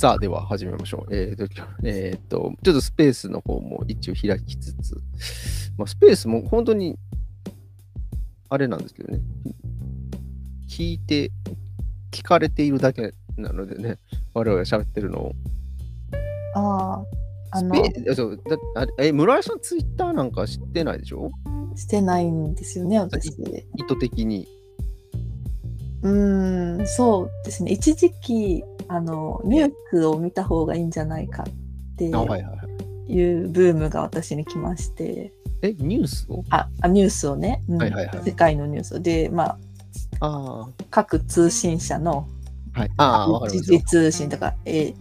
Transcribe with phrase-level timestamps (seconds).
[0.00, 1.14] さあ、では始めましょう。
[1.14, 1.44] えっ、と、
[1.84, 4.94] えっ、と、ちょっとスペースの方も一応開きつつ、
[5.76, 6.98] まあ、スペースも本当に、
[8.48, 9.20] あれなんですけどね、
[10.70, 11.30] 聞いて、
[12.10, 13.98] 聞かれているだけなのでね、
[14.32, 15.32] 我々が喋ってるのを。
[16.54, 17.04] あ
[17.52, 17.74] あ、あの、
[18.14, 21.30] そうだあれえ、村井さん、ツイッターなんか知ってないでしょ？
[21.76, 23.26] してないんですよね、私。
[23.26, 23.34] 意
[23.86, 24.48] 図的に。
[26.00, 27.72] うーん、そうですね。
[27.72, 32.38] 一時期、あの、ニュースを見た方がいいんじゃないかっていはいは
[33.08, 33.12] い。
[33.12, 36.42] いうブームが私に来まして、え、ニュースを？
[36.50, 39.56] あ、あニュースをね、うんはいはいはい世界のニュースをで、ま
[40.20, 42.26] あ、あ各通信社の
[42.96, 43.50] あ、はい。
[43.84, 44.94] 通信とか、A。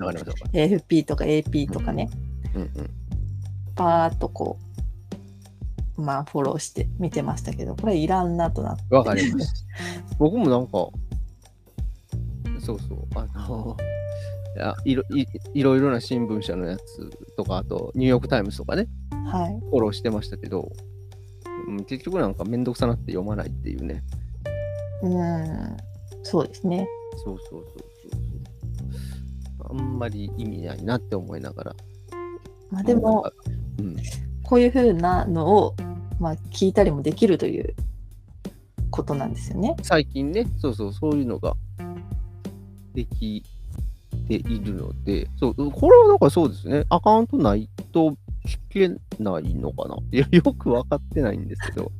[0.53, 2.09] AFP とか AP とかね、
[2.55, 2.89] うんうん。
[3.75, 4.59] パーッとこ
[5.97, 8.83] う、まあ、フォローして見てましたけど、これいらんなとなって。
[8.95, 9.65] わかります。
[10.19, 10.89] 僕もなんか、
[12.69, 13.77] そうそう、あの、
[14.55, 18.87] いやいろいいろいろな新聞社のやつとか、あと、ニューヨーク・タイムズとかね、
[19.25, 19.59] はい。
[19.71, 20.71] フォローしてましたけど、
[21.67, 24.03] うん結局なんかめんどくさなって読まないっていうね。
[25.01, 25.77] うん、
[26.23, 26.87] そうですね。
[27.23, 28.19] そうそうそうそう
[29.57, 29.77] そう。
[29.79, 31.75] あんまり意味ないなって思いながら。
[32.69, 33.31] まあ、でも、
[33.79, 33.95] うん、
[34.43, 35.75] こういうふうなのを、
[36.19, 37.75] まあ、聞いたりもできるという
[38.91, 39.75] ことなんですよね。
[39.81, 41.55] 最近ね、そうそう、そういうのが
[42.99, 43.43] でき
[44.27, 48.89] ているので、そう、これはだからそうですね、アカウントないと聞け
[49.23, 51.91] ないのかな いや、よく分かってないんですけど、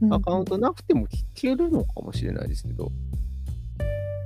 [0.00, 2.90] うんアカウントなくても聞けるのかもしれないですけど、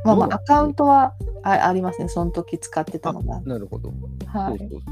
[0.05, 1.12] まあまあ、アカウントは
[1.45, 2.09] あありますね。
[2.09, 3.41] その時使ってたのが。
[3.43, 3.93] なるほど。
[4.27, 4.59] はい。
[4.59, 4.83] そうそう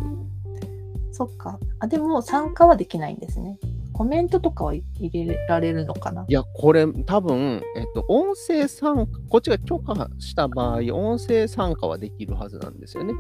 [1.13, 1.59] そっか。
[1.81, 3.59] あ、でも参加はできないんですね。
[3.97, 4.85] コメントとかは入
[5.27, 6.27] れられるのかな？
[6.29, 13.15] いや、これ、多分、えっと、音声参加、こっちが許可した場合、音声参加はできるはずなんですよね。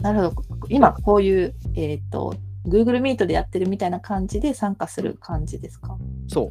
[0.00, 0.44] なるほど。
[0.68, 5.98] 今、こういう、えっ、と、Google Meet でやってるみたいな感じで参加する感じですか？
[6.28, 6.44] そ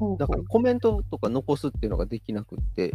[0.00, 0.16] う。
[0.18, 2.94] だからコメントとか残すっていうのができなくって、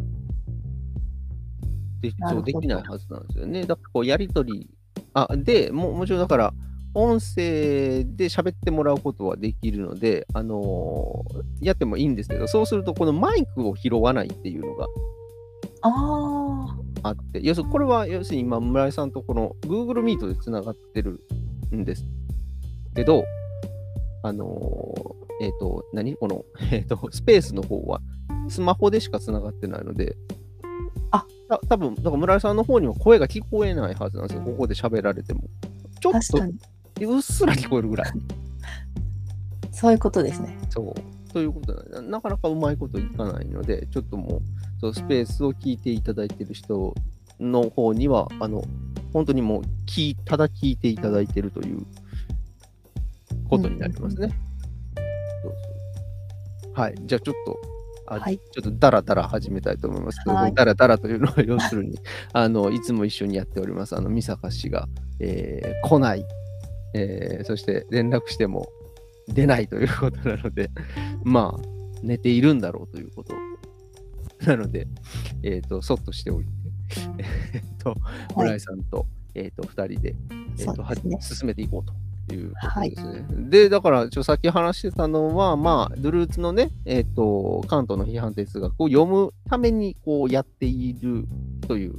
[2.01, 3.61] でそうできないはずなんですよね。
[3.61, 4.69] だからこうやりとり、
[5.13, 6.53] あでももちろんだから、
[6.99, 14.87] 音声で喋ってもらうことはできるので、あのーやってもいいんですけど、そうするとこのマイクを拾わないっていうのが
[15.81, 21.21] ああって、要するにこれは要するに今、村井さんとこの Google Meet でつながってる
[21.71, 22.03] んです
[22.95, 23.23] けど、
[24.23, 26.15] あのーえっ、と、何？
[26.15, 28.01] この、 えっ、と、スペースの方は
[28.49, 30.15] スマホでしかつながってないので、
[31.11, 35.43] あた多分だから村井さんの方には声が聞こえないはずなんですよ、ここで喋られても。
[36.01, 36.21] ちょあ、っ。
[36.25, 36.39] と
[37.05, 38.11] うっすら聞こえるぐらい。
[39.71, 40.57] そういうことですね。
[40.69, 41.33] そう。
[41.33, 44.41] ということななかなかうまいこといかないので、ちょっともう、
[44.81, 46.95] そうスペースを聞いていただいている人
[47.39, 48.63] の方には、あの、
[49.13, 51.85] 本当にもう聞い、ただ聞いていただいているという
[53.49, 54.29] ことになりますね。
[55.43, 55.53] そう
[56.63, 56.95] そうはい。
[57.05, 57.59] じゃあちょっと、
[58.09, 61.99] あはいちょっとダラダラ始めたいと思いますけど、はいダラダラというのは要するに、
[62.33, 64.87] あの、いつも一緒にやっております、あの、美坂氏が、
[65.19, 66.25] えー来ない、
[66.93, 68.67] えーそして連絡しても
[69.27, 70.69] 出ないということなので、
[71.23, 71.61] まあ、
[72.01, 73.33] 寝ているんだろうということ
[74.45, 74.87] なので、
[75.43, 76.49] えっ、と、そっとしておいて、
[77.53, 77.95] えっと、
[78.35, 79.05] 村井さんと、
[79.35, 80.15] えっ、と、二人で、
[80.59, 81.93] えっ、と、ね進めていこうと。
[82.29, 83.49] いうことですね。
[83.49, 91.25] で、だから、ちょさっき話してたのは、まあ、ドゥルーツのね、えっ、と、関東の批判哲学を読むために、こう、やっている
[91.69, 91.93] という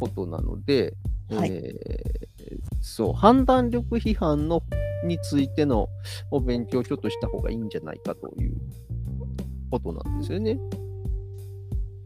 [0.00, 0.94] ことなので、
[1.28, 2.35] はいえー
[2.80, 4.62] そう、判断力批判の
[5.04, 5.88] についての
[6.30, 8.54] お勉強をちょっとした方がいいんじゃないかという
[9.70, 10.58] ことなんですよね。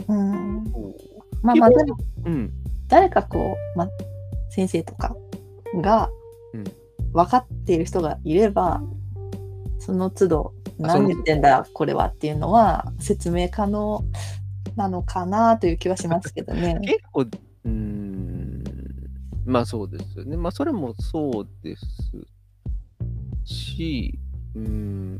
[0.08, 0.64] うん。
[1.42, 1.70] まあまあ、
[2.24, 2.52] うん。
[2.88, 3.88] 誰かこう、まあ、
[4.50, 5.16] 先生とか
[5.80, 6.10] が
[6.52, 6.64] うん
[7.12, 8.80] 分かっている人がいれば、
[9.78, 14.04] その都度あ何言ってんだこれはっていうのは説明可能
[14.76, 16.78] なのかなという気はしますけどね。
[16.82, 18.09] 結構、うーん、
[19.44, 20.36] まあそうですよね。
[20.36, 21.86] まあそれもそうです
[23.44, 24.18] し、
[24.54, 25.18] うーん、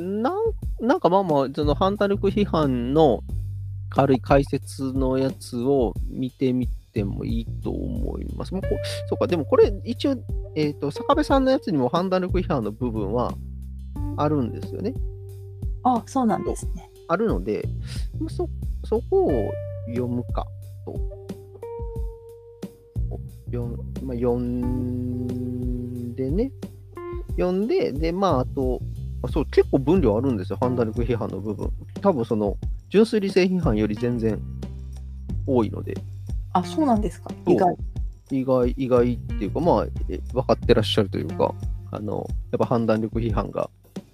[0.00, 0.34] なん
[0.80, 3.22] なんかまあまあ、その反対力批判の
[3.90, 8.54] 軽い解説のやつを見てみてもいいと思います。
[8.54, 8.68] もうこ
[9.08, 10.16] そうか、でもこれ一応、
[10.54, 13.34] えっ、と、坂部さんのやつにも判断力批判の部分は
[14.16, 14.94] あるんですよね。
[15.82, 16.90] あ、そうなんですね。
[17.08, 17.68] あるので、
[18.18, 18.48] まあそ
[18.84, 19.52] そこを
[19.88, 20.46] 読むか
[20.84, 21.19] と。
[23.52, 23.70] 読ん
[24.04, 26.50] まあ、読んでね。
[27.38, 28.80] 読んで、で、まあ、あと、
[29.22, 31.70] あそう、結構分量あるんですよ、判断力批判の部分。
[32.00, 32.56] 多分その、
[32.88, 34.40] 純粋理性批判より全然
[35.46, 35.94] 多いので。
[36.52, 37.30] あ、そうなんですか？
[37.46, 37.76] 意外。
[38.32, 41.54] 意外、意外っていうか、まあ、え分かってらっしゃるというか、
[41.90, 43.68] あの、やっぱ判断力批判が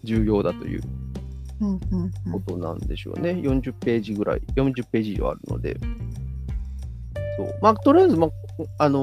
[0.04, 0.82] 重要だという
[1.60, 3.30] うんうんうんことなんでしょうね。
[3.32, 5.76] 40ページぐらい、40ページ以上あるので。
[7.36, 7.54] そう。
[7.60, 8.30] まあ、とりあえず、まあ、
[8.78, 9.00] あの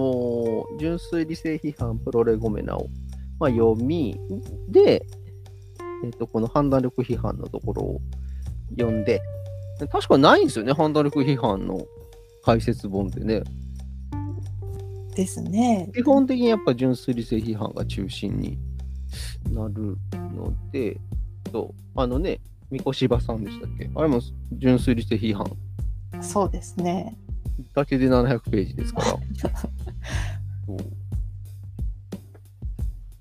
[0.77, 2.87] ー純粋理性批判、プロレゴメナを、
[3.39, 4.17] まあ、読み、
[4.69, 5.05] で、
[6.03, 8.01] えっ、と、この判断力批判のところを
[8.77, 9.21] 読んで、
[9.91, 11.81] 確かないんですよね、判断力批判の
[12.43, 13.41] 解説本ってね。
[15.15, 15.89] ですね。
[15.93, 18.57] 基本的にやっぱ純粋理性批判が中心に
[19.51, 19.97] なる
[20.35, 20.99] ので、
[21.95, 22.39] あのね、
[22.71, 23.89] 三越柴さんでしたっけ？
[23.93, 24.19] あれも
[24.53, 25.45] 純粋理性批判
[26.21, 27.15] そうですね。
[27.73, 29.05] だけで700ページですから。
[29.07, 29.17] そ
[30.73, 30.77] う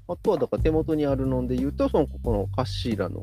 [0.09, 3.23] あとはだから手元にあるので言うと、そのここのカッシーラの、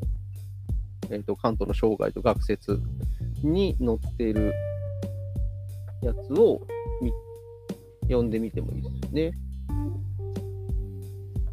[1.10, 2.80] えー、と関東の生涯と学説
[3.42, 4.52] に載っている
[6.02, 6.66] やつを
[7.00, 7.12] み
[8.02, 9.32] 読んでみてもいいですよね。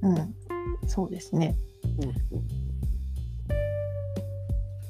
[0.01, 0.35] うん。
[0.87, 1.55] そうですね。
[2.01, 2.66] そうそう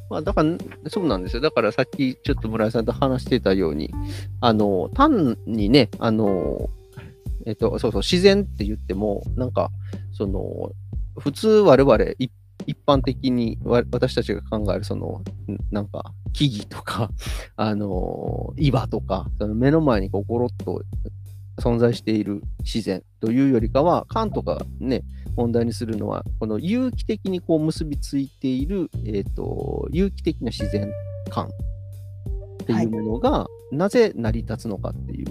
[0.09, 0.50] まあ、だから、
[0.89, 1.42] そうなんですよ。
[1.42, 3.94] だからさっきちょっと村井さんと話してたように、
[4.42, 6.69] あの、単にね、あの、
[7.45, 9.69] えっと、そうそう、自然って言っても、なんか、
[10.12, 10.71] その、
[11.19, 11.98] 普通我々
[12.68, 15.24] 一般的に私たちが考えるその
[15.71, 17.10] なんか木々とか
[17.56, 20.83] あの岩とかその目の前にこうゴロッと
[21.59, 25.04] 存在している自然というよりかはカントがね
[25.36, 30.92] 問題にするのはこの有機的にこう結びついている、えー、と有機的な自然
[31.30, 35.27] 観っていうものがなぜ成り立つのかっていう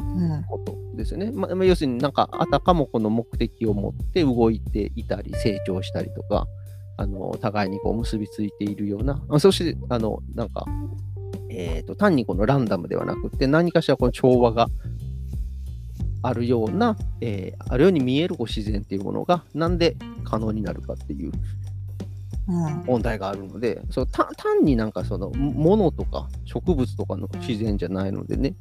[0.00, 0.44] うん。
[0.44, 1.30] ことですよね。
[1.32, 6.46] まあ、まあ要するになんかあたかもこの目的を持って動いていたり成長したりとか
[6.96, 10.64] あの互いにこう結びついているようなあそしてあのなんか、
[11.50, 14.68] えー、と単にこのランダムではなくて何かしらこの調和が
[16.26, 21.32] あるような、えーあるように見えるこう自然っていうものがなんで可能になるかっていう
[22.48, 22.84] うん。
[22.86, 28.54] 問題があるのでそう単単になんかそのものとか植物とかの自然じゃないのでね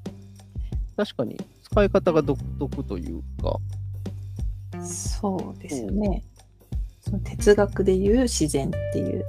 [0.95, 3.57] 確かに使い方が独特というか
[4.85, 6.23] そうですよね。
[7.01, 9.25] その哲学でいう自然っていう。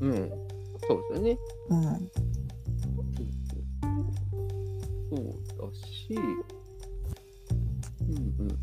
[0.00, 0.30] うん
[0.88, 1.38] そうですよね
[1.68, 1.82] うん。
[5.10, 6.18] そうだし
[8.40, 8.58] うんうんうん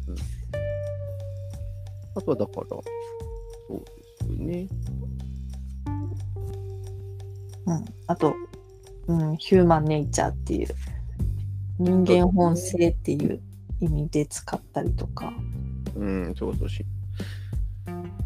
[2.15, 2.81] あとはだからそ
[3.69, 4.67] うですよね
[7.67, 7.85] うん。
[8.07, 8.33] あと、
[9.07, 10.67] うん、ヒューマンネイチャーっていう、
[11.77, 13.41] 人間本性っていう
[13.81, 15.33] 意味で使ったりとか。
[15.95, 16.85] うんそうそうし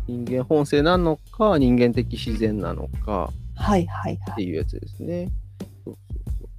[0.07, 4.33] 人間本性なのか人間的自然なのかはいはいはい。
[4.33, 5.29] っていうやつですね。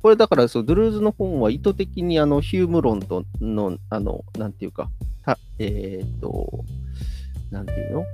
[0.03, 4.91] これだからそう、ドゥルーズの本は意図的にあのヒューム論との、あの、なんていうか、
[5.25, 6.65] たえっ、と、
[7.51, 8.07] なんていうの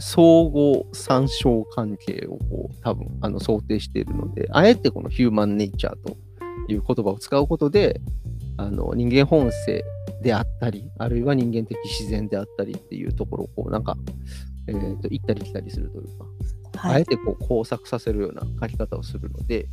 [0.00, 6.16] 相互参照関係をこう多分あの想定しているので、あえてこのヒューマンネイチャーと
[6.68, 8.00] いう言葉を使うことで、
[8.56, 9.84] あの人間本性
[10.22, 13.96] であったり、あるいは人間的自然であったりっていうところをこうなんか、
[14.66, 16.94] えー、と行ったり来たりするというか、はい。
[16.96, 19.68] あえてこう工作させるような書き方をするので、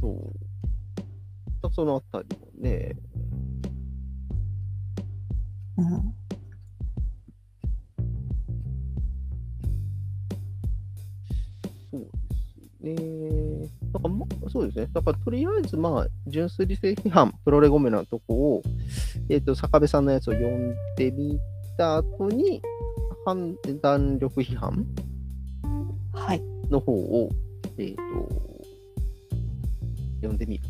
[0.00, 1.72] そう。
[1.72, 2.96] そのあたりもね、
[5.78, 6.14] うん。
[11.90, 12.00] そう
[12.82, 13.68] ですね。
[13.92, 14.88] だから、ま、そうですね。
[14.92, 18.62] だから、とりあえず、まあ、純粋理性批判、プロレゴメのとこを、
[19.28, 21.38] えっ、と、坂部さんのやつを読んでみ
[21.76, 22.60] た後に、
[23.24, 24.86] 判断力批判
[26.12, 26.42] はい。
[26.70, 27.30] の方を、
[27.78, 28.47] えっ、と、
[30.18, 30.64] 読んでみる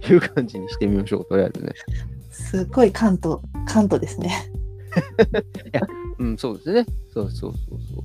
[0.00, 1.72] という感じにしてみましょう、とりあえずね。
[2.30, 4.50] すごい関東、関東ですね。
[6.18, 6.86] うん、そうですね。
[7.12, 8.04] そうそうそうそう。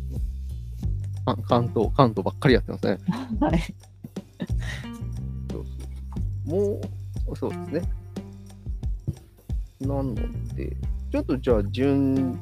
[1.26, 2.98] あ関東、関東ばっかりやってますね。
[3.40, 3.60] はい。
[5.52, 5.66] そう
[6.48, 6.82] そうも
[7.32, 7.92] う、そうですね。
[9.82, 10.16] なの
[10.56, 10.78] で、
[11.12, 12.40] ちょっとじゃあ、純、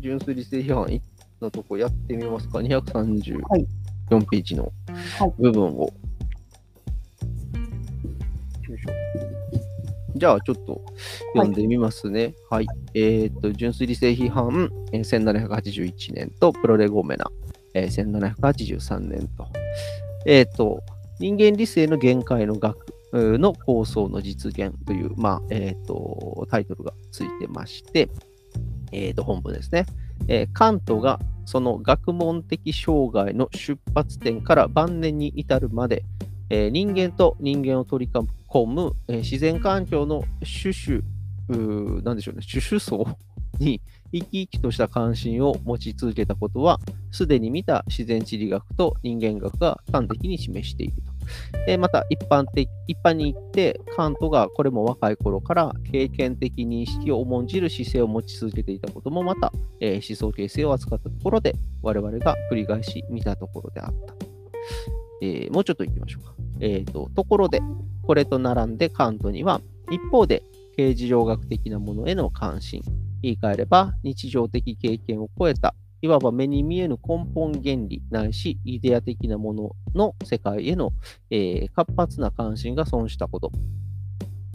[0.00, 1.00] 純粋理性批判
[1.40, 2.58] のとこやってみますか。
[2.58, 3.66] 234はい
[4.08, 4.72] ページの
[5.18, 5.92] はい部分を。
[8.68, 8.92] よいしょ。
[10.16, 10.82] じゃあ、ちょっと
[11.34, 12.34] 読んでみますね。
[12.50, 12.66] はい。
[12.94, 17.26] えっ、と、純粋理性批判、えー1781年と、プロレゴメナ、
[17.74, 19.46] えー1783年と。
[20.26, 20.82] えっ、と、
[21.20, 22.76] 人間理性の限界の学
[23.12, 28.08] の構想の実現という、まあ、えっ、と、タイトルがついてまして、
[28.92, 29.86] えっ、と、本文ですね。
[30.26, 36.02] えーカントがその学問的障害の出発点から晩年に至るまで、
[36.50, 38.12] えー人間と人間を取り
[38.48, 41.04] 込む、えー自然環境の種々、
[41.48, 43.06] うーなんでしょうね、種々層
[43.58, 43.80] に
[44.12, 46.78] 生き生きとした関心を持ち続けたことは、
[47.10, 51.12] すでに見た自然地理学と人間学が端的に示していると。
[51.66, 64.14] えまた一般的、一般に言って、カントがこれも若い頃から経験的認識を重んじる姿勢を持ち続けていたこともまた、えー思想形成を扱ったところで、我々が繰り返し見たところであった。
[65.20, 66.34] えーもうちょっと行きましょうか。
[66.60, 67.60] えーと、ところで、
[68.08, 69.60] これと並んでカントには、
[69.90, 70.42] 一方で、
[70.78, 72.80] 形事情学的なものへの関心、
[73.20, 80.92] 言い換えれば日常的経験を超えた、いわば目に見えぬ根本原理ないしイデア的なものの世界への、
[81.28, 83.52] えー活発な関心が損したこと、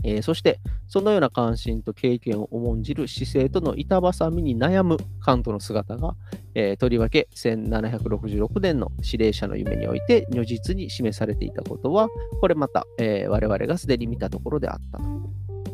[0.04, 6.16] えーそしてそのような関心と経験を重んじる姿勢との板挟みに悩むカントの姿が、
[6.56, 12.10] えーとりわけ1766年の指令者の夢において如実に示されていたことは
[12.42, 15.34] これまた、えー我々がすでに見たところであったと。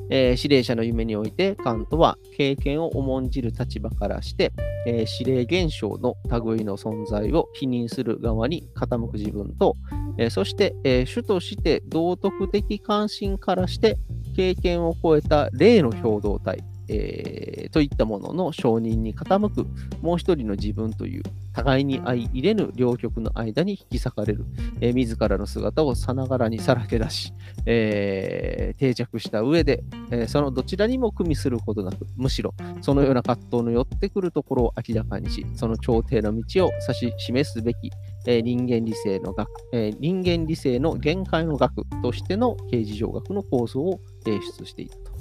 [0.10, 4.52] え指令者の夢においてカントは経験を重んじる立場からして、
[4.86, 9.76] え指令現象の類の存在を否認する側に傾く自分と、
[10.18, 13.98] えそして、え主として道徳的関心からして
[14.40, 19.68] 経験を超えた霊の共同体、えーといったものの承認に傾く
[20.02, 24.46] もう一人の自分という互いに相入れぬ両極の間に引き裂かれる、
[24.80, 27.34] えー自らの姿をさながらにさらけ出し、
[27.66, 37.92] えー定着した上で、えーそのどちらにも組みすることなく、むしろそのような葛藤の寄ってくるところを明らかにし、その頂点の道を指し示すべき、
[38.28, 45.12] えー人間理性の学、えー人間理性の限界の学としての形事上学の構想を提出していると。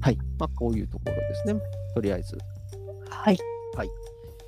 [0.00, 0.18] はい。
[0.38, 1.60] まあ、こういうところですね。
[1.94, 2.38] とりあえず。
[3.74, 3.90] はい。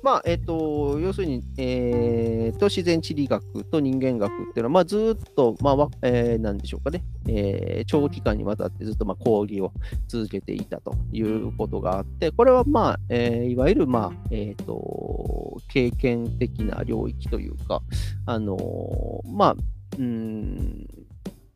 [0.03, 9.71] まあ、えっ、と、要するに、えーと、自然地理学と人間学っていうのは、まあ、ずっと、まあ、えーなんでしょうかね、えー長期間にわたってずっと、まあ、講義を
[10.09, 17.81] 続けていたということがあって、これは、まあ、えーいわゆる、まあ、えっ、と、経験的な領域というか、
[18.25, 19.55] あのーまあ、
[19.97, 20.85] うん、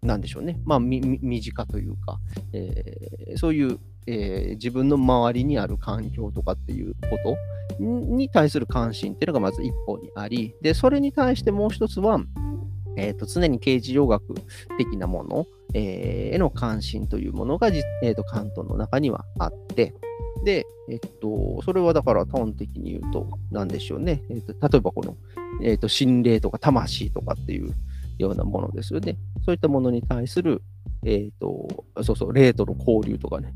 [0.01, 2.17] なんでしょうね、まあ、みみ身近というか、
[2.53, 3.77] えーそういう、
[4.07, 7.37] えー自分の周りにある環境とかっていうこと？
[7.79, 12.19] に対する関心っていうのがまず一方にあり、で、それに対してもう一つは、
[12.95, 14.23] えーと常に刑事上学
[14.77, 19.93] 的なもの、えーへの関心というものが、えーと関東の中にはあって、
[20.43, 24.23] で、えっと、それはだから端的に言うと、なんでしょうね。
[24.29, 25.17] えっと、例えばこの、
[25.61, 27.73] えっと、心霊とか魂とかっていう
[28.17, 29.17] ようなものですよね。
[29.45, 30.61] そういったものに対する、
[31.03, 31.67] えっと、
[32.03, 33.53] そうそう、霊との交流とかね。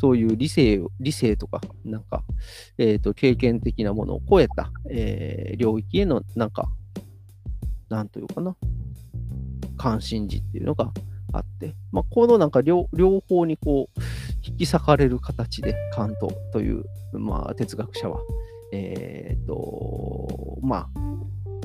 [0.00, 2.24] そういう理性、理性とか、なんか、
[2.78, 6.70] えっと、経験的なものを超えた、えー領域への、なんか、
[7.90, 8.56] なんというかな、
[9.76, 10.90] 関心事っていうのが
[11.34, 12.88] あって、まあ、このなんか両
[13.28, 14.00] 方にこう、
[14.42, 18.20] 引き裂かれる形で、カントという、まあ、哲学者は、
[18.72, 20.88] えっ、と、まあ、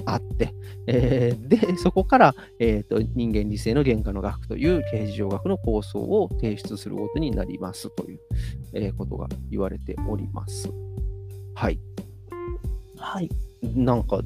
[0.05, 0.53] あって、
[0.87, 8.19] えーで、そこから、えー、と人間理性の原価の学という形事上学の構想を提出することになりますという、
[8.73, 10.69] えーことが言われております。
[11.55, 11.79] はい。
[12.97, 13.29] はい。
[13.61, 14.19] なんか、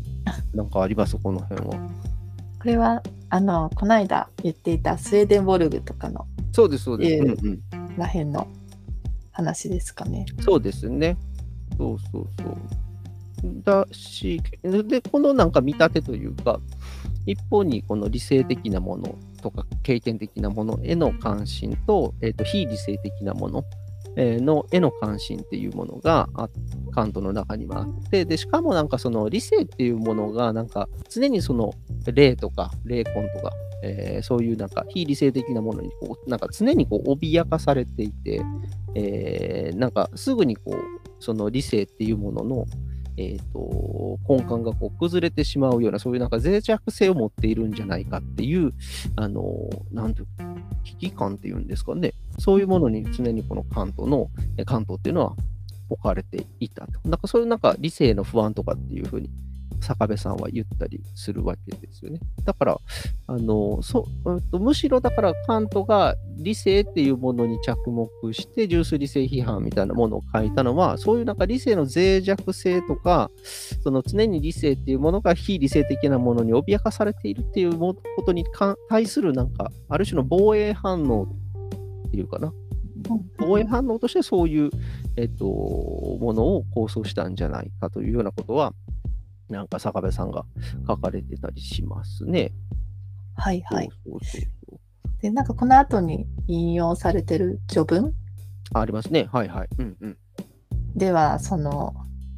[0.53, 1.17] なんかあります？
[1.17, 1.89] この辺は。
[2.59, 7.13] これは、あの、この間言っていたスウェーデンボルグとかのそうです、そうです。
[7.13, 8.47] えーうんうんらへんの
[9.31, 10.25] 話ですかね。
[10.41, 11.17] そうですね。
[11.77, 12.57] そうそうそう。
[13.43, 16.59] だし、で、このなんか見立てというか、
[17.25, 23.63] 一方にこの理性的なものとか経験的なものへの関心と、えー、と非理性的なもの、
[24.15, 26.49] えーのへの関心っていうものがあ
[26.91, 31.73] カントの中にはあって、で、しかもなんかその理性っていうものがなんか常にその
[32.11, 33.51] 霊とか霊魂とか、
[33.83, 38.41] えーそういうなんか非理性的なものにこうなんか常にこう脅かされていて、
[38.95, 42.65] えーなんかすぐにこうその理性っていうものの、
[43.21, 48.71] えー、と根幹がこう崩れてしまうようなそういうなんか脆弱性を持っているんじゃないかっていう
[49.17, 49.43] あの
[49.91, 50.27] なんていう
[50.85, 52.13] 危機感っていうんですかね。
[52.37, 55.35] そういうものに常にこの関東のえ関東っていうのは
[55.89, 57.09] 置かれていたと。
[57.09, 59.29] なんかそういうなんか理性の不安とかっていうふうに
[59.81, 62.19] 坂部さんは言ったりするわけですよね。
[62.43, 62.77] だから、
[63.27, 64.05] あのそ
[64.51, 73.29] むしろだからカントが理性っていうものに着目して純粋理性批判みたいなものを書いたのはそういうなんか理性の脆弱性とか
[73.83, 77.95] その常に理性っていうものが非理性的なものに脅かされているっていうこ
[78.25, 78.45] とに
[78.89, 81.25] 対するなんかある種の防衛反応
[82.07, 82.51] っていうかな
[83.37, 84.69] 防衛反応としてそういう、
[85.15, 88.73] えっと、ものを構想したんじゃないかというようなことは
[89.49, 90.45] なんか坂部さんが
[90.87, 92.51] 書かれてたりしますね。
[93.35, 93.89] はいはい。
[94.05, 94.79] そうそうそう
[95.21, 98.13] で、なんかこの後に引用されてる序文？
[98.73, 99.27] あありますね。
[99.31, 99.67] はいはい。
[99.77, 100.17] うんうん。
[100.95, 101.93] では、その、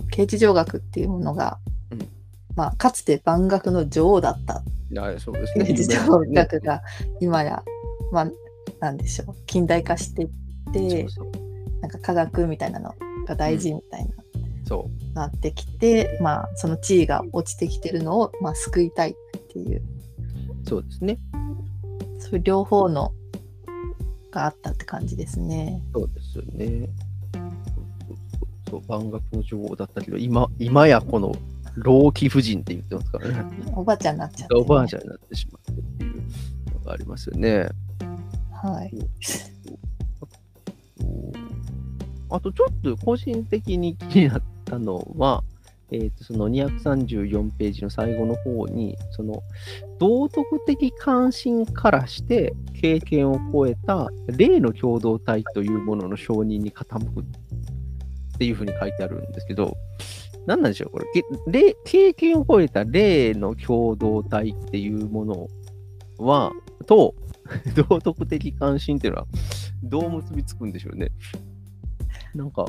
[0.09, 1.59] 刑事上学っていうものが、
[1.91, 2.07] うん
[2.55, 5.65] まあ、かつて万学の女王だったあそうですね。
[5.65, 6.81] 刑事上学が
[7.21, 7.63] 今や、
[8.11, 8.27] まあ、
[8.81, 10.29] なんでしょう、近代化していっ
[10.73, 12.93] て、そうそうなんか科学みたいなの
[13.25, 14.15] が大事みたいな、
[15.13, 19.13] なってきて、まあ、その地位が落ちてきてるのを、まあ、救いたいっ
[19.51, 19.81] ていう、
[20.67, 21.19] そうですね。
[22.19, 23.13] そういう両方の
[24.31, 25.83] があったって感じですね。
[25.93, 26.89] そうですよね。
[27.33, 28.17] そう
[28.69, 31.35] そうそう万学の女王だったけど、今今やこの
[31.75, 33.43] 老貴婦人って言ってますからね。
[33.75, 36.13] おばあちゃんになっちゃって、おばあちゃんになってしまってっていう
[36.73, 37.67] のがありますよね。
[38.51, 38.91] はい。
[42.29, 45.43] あとちょっと個人的に気になったのは、
[45.91, 49.43] えー、とその234ページの最後の方に、その
[49.99, 57.23] 道徳的関心からして経験を超えた霊の共同体というものの承認に傾くっ
[58.37, 59.75] ていうふうに書いてあるんですけど、
[60.47, 61.75] 何なんでしょう、これ。
[61.83, 65.47] 経験を超えた霊の共同体っていうもの
[66.17, 66.51] は、
[66.87, 67.13] と、
[67.89, 69.27] 道徳的関心っていうのは、
[69.83, 71.09] どう結びつくんでしょうね。
[72.33, 72.65] なんか、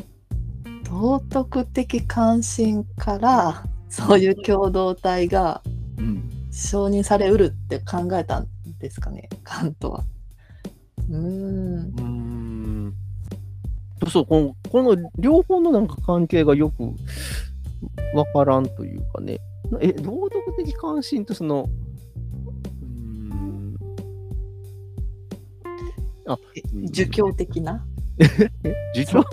[0.85, 5.63] 道徳的関心からそういう共同体が
[5.99, 6.29] うん。
[6.53, 8.47] 承認されうるって考えたん
[8.79, 10.05] ですかねカントは。
[11.09, 12.95] うーんうーん。
[14.09, 16.83] そう、この、この両方のなんか関係がよく
[18.15, 19.39] わからんというかね。
[19.81, 21.69] え、道徳的関心とその、
[22.83, 22.89] うー
[23.35, 23.77] ん。
[26.27, 26.39] あ、
[26.75, 27.85] うん儒教的な
[28.19, 29.25] え儒教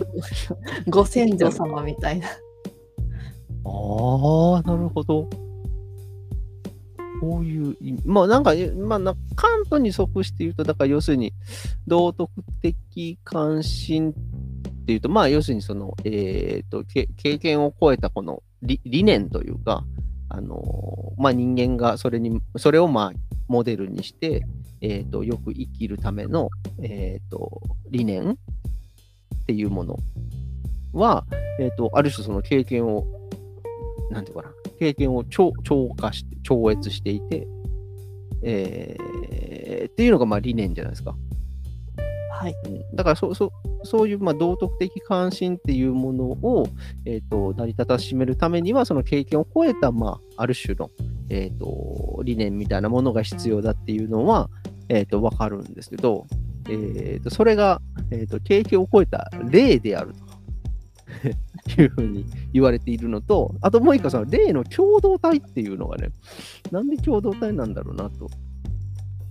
[0.88, 2.28] ご先祖様みたいな。
[2.28, 2.32] あ
[4.58, 5.30] あ、なるほど。
[7.22, 7.76] こういう。
[8.06, 11.34] まあなんか、えまあな、カントに即して言うと、だから要するに、
[11.88, 19.84] 道徳的関心っていうと、まあ要するにその、えっ、とけ、経験を超えたこの理理念というか、
[20.30, 24.46] あのーまあ人間がそれに、それをまあモデルにして、
[24.82, 26.50] えっ、と、よく生きるための、
[26.82, 28.36] えっ、と、理念っ
[29.46, 29.98] ていうもの
[30.94, 31.26] は、
[31.60, 33.06] えっ、と、ある種その経験を、
[34.12, 37.48] なんていうかな、経験を超超過して、超越していて、
[38.42, 39.10] えー
[40.00, 41.14] っていうのがまあ理念じゃないですか。
[42.32, 42.56] はい。
[42.68, 43.52] うん、だからそそ
[43.84, 46.70] そういうまあ道徳的関心っていうものを、
[47.06, 50.90] えー、と成り立たしめるためには、その経験を超えた、まあ、ある種の、
[51.30, 54.50] えー、と理念みたいなものが必要だっていうのは、
[54.90, 56.26] えー、と分かるんですけど、
[56.68, 60.30] えー、とそれが、えー、と経験を超えた例であると
[61.82, 66.10] いうふうに言われているのと、あともう一個、その例の共同体っていうのがね、
[66.72, 68.30] なんで共同体なんだろうなと。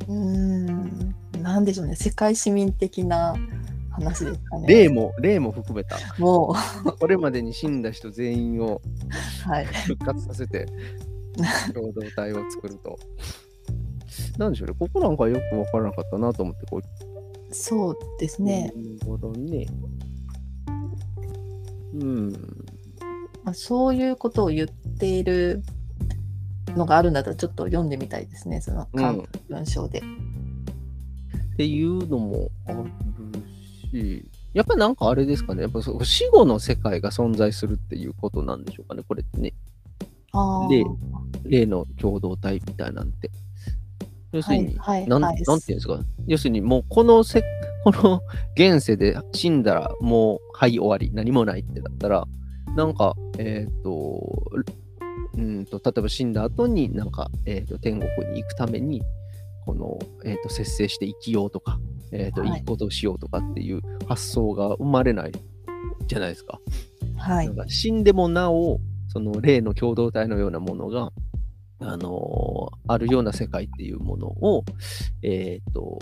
[0.08, 1.14] うーん。
[1.42, 1.94] なんでしょうね。
[1.96, 3.34] 世界市民的な
[3.90, 4.66] 話ですかね。
[4.66, 5.96] 例も、例も含めた。
[6.18, 6.54] も
[6.98, 8.80] これまでに死んだ人全員を。
[9.86, 10.66] 復活させて
[11.74, 12.98] 共同体を作ると。
[14.38, 17.54] なんでしょうね、ここなんかよくわからなかったなと思って、こう。
[17.54, 18.72] そうですね。
[18.74, 19.66] なるほどね。
[21.94, 22.32] うん。
[23.44, 25.62] まあ、そういうことを言っている
[26.76, 28.60] のがあるんだったらちょっと読んでみたいですね。
[28.60, 30.00] その文章で。
[30.00, 32.84] っていうのもある
[33.90, 39.54] し、やっぱなんかあれですかね、やっぱそう死後の世界が存在するっていうことなんでしょうかね、これってね。
[40.32, 40.68] ああ。
[40.68, 40.84] で
[41.44, 43.30] 例の共同体みたいなんて。
[44.32, 47.42] 要するに、はいはいなんはいなんていうんですか、要するにもうこのせ、
[47.84, 48.20] この
[48.54, 52.26] 現世で死んだらもう、はい、終わり、何もないってだったら、
[52.76, 54.20] なんか、えっ、と、
[55.36, 59.02] うんと、例えば死んだ後になんか、えっ、と、天国に行くために、
[59.64, 61.78] この、えっ、と、節制して生きようとか、
[62.12, 65.32] えっ、と、はいいいことをしようとかっていう発想が生まれない
[66.06, 66.60] じゃないですか。
[67.16, 67.56] はいなん。
[67.56, 71.12] か死んでもなお、その霊の共同体のようなものが、
[71.80, 74.64] あのーあるような世界っていうものを、
[75.22, 75.98] えっ、と、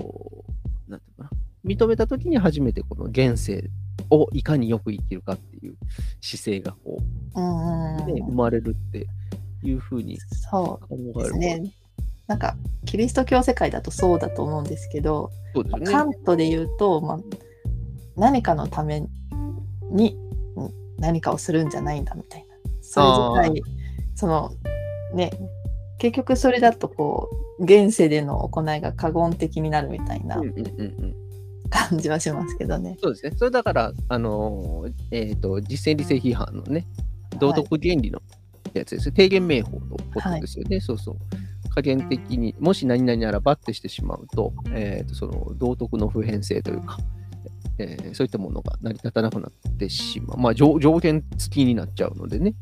[0.88, 1.30] なんていうかな、
[1.64, 3.70] 認めたときに初めてこの現世
[4.10, 5.76] をいかによく生きるかっていう
[6.20, 6.98] 姿勢がこ
[7.34, 8.36] うんう、ね、生うん。
[8.36, 9.06] まれるって
[9.64, 10.18] いうふうに
[10.50, 11.72] そう考えるですね。
[12.28, 15.86] なんかキリスト教世界だとそうだと思うんですけど、そうですよね。
[15.86, 17.18] カントで言うと、まあ、
[18.16, 19.04] 何かのため
[19.90, 20.16] に
[20.56, 22.56] うん何かをするんじゃないんだみたいな。
[22.80, 23.72] それ自体、
[24.14, 24.52] その
[25.14, 25.30] ね、
[25.98, 27.28] 結局それだとこ
[27.58, 30.40] う、現世での行いが過言的になるみたいな。
[31.68, 32.96] 感じはしますけどね。
[33.02, 33.32] そうですね。
[33.36, 36.86] それだから、あのーえっ、と、実践理性批判のね、
[37.38, 38.22] 道徳原理の
[38.72, 39.14] やつですね。
[39.16, 40.80] 提言名法のことですよね。
[40.80, 41.16] そうそう。
[41.74, 46.98] 加減的に、もし何々ならばってしてしまうと、えー、とその道徳の普遍性というか、
[47.78, 50.38] えーそういったものが成り立たなくなってしまう。
[50.38, 52.54] まあ条、条件付きになっちゃうのでね。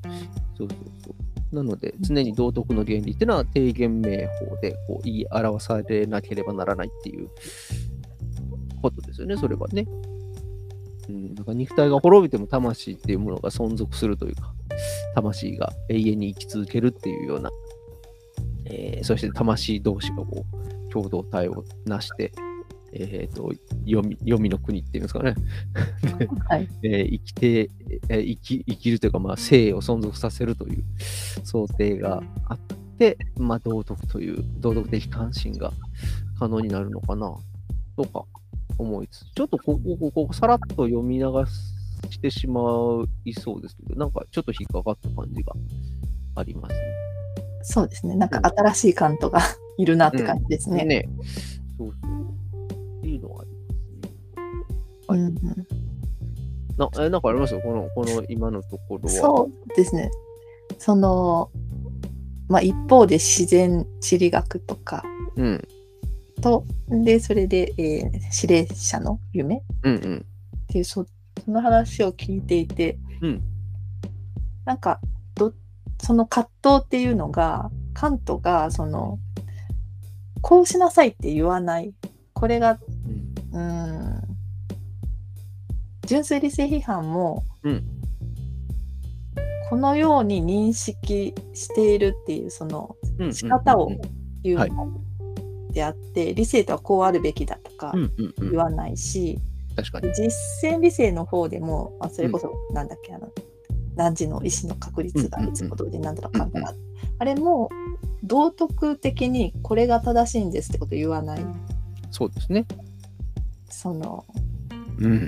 [0.57, 0.94] そうそう。
[1.55, 7.31] なので、常に道徳の原理っていうのは定言名法でこう言い表されなければならないっていう
[8.83, 9.87] ことですよね、それはね。
[11.09, 14.55] うん、だか肉体が滅びても魂っていうものが存続するというか、
[15.15, 17.51] 魂が永遠に生き続けるっていうような、
[18.67, 20.45] えーそして魂同士がこ
[20.89, 22.33] う共同体をなして、
[22.95, 23.53] えー、と
[23.87, 25.35] 読み読みの国っていうんですかね、
[26.49, 26.69] はい。
[26.83, 27.71] えー生きて、
[28.09, 30.85] えー生き生きるというか、まあ、生を存続させるという
[31.45, 32.59] 想定があっ
[32.99, 35.73] て、まあ、道徳という道徳的関心が
[36.39, 37.35] 可能になるのかな
[37.97, 38.25] とか
[38.79, 41.25] 思いつつ、ちょっとここ、ここ、さらっと読み流
[42.11, 42.61] してしま
[43.25, 45.53] いそうですけど、なんかちょっと引っかかった感じが
[46.37, 46.75] あります
[47.65, 48.15] そうですね。
[48.15, 49.41] なんか新しいカントが
[49.79, 50.85] いるなって感じですね。
[50.85, 50.85] ね。
[50.85, 51.09] ね
[51.79, 52.24] そうそう。
[55.07, 55.67] はいうんうん
[56.77, 57.55] なえなんかあります？
[57.55, 59.09] よこの、この今のところは。
[59.11, 60.11] そうですね。
[60.79, 61.51] その、
[62.49, 65.05] まあ、一方で自然地理学とか
[65.37, 65.69] うん。
[66.43, 70.27] と、で、それで、えー指令者の夢っうんうん。
[70.67, 71.07] ていうそ、
[71.45, 73.43] その話を聞いていて、うん
[74.65, 74.99] なんか
[75.37, 75.53] ど、
[76.03, 79.19] その葛藤っていうのが、カントが、その、
[80.41, 81.95] こうしなさいって言わない。
[82.33, 82.79] これが、
[83.53, 84.04] うん、
[86.05, 87.85] 純粋理性批判も、うん。
[89.71, 94.01] このように認識しているっていうそのうん仕方をうん。
[94.43, 94.93] 言うはいの
[95.73, 98.51] であって、理性とはこうあるべきだとかうんうんうん。
[98.51, 99.39] 言わないし、
[99.75, 100.13] 確かに。
[100.15, 100.31] 実
[100.71, 103.29] 践理性の方でも、あそれこそなんだっけ、あの
[103.97, 106.75] 何時の意思の確率がいつほどでなんだらかんだら、
[107.19, 107.71] あれも
[108.23, 111.47] 道徳的にこれが正しいんですってこと言わない。
[112.11, 112.67] そうですね。
[113.71, 114.54] そのうん。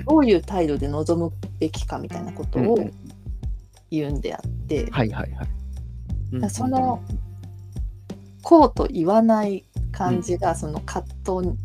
[0.05, 2.81] どういう態度で臨むべきかみたいなことをうん。
[2.81, 2.93] うん
[3.89, 6.49] 言うんであって、はいはいはい。
[6.49, 7.01] その、
[8.41, 11.05] こうと言わない感じがその葛
[11.41, 11.57] 藤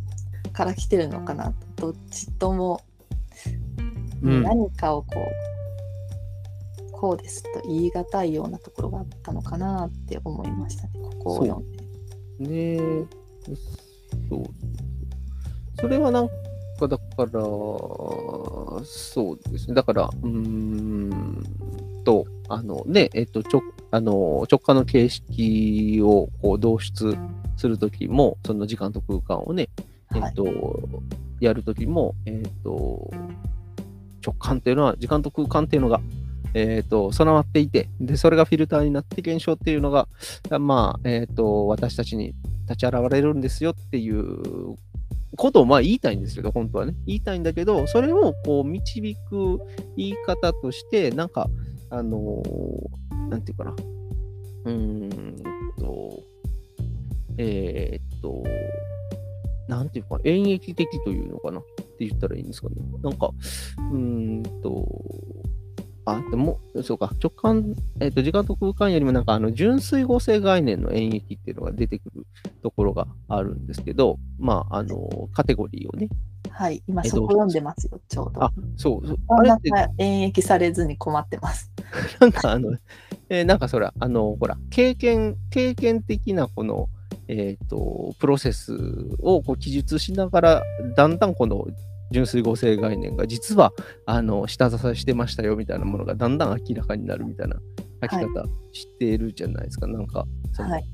[0.53, 2.81] から来てるのかなとどっちとも
[4.23, 4.43] うん。
[4.43, 5.09] 何かをこ
[6.89, 10.91] う、こうですと言い難いようなところがあったのかなって思いましたね。
[11.03, 11.83] ここを読んで。
[12.39, 13.07] ねえ、
[14.29, 14.45] そう。
[15.81, 16.29] それはなん
[16.83, 17.41] か、だから、
[18.85, 19.75] そうですね。
[19.75, 21.43] だから、うーん
[22.05, 27.17] と、あのね、えっと、直あの直感の形式をこう導出
[27.57, 29.69] するときも、その時間と空間をね、
[30.15, 30.47] えはいっと、
[31.41, 33.11] やるときも、えっと、
[34.25, 36.01] 直感っていうのは、時間と空間っていうのが、
[36.55, 40.09] えっと、備わっていて、で、それがフィルターになって現象っていうのが、
[40.59, 42.35] まあ、えっと、私たちに
[42.69, 44.77] 立ち現れるんですよっていう
[45.37, 46.95] ことをまあ言いたいんですけど、本当はね。
[47.07, 49.61] 言いたいんだけど、それをこう導く
[49.97, 51.49] 言い方として、なんか、
[51.91, 53.75] あのーなんていうかな。
[54.65, 55.43] うーん
[55.79, 56.23] と、
[57.39, 58.43] えーっと、
[59.69, 61.65] なんていうか、演劇的というのかなっ
[61.99, 62.75] て言ったらいいんですかね。
[63.03, 63.31] なんか、
[63.91, 64.87] うーんと、
[66.05, 72.27] あ、でも、そうか、直感、えーっと、時間と空間よりもなんか、あの、純粋合成概念の演劇っていうのが出てくる
[72.63, 76.09] ところがあるんですけど、まあ、あの、カテゴリーをね。
[76.51, 78.45] はい、今えそこ読んでますよ、ちょうど。
[78.45, 81.71] あ、そう、そうあれって、か演繹されずに困ってます。
[82.21, 82.77] なんかあの、
[83.29, 86.89] えーなんかそれ、あの、ほら、経験、経験的なこの、
[87.29, 88.77] えっ、と、プロセス
[89.21, 90.63] をこう記述しながら、
[90.97, 91.67] だんだんこの
[92.13, 93.73] 純粋合成概念が実は、
[94.07, 97.57] あの、下支えしてましたよみたいなものがだんだん明らかになるみたいな
[98.03, 99.87] 書き方してるじゃないですか。
[99.87, 100.85] なんか、そのはい、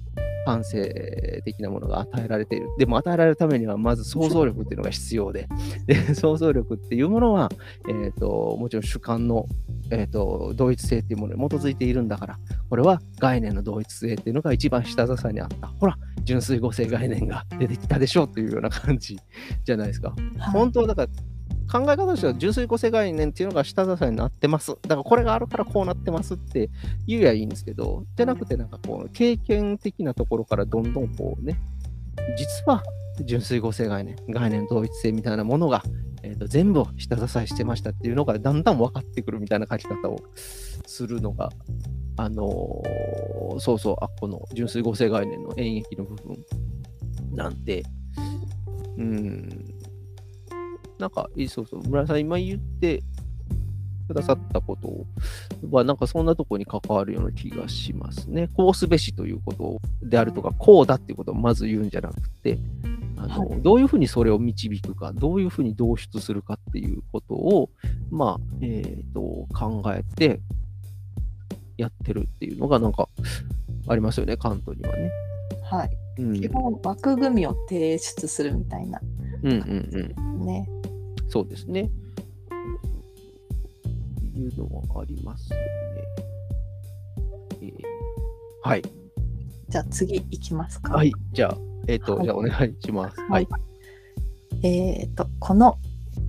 [0.44, 2.68] 感性的なものが与えられている。
[2.78, 5.48] でも与えられるためにはまず想像力っていうのが必要で、
[5.86, 7.50] で想像力っていうものは、
[7.88, 9.46] えー、ともちろん主観の、
[9.90, 12.38] えー、と同一性っていうものに基づいているんだから、
[12.70, 15.66] これは概念の同一性っていうのが一番下支えにあった。
[15.66, 19.18] ほら、純粋合成概念が出てきたでしょうというような感じ
[19.64, 20.10] じゃないですか。
[20.10, 21.08] はい本当はだから
[21.70, 24.76] 考え方としては純粋合成概念っていうのが下支えになってます。
[24.82, 26.70] だからこれがあるからこうなってますって
[27.06, 31.58] 言えばいいんですけど、じゃなくてなんかこう経験的なところからどんどんこうね、
[32.36, 32.82] 実は
[33.24, 35.82] 純粋合成概念、概念同一性みたいなものが、
[36.22, 40.18] えーと全部を下支えしてましたっていうのがだんだん分かってくるみたいな書き方を
[40.86, 41.50] するのが、
[42.16, 46.36] あのーそうそう、あこの純粋合成概念の演劇の部分
[47.32, 47.82] なんで、
[48.96, 49.77] うん、
[50.98, 53.02] なんか、いいそうそう、村田さん今言って
[54.08, 55.06] くださったこと
[55.70, 58.48] は、なんかそんなところに関わるような気がしますね。
[58.54, 62.58] こうすべしということであるとか、こうだっていうことをまず言うんじゃなくて、
[63.16, 67.70] あの、はいどういうふうにそれを導くか、どういうふうに導出するかっていうことを、
[68.10, 69.20] まあ、えっ、と、
[69.54, 70.40] 考えて
[71.76, 73.08] やってるっていうのが、なんか、
[73.88, 75.10] ありますよね、カントにはね。
[75.62, 75.90] はい。
[76.18, 79.00] うん、基本枠組みを提出するみたいな
[79.42, 80.46] うんうんうん。
[80.46, 80.68] ね。
[81.28, 81.90] そうですね。
[84.36, 85.64] いうのはありますよね。
[87.62, 87.72] えー
[88.62, 88.82] はい。
[89.68, 90.94] じゃあ次いきますか。
[90.94, 91.12] はい。
[91.32, 93.20] じゃあ、えっ、と、はいじゃあお願いします。
[93.20, 94.66] ははいい。
[94.66, 95.78] えっ、と、この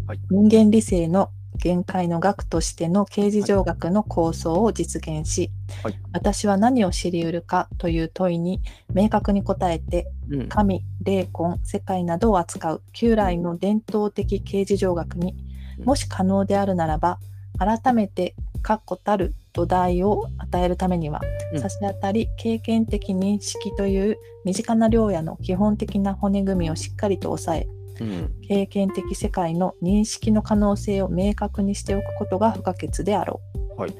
[0.07, 5.51] はい人間理性の限界の学としての形事上学の構想を実現し、
[5.83, 5.99] はい。
[6.13, 8.61] 私は何を知り得るかという問いに
[8.93, 10.49] 明確に答えて、うん。
[10.49, 15.35] 神、霊魂、世界などを扱う旧来の伝統的形事上学に
[15.79, 15.85] うん。
[15.85, 17.19] もし可能であるならば
[17.57, 21.21] 改めて確固たる土台を与えるためには、
[21.53, 21.59] うん。
[21.59, 28.35] 差し当たり経験的認識という身近な領野の基本的な骨組みをしっかりと抑えうん。
[28.47, 33.41] 経験的世界の認識の可能性を明確にしておくことが不可欠であろ
[33.77, 33.81] う。
[33.81, 33.95] はい。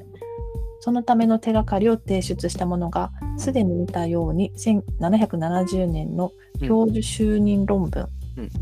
[0.81, 6.31] そのための手がかりを提出したものが、すでに見たように1770年の
[6.61, 8.09] 教授就任論文、うん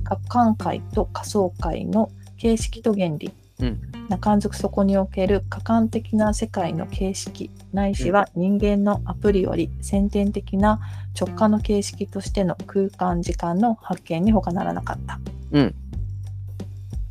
[0.03, 10.79] 各艦会と仮想会の形式と原理、うん中んずくそこにおける可感的な世界の形式、ないしは人間のアプリより先天的な
[11.19, 15.19] 直感の形式としての空間時間の発見に他ならなかった。
[15.51, 15.75] うん。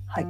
[0.06, 0.26] はい。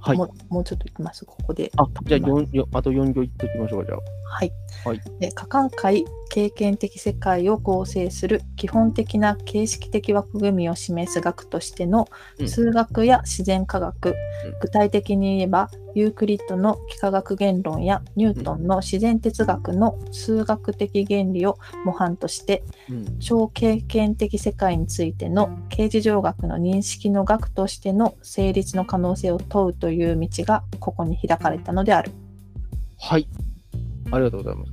[0.00, 0.24] はいも。
[0.24, 1.70] うもうちょっといきます、ここで。
[1.76, 4.19] あ、じゃあ、四よあと4行いっときましょうか、じゃあ。
[4.30, 4.52] はい。
[4.84, 14.14] はいで可感会経験的世界を構成する基本的な形式的枠組みを示す学としてのうん数学や自然科学、うん
[14.60, 23.18] 具体的に言えばユークリッドの幾何学原論やニュートンの自然哲学の数学的原理を模範としてうん。
[23.18, 32.12] 超経験的世界についての形事上学の認識の学としての成立の可能性を問うという道がここに開かれたのである。
[32.98, 33.28] はい。
[34.12, 34.72] ありがとうございます。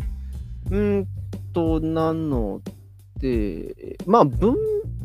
[0.71, 1.08] うーん
[1.54, 2.62] と、なの
[3.19, 4.56] で、まあ、文、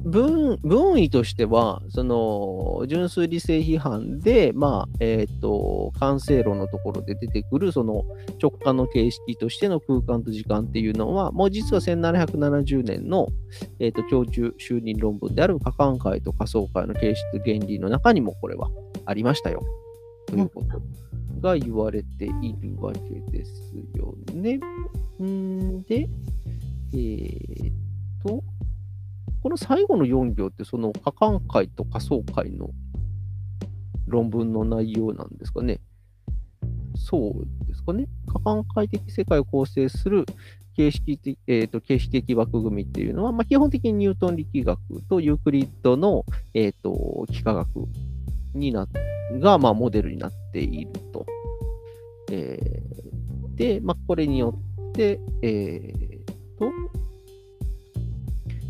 [0.04, 8.04] 文、文意としては、その、純粋理性批判で、まあ、えっ、と、完成論のところで出てくる、その、
[8.40, 13.28] 直感の形式としての空間と時間っていうのは、もう実は1770年の、
[13.78, 18.70] えっ、と、教授就任論文である可感会と仮想会の形式と原理の中にもこれは
[19.06, 19.62] ありましたよ。
[20.26, 20.82] ということ
[21.40, 24.60] が言われているわけですよね。
[25.22, 26.08] んで、
[26.92, 27.74] えーっ
[28.24, 28.42] と、
[29.42, 32.70] この最後の4行って、その可感会と仮想会の
[34.06, 35.80] 論文の内容なんですかね。
[36.94, 38.06] そうですかね。
[38.26, 40.24] 可感会的世界を構成する
[40.76, 47.68] 形式的,、えーと形式的枠組みっていうのは、まあ、基本的にニュートン力学とユークリッドの、えーと幾何学
[48.54, 48.86] にな
[49.40, 51.26] が、まあ、モデルになっていると。
[52.30, 53.02] えー
[53.54, 54.58] で、まあ、これによ
[54.90, 56.24] って、えー
[56.58, 56.72] と、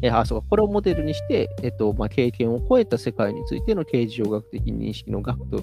[0.03, 5.63] えーあ、そうか、これをモデルにして、えっと、まあ、経験を超えた世界についての形状学的認識の学と、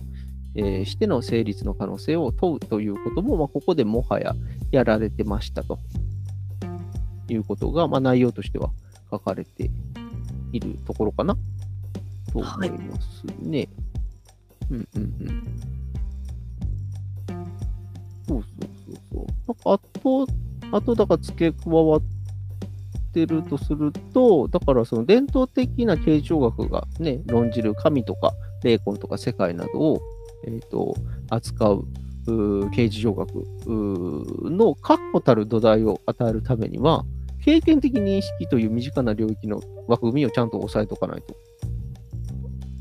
[0.55, 4.33] えーしての成立の可能性を問うということも、まあ、ここでもはや
[4.71, 5.77] やられてましたと
[7.27, 8.71] いうことが、まあ、内容としては
[9.11, 9.69] 書かれて
[10.51, 11.35] いるところかな
[12.33, 13.69] と思いますね。
[14.71, 15.43] うんうんうん。
[15.43, 15.78] そうそ
[19.47, 20.27] なんか、あと、
[20.71, 22.01] あと、だから付け加わっ
[23.13, 30.01] てるとすると、だからその伝統的な形状学がね、論じる神とか霊魂とか世界などを、
[30.45, 30.95] えー、と
[31.29, 31.85] 扱う
[32.27, 33.29] う形事上学
[33.67, 37.03] の確固たる土台を与えるためには、
[37.43, 41.35] 経験的認識という身近な領域の枠組みをちゃんと押さえておかないと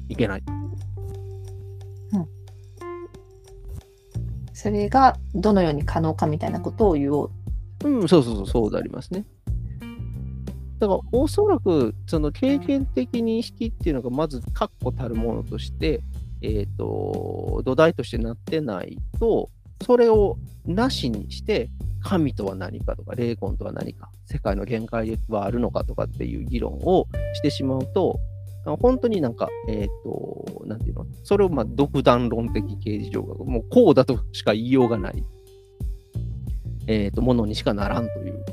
[0.09, 0.57] いけない。
[4.58, 7.30] それがどのように可能かみたいなことを言おう。
[7.84, 9.24] うん、そうそうそう、そうでありますね。
[10.80, 16.00] だから、おそらく、その経験的認識っていうのが、まず確固たるものとして、
[16.42, 19.48] えっ、と、土台としてなってないと、
[19.86, 21.70] それをなしにして、
[22.02, 28.18] 神とは何かとか、霊魂とは何か、世界の限界はあるのかとかっていう議論をしてしまうと、
[28.76, 35.24] 本当になんか、えっ、と、なんていうの、それをまあ独断論的形事上学、もうこうだとしか言いようがない、
[36.87, 38.44] えっ、と、ものにしかならんという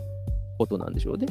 [0.57, 1.27] ことなんでしょうね。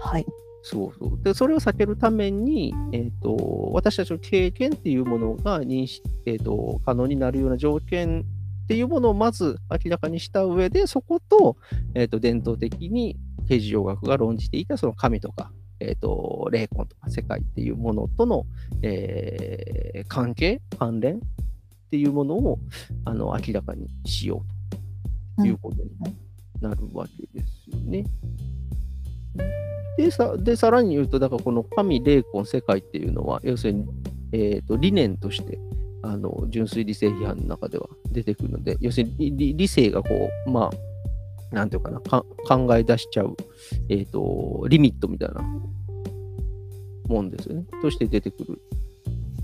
[0.00, 0.26] はい。
[0.62, 1.22] そうそう。
[1.22, 8.24] で、それを避けるために、えっ、と、私たちの経験っていうものが認識、えっ、と、可能になるような条件
[8.66, 11.56] っていうものをまず明らかにした上で、そこと,、
[11.94, 13.16] えー、と伝統的に
[13.48, 18.46] 形事上学が論じていたその神とか、えー、と霊魂とか世界っていうものとの、
[18.82, 21.18] えー関係、関連っ
[21.90, 22.58] ていうものを
[23.04, 24.42] あの明らかにしよ
[25.38, 25.90] うということに
[26.60, 28.04] なるわけですよね。
[29.96, 33.86] でさでさらに言うと、だからこの神、霊魂、世界っていうのは、要するに、
[34.32, 35.58] えー、と理念として
[36.02, 40.70] あの純粋理性批判の中では出てくるので、要するに理理性がこう、まあ、
[41.52, 43.36] なんていうかな、か考え出しちゃう、
[43.88, 45.42] えーと、リミットみたいな
[47.08, 47.64] もんですよね。
[47.82, 48.60] として出てくる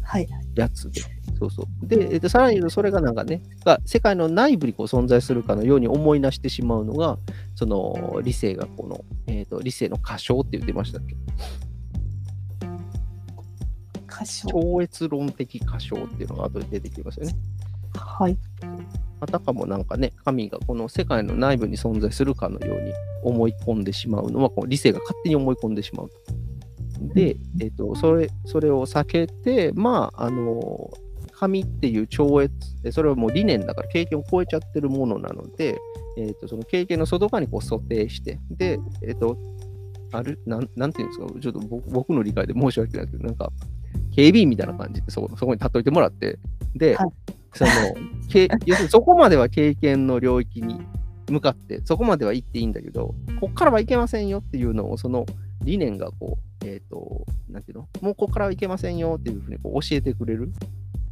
[0.03, 0.29] はい。
[0.57, 1.01] やつで。
[1.39, 1.87] そうそう。
[1.87, 7.19] で、えーとさらに言うと、それがなんかね、が世界の内部にこう存在するかのように思い出してしまうのが、
[7.55, 11.17] その理性がこの、えー、と理性の過小って言ってましたっけ？
[14.49, 17.35] 超越論的過小っていうのが後で出てきますよね。
[17.97, 18.37] はい。
[19.23, 27.15] あたかもなんかね、神がこの世界の内部に存在するかのように思い込んでしまうのは、こう理性が勝手に思い込んでしまうと。
[27.15, 30.91] で、えっとそれそれを避けて、まあ、あの、
[31.31, 35.79] 神っていう超越、でそれはもう理念だから経験を超えちゃってるものなので、
[36.19, 39.39] えっとその経験の外側にこう想定して、で、えっと
[40.11, 43.53] あるなん、なんていうんですか、ちょっと僕僕の理解で申し訳ないけど、なんか、
[44.17, 46.41] 警備員みたいな感じでそこそこに例えてもらって、
[46.75, 47.09] で、はい
[47.55, 47.71] その
[48.29, 50.81] け 要するにそこまでは経験の領域に
[51.31, 55.27] 向かって、そこまでは行っていいんだけど、こっからはいけませんよっていうのを、その
[55.65, 60.53] 理念がこう、えっ、と、なんていうの、もうここからはいけませんよっていうふうにこう教えてくれる、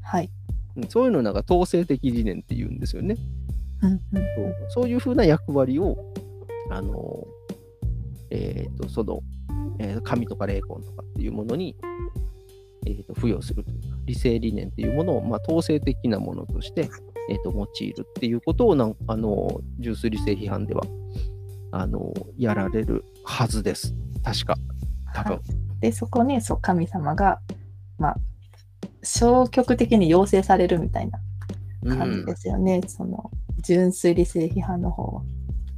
[0.02, 0.30] はい。
[0.76, 3.16] うんそういうのをなんか統制的理念っていうんですよね。
[3.82, 5.96] うんうんそうそういうふうな役割を、
[6.70, 7.26] あの、
[8.30, 9.20] えっ、と、その、
[9.78, 11.76] えー神とか霊魂とかっていうものに、
[12.86, 16.88] えー、と付与するというか、理性理念っていうものを、まあ、統制的なものとして、
[17.28, 20.82] えー、と用いるっていうことをなんあの、純粋理性批判では
[21.72, 23.94] あのやられるはずです。
[24.24, 24.56] 確か。
[25.14, 25.40] 多分。
[25.80, 27.40] で、そこにそう神様が、
[27.98, 28.16] まあ、
[29.02, 31.18] 消極的に要請されるみたいな
[31.96, 32.80] 感じですよね。
[32.86, 33.30] その
[33.62, 35.22] 純粋理性批判の方は。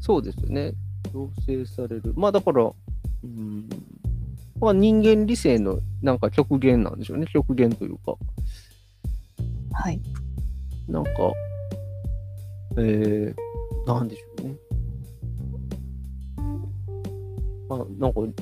[0.01, 0.73] そうですよね。
[1.15, 2.13] 要請される。
[2.17, 3.69] まあだから、うん、
[4.63, 7.27] まあ、人間理性のなんか極限なんでしょうね。
[7.27, 8.15] 極限というか。
[9.73, 10.01] はい。
[10.87, 11.11] なんか、
[12.79, 14.57] えー、なんでしょうね。
[17.69, 18.33] まあ、なんか、ん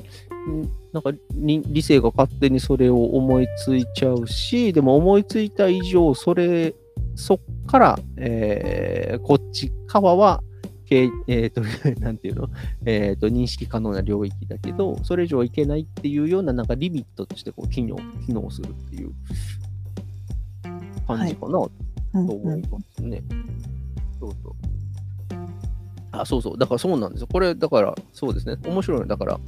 [0.93, 6.75] なんかに理性が勝手にそれを思いついちゃうし、でも思いついた以上、それ、
[7.15, 10.50] そっから、えーこっち側は、け
[11.27, 11.61] えっ、と、
[12.01, 12.49] なんていうの、
[12.85, 19.11] えっ、と、認識可能な領域だけど、それ以上はいけないっていうような、なんかリミットとしてこう機能、機能するっていう
[21.07, 21.59] 感じかな、
[22.13, 23.23] うんと思いうんますね。
[24.19, 24.53] そうそう。
[26.11, 26.57] あ、そうそう。
[26.57, 27.27] だからそうなんですよ。
[27.31, 28.57] これ、だから、そうですね。
[28.65, 29.07] 面白いの。
[29.07, 29.39] だから、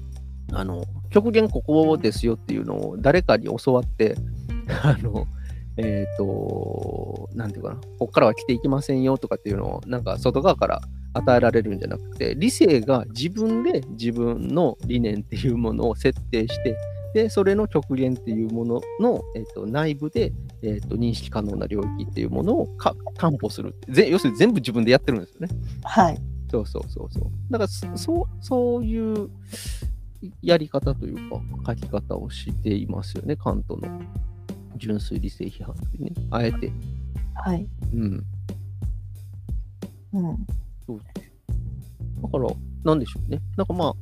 [0.53, 4.15] あの、極限ここですよっていうのを誰かに教わって、
[4.83, 5.27] あの、
[5.77, 10.81] えっ、と、なんていうかな、ここからは来ていきませんよとかっていうのを、なんか外側から
[11.13, 16.75] 与えられるんじゃなくて、理性が自分で自分の理念っていうものを設定して、
[17.13, 20.31] で、それの極限っていうものの、えっと内部で、
[20.61, 24.09] えっと認識可能な領域っていうものをか担保するぜ。
[24.09, 25.49] 要するに全部自分でやってるんですよね。
[25.83, 26.17] はい。
[26.49, 27.23] そうそうそうそう。
[27.49, 29.29] だからそそう、そういう
[30.41, 33.87] やり方というか、書き方をしていますよね、カントの
[34.77, 36.11] 純粋理性批判でね。
[36.31, 36.71] あえて。
[37.35, 37.67] はい。
[37.93, 38.23] うん。
[40.13, 40.45] うん。
[42.21, 42.49] だから、
[42.83, 43.41] なんでしょうね。
[43.57, 43.93] なんかまあ、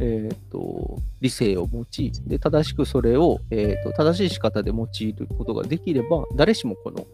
[0.00, 7.06] えっ、と、理性を用いて、正しくそれを、えー、と正しい仕方で用いることができれば、誰しもこの、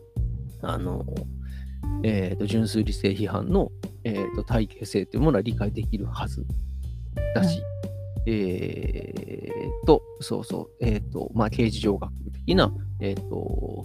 [0.62, 1.04] あの、
[2.02, 3.70] えっ、と、純粋理性批判の、
[4.04, 6.44] えー、と体系性というものは理解できるはず
[7.34, 7.62] だし、
[8.26, 9.12] え
[9.82, 12.12] っ、と、そうそう、えっ、と、まあ、刑事上学
[12.46, 13.84] 的な、えっ、と、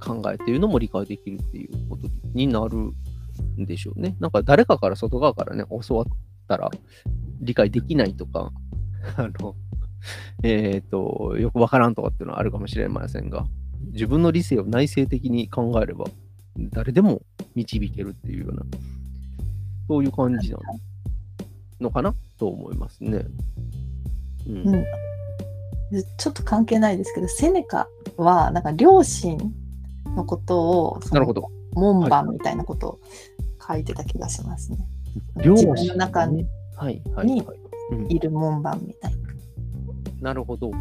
[0.00, 4.16] 考えっていうのも理解できるっていうことになるんでしょうね。
[4.20, 6.06] なんか誰かから外側からね、教わっ
[6.48, 6.70] たら
[7.40, 8.52] 理解できないとか、
[9.16, 9.54] あの、
[10.42, 13.46] えっ、と、よくわからんとかっていうのはあるかもしれませんが、
[13.92, 16.06] 自分の理性を内省的に考えれば、
[16.72, 17.22] 誰でも
[17.54, 18.62] 導けるっていうような、
[19.88, 20.58] そういう感じな
[21.80, 22.14] のかな？
[22.40, 23.24] と思いますね。
[24.48, 24.74] うん。
[24.74, 24.84] うん
[25.92, 29.36] でちょっと関係ないですけど、セネカは、なんか両親
[30.14, 31.48] のことを、なるほど。
[31.72, 33.00] 門番みたいなことを
[33.66, 34.78] 書いてた気がしますね。
[35.44, 37.58] 両自分の中にはいはいにはい。
[37.90, 39.14] うんいる門番みたい
[40.20, 40.70] なるほど。
[40.70, 40.78] な。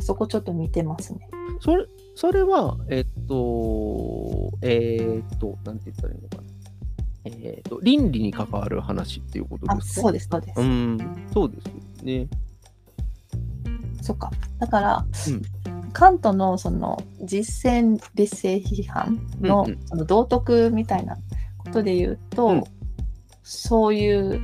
[0.00, 1.28] そこちょっと似てますね。
[1.60, 6.28] それそれは、えっと、えっ、と、なんて言ったらいいの？
[7.42, 10.00] えっ、と、倫理に関わる話っていうことあ、ですか？
[10.02, 10.60] そうです、そうです。
[10.60, 10.98] うん、
[11.32, 11.72] そうですよ
[12.02, 12.28] ね。
[14.02, 14.30] そっか。
[14.58, 15.42] だから、うん
[15.92, 21.16] カントのその実践理性批判の,、うんうんその道徳みたいな
[21.56, 22.64] ことで言うと、うん
[23.42, 24.42] そういう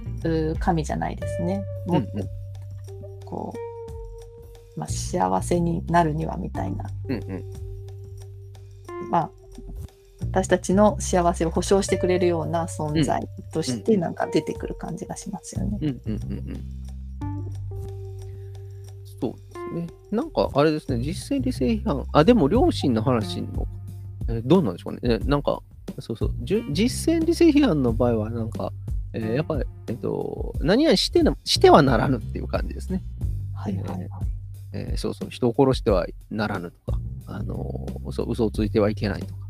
[0.53, 1.63] う神じゃないですね。
[1.87, 2.29] もっとうん
[3.27, 3.53] こ
[4.77, 7.45] う、まあ、幸せになるにはみたいな、うんうん
[9.11, 9.31] まあ、
[10.31, 13.21] 私たちの幸せを保障してくれるような存在
[13.53, 15.79] としてうんなんか出てくる感じがしますよね。
[15.81, 16.17] うんうんうんう
[16.53, 16.65] ん。
[19.21, 19.87] そうですね。
[20.11, 23.67] なんかあれですね、実践理性批判、あ、でも両親の話の、
[24.29, 25.15] えーどうなんでしょうかね。
[25.15, 25.61] えーなんか、
[25.99, 28.73] そうそう、実践理性批判の場合は、なんか、
[29.13, 33.03] えーやっぱり、えっと、何々してなしてはならぬっていう感じですね。
[33.55, 34.09] はいはいはい。
[34.73, 39.42] えーそうそう、人を殺してはならぬとか、あのー嘘をついてはいけないとか、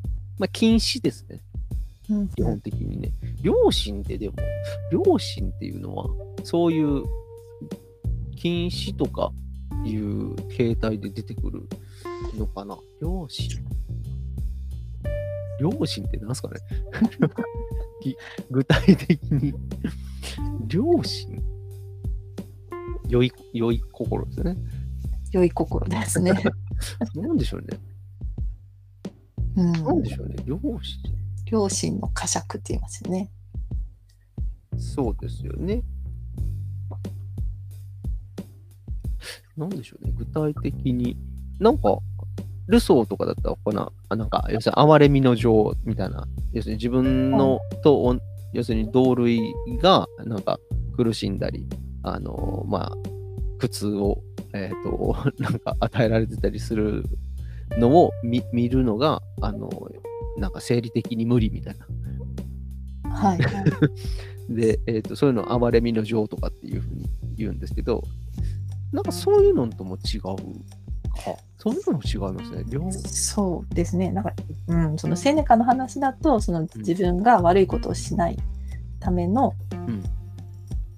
[0.42, 1.40] まあ、禁止ですね。
[2.10, 3.12] うん基本的にね。
[3.42, 4.34] 両親ってでも、
[4.90, 6.10] 両親っていうのは、
[6.42, 7.04] そういう
[8.34, 9.30] 禁止とか
[9.84, 11.68] いう形態で出てくる
[12.36, 12.76] のかな。
[13.00, 13.50] 両親。
[15.60, 16.56] 両親って何すかね
[18.02, 18.16] ぎ
[18.50, 19.54] 具体的に。
[20.66, 21.40] 両親
[23.08, 24.56] 良い、良い心ですよね。
[25.30, 26.32] 良い心ですね。
[27.14, 27.78] なんでしょうね。
[29.56, 30.36] うんなんでしょうね。
[30.44, 30.80] 両親。
[31.46, 33.30] 両親の呵責って言いますよね。
[34.78, 35.82] そうですよね。
[39.56, 41.16] なんでしょうね、具体的に。
[41.60, 41.98] なんか、
[42.68, 48.18] ルソーとかだったらかな、あなんか、要するに、哀れみの情みたいな、要するに自分のと、
[48.52, 50.58] 要するに同類が、なんか、
[50.96, 51.66] 苦しんだり、
[52.02, 52.92] あの、まあ、
[53.58, 54.22] 苦痛を、
[54.54, 57.04] えっ、と、 なんか与えられてたりする
[57.78, 59.70] のを見見るのが、あの、
[60.36, 63.10] なんか生理的に無理みたいな。
[63.10, 63.64] はい、はい。
[64.54, 68.02] で、えーと、そういうのを哀れみの情とかっていうふうに言うんですけど、
[68.92, 70.32] なんかそういうのとも違うか。
[71.58, 72.64] そういうのも違いますね。
[72.68, 74.10] 両そうですね。
[74.10, 74.32] なんか、
[74.66, 78.38] うん、そのセネカの話だと、その自分が悪いことをしない
[78.98, 80.02] ための、うん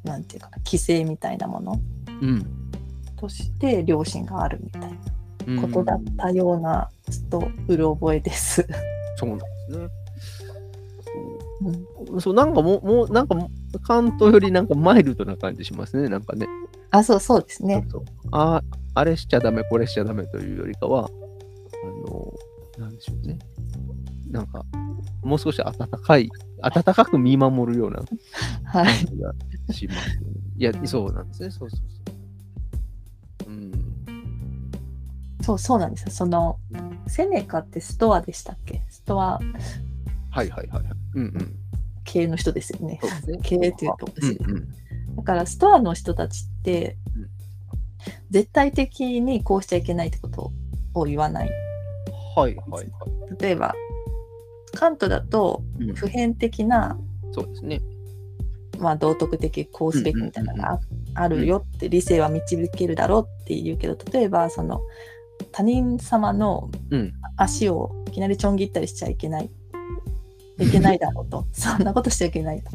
[0.05, 1.81] なんていうかな、規制みたいなもの
[2.23, 2.71] うん。
[3.17, 4.97] として良心があるみたいうんな
[5.61, 8.67] ことだったような、ちょっとうる覚えです。
[9.17, 9.89] そうなんですね。
[11.63, 13.37] うんそうなんかもう、もうなんか
[13.83, 16.09] 関東よりなんかマイルドな感じしますね。
[16.09, 16.47] なんかね。
[16.91, 17.85] あ、そうそうですね。
[17.91, 18.63] そうそうあ
[18.95, 22.33] あれしちゃダメ、これしちゃダメというよりかは、あの、
[22.79, 23.39] なんでしょうね。
[24.31, 24.65] なんか、
[25.23, 26.29] もう少し温かい、
[26.61, 28.03] 温かく見守るような
[28.65, 28.87] はい。
[28.87, 29.35] 感じが
[29.73, 30.27] しますよね。
[30.59, 31.51] いや、そうなんですね。
[31.51, 32.04] そうそうそう。
[35.45, 36.11] そうそうなんですよ。
[36.11, 36.59] その、
[37.07, 38.83] セネカってストアでしたっけ？
[38.89, 39.43] ストアはい
[40.31, 40.85] はいはいはい。
[41.15, 41.57] うんうん。
[42.05, 43.39] 系の人ですよねすね。
[43.43, 45.17] 経営っていうとおかしいうんうん。
[45.17, 47.31] だからストアの人たちって、うん
[48.31, 50.53] 絶対的にこうしちゃいけないってこと
[50.93, 51.51] を言わない。
[52.37, 52.89] はいはいはい。
[53.41, 53.75] 例えば、
[54.75, 56.99] カントだとうん普遍的な、
[57.33, 57.81] そうですね。
[58.79, 60.81] まあ、道徳的こうすべきみたいなのがあ
[61.15, 64.81] あるよって理性は導けるだろうって言うけど例えばその
[65.55, 67.13] 他人様のうん。
[67.37, 69.51] 足をいきなりちょん切ったりしちゃいけない。
[70.59, 71.47] いけないだろうと。
[71.55, 72.71] そんなことしちゃいけないと。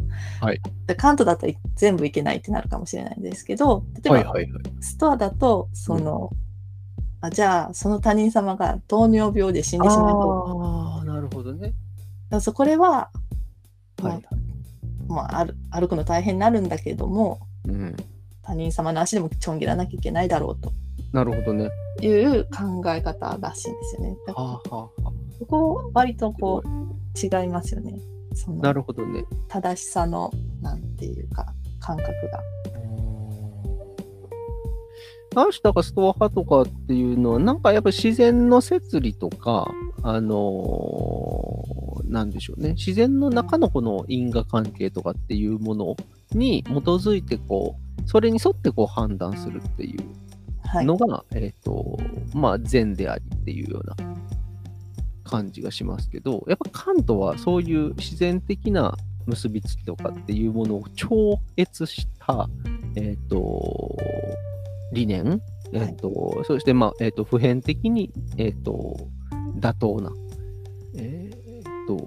[0.45, 4.33] はいで関東だと全部いけないってなるかもしれないんですけど、例えば。
[4.79, 6.31] ストアだと、その、
[7.19, 10.61] あじゃあ、その他人様が糖尿病で死んでしまうと。
[10.63, 11.73] ああ、なるほどね。
[12.29, 13.11] だそこれは、
[14.01, 14.23] まあはい
[15.09, 17.95] まあ、歩歩くの大変になるんだけども、うん。
[18.49, 20.73] 他人様の足でもちょん切らなきゃいけないだろうと
[21.11, 21.69] なるほどね。
[22.01, 24.17] いう考え方らしいんですよね。
[24.27, 26.67] だからはあはあはそこ割とこう
[27.17, 27.99] 違いますよね。
[28.35, 28.53] そあ。
[28.53, 29.25] のなるほどね。
[29.47, 30.31] 正しさの
[30.61, 31.47] なんていうか
[31.79, 32.39] 感覚が。
[35.35, 39.71] あの人だからストア派とかっていうのは、なんかやっぱ自然の摂理とか、
[40.03, 41.79] あのー
[42.09, 42.71] なんでしょうね。
[42.71, 45.95] 自然の中のこの因果関係とかっていうもの
[46.31, 50.03] に基づいて、こう、それに沿ってこう判断するっていう
[50.65, 50.85] はい。
[50.85, 51.99] のが、えっ、と、
[52.33, 53.95] まあ、善でありっていうような
[55.23, 58.95] 感じがしますけど、やっぱカントはそういう自然的な
[59.27, 62.49] 結びつきとかっていうものを超越した、
[62.95, 63.95] えっ、と、
[64.91, 65.39] 理念、
[65.71, 68.97] えっ、と、そして、まあ、えっ、と、普遍的に、えっ、と、
[69.59, 70.11] 妥当な、
[70.95, 71.31] え
[71.61, 71.97] っ、と、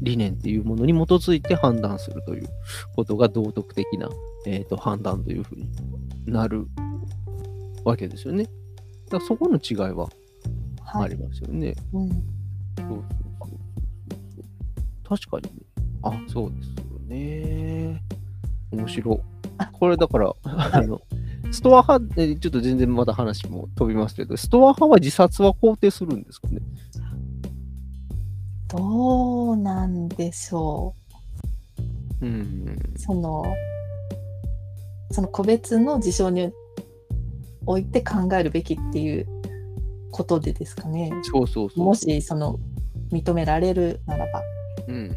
[0.00, 2.48] 理念っていうものに基づいて判断するという
[2.94, 4.08] ことが道徳的な、
[4.46, 5.68] えっ、と、判断というふうに
[6.26, 6.66] なる
[7.84, 8.46] わけですよね。
[9.10, 10.08] だそこの違いは
[10.82, 11.74] はいありますよね。
[11.92, 12.98] うんそうそう
[15.08, 15.66] そう確かに。
[16.02, 18.02] あ、そうですよね。
[18.70, 19.20] 面白。
[19.72, 21.00] これだから、 あの、
[21.50, 26.60] ストア派、えちょっと全然また話も飛びますけど、ストア派は自殺は肯定するんですかね？
[28.68, 30.94] どうなんでしょ
[32.20, 32.76] うん。
[32.94, 32.98] う。
[32.98, 33.44] その、
[35.10, 36.52] その個別の事象に
[37.66, 39.26] おいて考えるべきっていう
[40.10, 41.10] ことでですかね。
[41.22, 41.84] そうそうそう。
[41.84, 42.58] もし、その、
[43.10, 44.42] 認められるならば。
[44.86, 45.16] うん。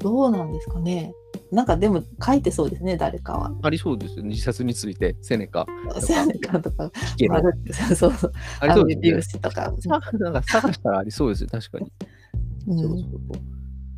[0.00, 1.12] どうなんですかね。
[1.50, 3.52] なんかでも書いてそうですね、誰かは。
[3.62, 4.30] ありそうですよね。
[4.30, 5.66] 自殺について、セネカ。
[6.00, 6.90] セネカとか、
[7.96, 9.72] そうそう、ありそうですよねとか。
[9.80, 11.92] さ なんか探したらありそうですよ、確かに。
[12.68, 13.20] うんそうそうそう。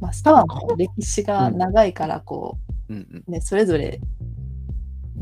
[0.01, 2.59] まあ、スターも歴史が長いから、こ
[2.89, 3.25] うんうん。
[3.27, 4.01] う、ね、それぞれ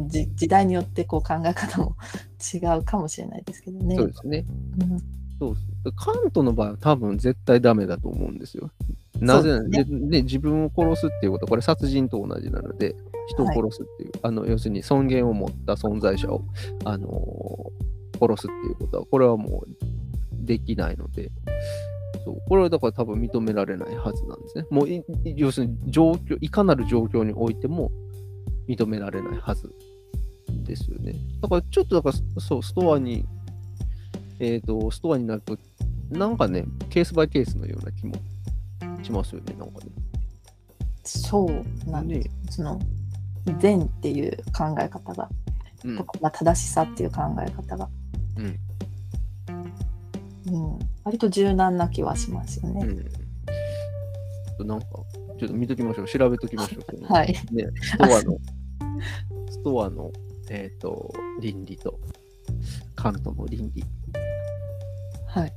[0.07, 1.97] じ時代によってこう考え方も
[2.55, 3.97] 違うかもしれないですけどね。
[3.97, 4.45] そうですね。
[4.81, 4.99] うん
[5.41, 5.93] そうそう。
[5.93, 8.71] カントの場合は多分絶対ダメだと思うんですよ。
[9.21, 9.71] なぜそう
[10.11, 12.97] で自分を殺すっていうことは、これ殺人と同じなので、
[13.29, 16.43] 人を殺すっていう、あの要するに尊厳を持った存在者を、
[16.85, 17.89] あのー
[18.21, 21.31] 殺すっていうことは、これはもうできないので、
[22.29, 24.67] そうこれはだから多分認められないはずなんですね。
[24.71, 24.89] もう
[25.25, 27.91] 要するに状況、いかなる状況においても
[28.69, 29.73] 認められないはず
[30.65, 31.15] ですよね。
[31.41, 33.25] だからちょっとだからそう、ストアに、
[34.41, 35.57] えっ、と、ストアになると、
[36.11, 38.15] なんかね、ケースバイケースのような気も
[39.03, 39.87] しますよね、なんかね。
[41.05, 42.29] そうなんです。
[42.29, 42.79] ねその
[43.59, 45.31] 善っていう考え方が、
[45.83, 47.89] うんとかまあ、正しさっていう考え方が、
[48.37, 48.59] うん
[50.53, 52.87] うん、割と柔軟な気はしますよね。
[54.59, 54.67] うん。
[54.67, 54.87] なんか、
[55.39, 57.05] ちょっと見ときましょう、調べときましょう。
[57.11, 57.29] はい。
[57.51, 58.39] ね、ストアの、
[59.49, 60.13] ストアの、
[60.51, 61.99] えっ、と、倫理と、
[62.95, 63.83] カントの倫理。
[65.29, 65.53] はい。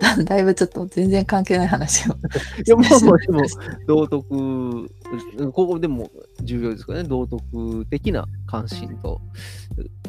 [0.00, 2.14] だだいぶちょっと全然関係ない話を。
[2.66, 3.42] いや、まあまあ、でも、
[3.86, 6.10] 道徳、うんここでも
[6.42, 9.20] 重要ですかね、道徳的な関心と、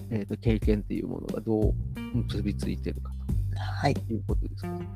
[0.09, 1.73] えー、と経験っていうものがどう
[2.29, 3.12] 結びついてるか
[3.55, 3.93] はい。
[3.93, 4.67] ということですか？
[4.67, 4.87] ね。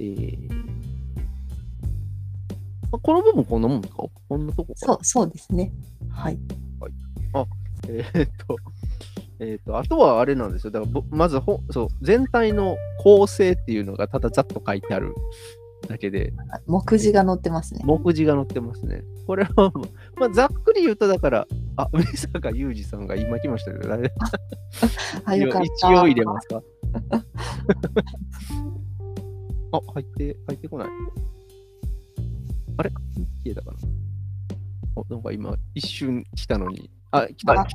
[0.00, 0.50] えー
[2.92, 4.04] あこの部分こんなもんですか？
[4.28, 5.72] こんなとこかそう、そうですね。
[6.10, 6.38] はい。
[7.88, 8.56] えーっと、
[9.40, 10.70] えーっと、あとはあれなんですよ。
[10.70, 15.14] だからぼ、まずほ、そう、全体の構成っていうのがただざっと書いてある
[15.88, 16.32] だけで、
[16.66, 17.82] 目次が載ってますね。
[17.84, 19.02] 目次が載ってますね。
[19.26, 19.72] これは、
[20.16, 21.46] まあ、ざっくり言うと、だから、
[21.76, 24.12] あ、上坂雄二さんが今来ましたけど、 誰
[25.24, 25.66] あ、よかった。
[25.66, 26.62] 一応入れますか？
[29.72, 30.88] あ、入って、入ってこない。
[32.76, 32.90] あれ？
[32.90, 33.00] 消
[33.46, 33.78] えたかな？
[34.96, 36.90] おなんか今、一瞬来たのに。
[37.10, 37.66] あ、来たあ。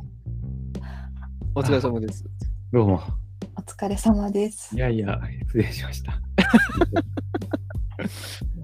[1.56, 2.24] お疲れ様です。
[2.72, 3.02] どうも。
[3.58, 4.80] お疲れ様ですい。
[4.80, 6.22] やいや、失礼しました。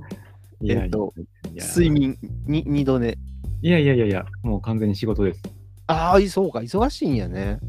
[0.69, 1.13] えっと
[1.55, 3.17] 睡眠に二度寝。
[3.61, 5.41] いやいやいやいや、もう完全に仕事です。
[5.87, 7.59] ああ、そうか、忙しいんやね。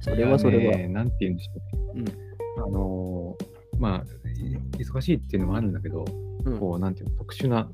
[0.00, 0.76] それはそれは。
[0.76, 2.12] ねなんて言うんでしょうね。
[2.58, 6.04] あのーまあ、い忙しいっていうのもあるんだけど、
[6.44, 7.68] うんこう、なんていうの、特殊な、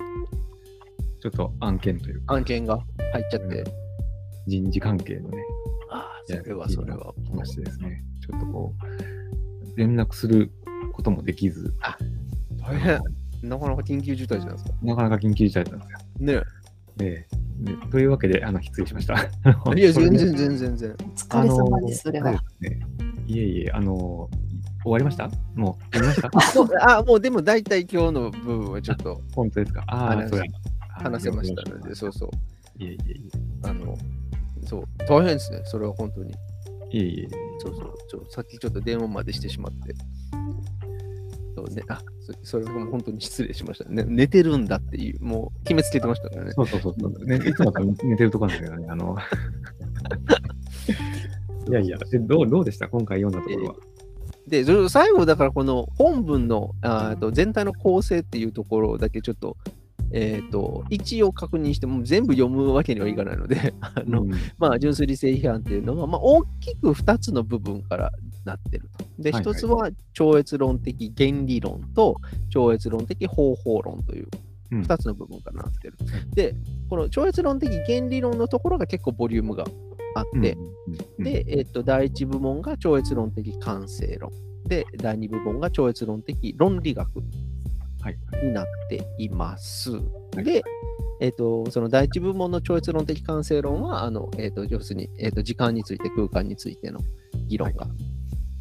[1.21, 2.79] ちょっと案件というか、案件が
[3.13, 3.65] 入っちゃって。
[4.47, 5.45] 人事関係のね、
[5.91, 7.15] ああ、それはそれは。
[7.25, 8.75] 来ましてですね、ちょっとこ
[9.77, 10.51] う、連絡する
[10.93, 11.73] こともできず、
[12.59, 13.01] 大変。
[13.43, 14.77] なかなか緊急事態じゃないですか。
[14.83, 16.41] なかなか緊急事態だったんですよ。
[16.41, 16.43] ね
[16.97, 17.27] で
[17.61, 19.15] でというわけで、あの、失礼しました。
[19.15, 19.79] え。
[19.81, 20.91] いや、全然全然全然。
[20.93, 22.33] お疲れ様です、それは。
[23.27, 24.29] いえいえ、あの、
[24.83, 25.31] 終わりました？
[25.55, 26.61] もう、終わりました？
[26.99, 29.85] あもうでも大体今日の部分はちょっと本当ですか？
[29.89, 30.45] ああ、話そうや。
[30.89, 32.83] 話せましたので、そうそう。
[32.83, 33.31] いえいえい
[33.63, 33.97] あの、
[34.65, 35.61] そう、大変ですね。
[35.65, 36.35] それは本当に。
[36.93, 36.97] え。
[36.97, 37.29] いえいえいえ。
[37.59, 37.95] そうそう。
[38.11, 39.95] ちょさっきちょっと電話までしてしまって。
[41.67, 44.05] そうね、あそそれも本当に失礼しましたね。
[44.07, 46.53] 寝てるんだっていう、もう決めつけてましたからね。
[46.53, 47.37] そうそうそうそう、ね。
[47.37, 48.89] いつも寝てるとこなんですけどね。
[48.89, 49.17] あの
[51.69, 52.89] いやいや、でどうどうでした？
[52.89, 53.75] 今回読んだところは。
[54.49, 59.57] で、最後だからこの本文のあーと全体の構成っていうところだけちょっと、
[60.13, 68.11] えっ、と、一応確認しても全部読むわけにはいかないので、 あの、うんまあ、純粋理性批判っていうのは、まあ、大きく2つの部分から
[68.45, 69.05] なってると。
[69.19, 72.17] で、はいはい1つは超越論的原理論と
[72.51, 74.29] 超越論的方法論という
[74.73, 75.97] うん2つの部分からなってる。
[76.35, 76.55] で、
[76.89, 79.65] この超越論的原理論のところが結構ボリュームが
[80.15, 80.57] あって、
[81.19, 84.31] うん、で、えっと、第一部門が超越論的感性論。
[84.67, 87.27] で、第二部門が超越論的論理学はい、
[88.43, 89.91] になっています。
[90.39, 90.63] いで、
[91.21, 97.01] えっと、その第一部門の超越論的感性論は、あの、えっと、要するに、えっと、時間について、空間についての
[97.49, 97.87] 議論が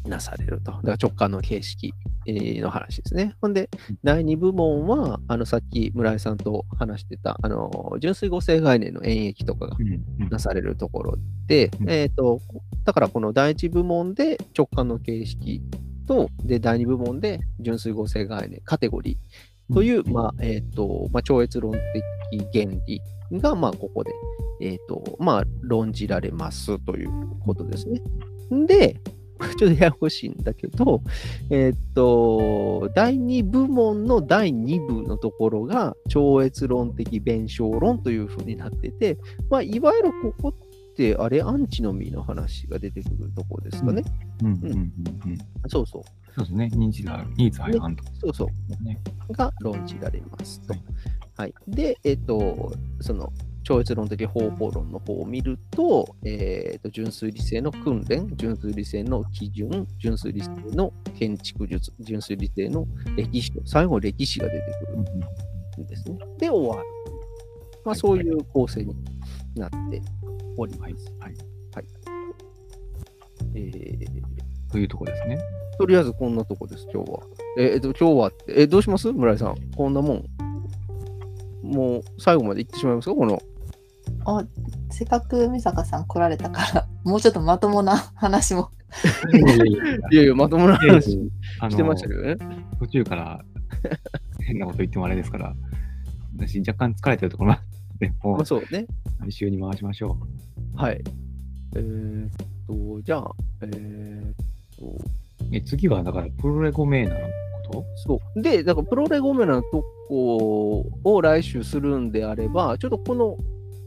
[0.06, 0.72] なされると。
[0.72, 1.94] だから直感の形式
[2.26, 3.34] えーの話ですね。
[3.40, 3.70] ほんで、
[4.04, 9.76] 第2部門は、あのさっき村井さんと話してた、あの純粋合成概念の演繹とかが
[10.30, 12.40] なされるところで、うんえー、と
[12.84, 15.62] だからこの第1部門で直感の形式
[16.10, 21.72] と、で第2部門で純粋合成概念、カテゴリーという、まあえーとまあ、超越論
[22.32, 23.00] 的原理
[23.38, 24.12] が、まあ、ここで、
[24.60, 27.10] えーとまあ、論じられますという
[27.46, 28.02] ことですね。
[28.66, 28.96] で、
[29.56, 31.00] ちょっとややこしいんだけど、
[31.48, 39.16] えーっと、第2部門の第2部のところが超越論的弁証論というふうになってて、
[39.48, 40.54] まあ、いわゆるここ
[40.90, 44.02] って、あれ、アンチノミーの話が出てくるところですかね。
[45.68, 46.02] そうそう。
[46.34, 46.70] そうですね。
[46.72, 49.32] 認知がニーズ相反とかそうそう。
[49.32, 50.82] が論じられますとはい。
[51.36, 51.54] はい。
[51.68, 53.32] で、えっと、その、
[53.62, 62.86] 超越論的方法論の方を見ると、えっと、純粋理性の訓練、純粋理性の基準、純粋理性の建築術、純粋理性の
[63.16, 64.92] 歴史と、最後歴史が出てく
[65.78, 66.18] るんですね。
[66.38, 66.88] で、終わる。
[67.84, 68.94] まあ、そういう構成に
[69.54, 70.02] なって
[70.56, 70.94] おります。
[71.20, 71.34] はい。
[73.54, 74.10] えー
[74.70, 75.38] というところですね。
[75.78, 77.18] とりあえずこんなとこです、今日は。
[77.58, 79.10] えーえっと、今日はって、え、どうします？
[79.12, 79.56] 村井さん。
[79.76, 80.24] こんなもん。
[81.62, 83.14] もう最後まで行ってしまいますか？
[83.16, 83.42] この。
[84.26, 84.44] あ
[84.90, 88.70] せっかく美坂さん来られたから、 もうちょっとまともな話も。
[90.12, 92.36] いやいやまともな話してましたけどね。
[92.78, 93.44] 途中から
[94.40, 95.54] 変なこと言ってもあれですから、
[96.36, 97.60] 私若干疲れてるところなん
[98.00, 98.86] で、もうまあ、そうね。
[99.20, 100.16] 来週に回しましょ
[100.74, 101.00] はい。
[101.76, 102.30] えーっ
[102.66, 103.30] と、じゃあ、
[103.62, 104.34] えーっ
[104.78, 104.98] と、う。
[105.52, 107.20] え次はだからプロレゴメーナの
[107.70, 108.42] こそう。
[108.42, 113.36] で、だからプロレゴメラのとこを来週するんであれば、ちょっとこの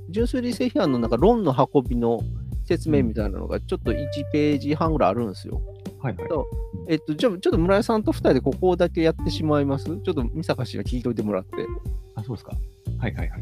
[0.09, 2.22] 純粋理性批判のなんか論の運びの
[2.66, 5.61] 説明みたいなのがちょっと1ページ半ぐらいあるんですよ。
[5.86, 6.30] とはいはい。
[6.89, 9.86] えっと、じゃあ、ちょっと村井さんと2人でここだけやってしまいます？
[9.86, 11.49] ちょっと三坂氏が聞いといてもらって。
[12.16, 12.55] あ、そうですか。
[12.99, 13.39] はいはいはい。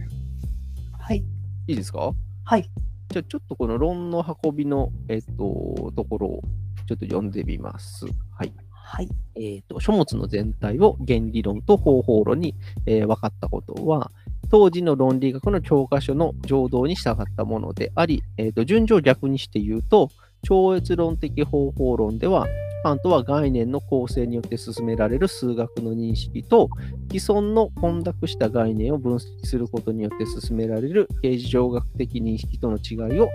[1.11, 1.25] はい。
[1.67, 2.13] いいですか？
[2.45, 2.69] はい。
[3.09, 6.41] じゃあ、ちょっとこの論の運びの、えっと、ところを
[6.87, 8.05] ちょっと読んでみます。
[8.05, 8.53] はい。
[8.71, 9.09] はい。
[9.35, 12.55] えっと、書物の全体を原理論と方法論に、
[12.85, 14.09] えー分かったことは、
[14.49, 20.07] 当時の論理学の教科書の情動に従ったものであり、えっと順序を逆にして言うと、
[20.43, 22.47] 超越論的方法論では、
[22.83, 26.69] カントは概念の構成によって進められる数学の認識と、
[27.09, 33.29] 既存の混濁した概念を分析することによって進められる形而上学的認識との違いを、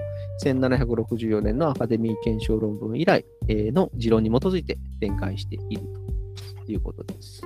[0.44, 5.82] 1764年のアカデミー検証論文以来の持論に基づいて展開している
[6.66, 7.42] ということです。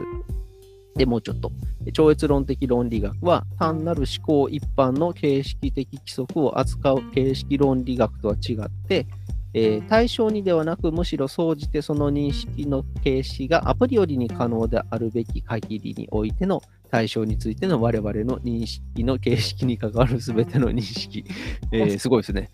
[0.96, 1.52] で、もうちょっと。
[1.92, 9.06] 超越論的論理学は、単なる思考一般の形式的規則を扱う形式論理学とは違って、
[9.54, 21.24] えー対象にではなく、むしろ総じてその認識の形式がアプリよりに可能であるべき限りにおいての対象についての我々の認識の形式に関わるすべての認識。
[21.72, 22.50] えーすごいですね。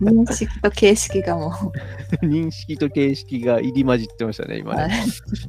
[0.00, 1.52] 認識と形式がも
[2.22, 4.80] 認識と形式が入り混じってましたね、う、今ね。
[4.82, 4.90] はい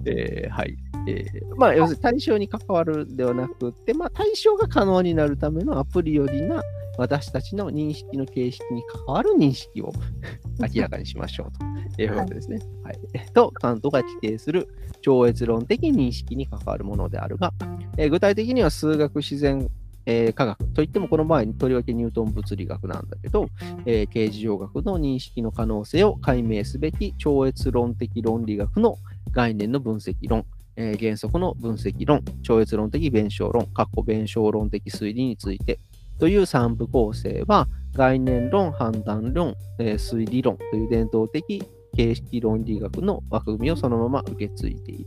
[0.06, 0.78] えーはい。
[1.08, 6.62] えーまあ、要するに対象に関わるではなくて、まあ、対象が可能になるためのアプリよりな
[6.98, 9.92] 私たちの認識の形式に関わる認識を
[10.76, 12.60] 明らかにしましょうということですね。
[12.84, 13.00] はい。
[13.34, 14.68] と、カントが規定する
[15.02, 17.54] 超越論的認識に関わるものであるが、
[17.98, 19.68] えー具体的には数学自然、
[20.06, 23.48] えー科学といってもこの場合にとりわけニュートン物理学なんだけど、
[23.86, 28.98] えー形而上学の認識の可能性を解明すべき超越論的論理学の
[29.32, 35.80] 概念の分析論、えー原則の分析論、超越論的弁証論、括弧弁証論的推理について
[36.22, 41.64] という三部構成は、概念論、判断論、えー推理論という伝統的
[41.98, 45.06] 形式論理学の枠組みをそのまま受け継いでいる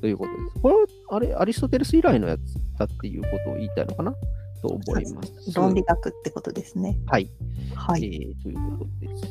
[0.00, 0.60] ということです。
[0.60, 0.80] これは、
[1.10, 2.40] あれ、アリストテレス以来のやつ
[2.76, 4.12] だっていうことを言いたいのかな
[4.60, 5.54] と思います。
[5.54, 6.98] 論理学ってことですね。
[7.06, 7.30] はい。
[7.76, 8.04] はい。
[8.04, 9.24] えーということです。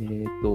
[0.00, 0.48] えっ、と、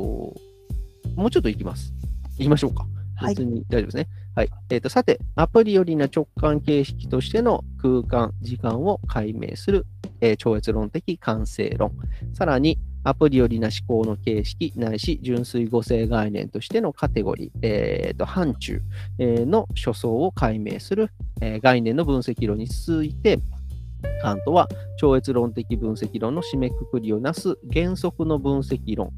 [1.15, 1.93] もうちょっといきます。
[2.37, 2.85] いきましょうか。
[3.15, 4.01] はい別に大丈夫ですね。
[4.01, 4.20] はい。
[4.33, 9.85] はいえっ、と、さて、アプリよりな直感形式としての空間、時間を解明する、
[10.21, 11.91] えー超越論的完成論。
[12.33, 18.79] さらに、アプリよりな思考の形式ないし純粋語性概念としてのカテゴリー、えーと範疇、
[19.17, 21.09] えーの初相を解明する、
[21.41, 23.37] えー概念の分析論に続いて、
[24.21, 29.11] カントは超越論的分析論の締めくくりをなす原則の分析論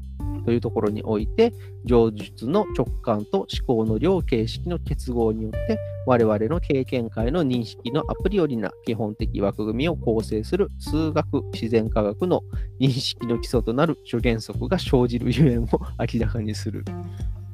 [0.44, 1.52] というところにおいて、
[1.84, 12.42] 上述の直感と思考の両形式の結合によって、我々の経験界の認識のアプリよりな基本的枠組みを構成する数学、自然科学の
[12.80, 15.68] 認識の基礎となる諸原則が生じるゆえんを
[15.98, 16.84] 明らかにする。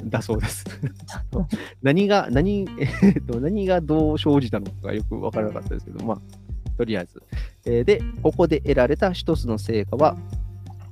[0.05, 0.65] だそうです。
[1.83, 2.67] 何が、何、
[3.03, 6.19] えっと、何がどう生じたのかよくわからなかったですけど、まあ、
[6.77, 7.23] とりあえず。
[7.67, 10.17] えーで、ここで得られた一つの成果は、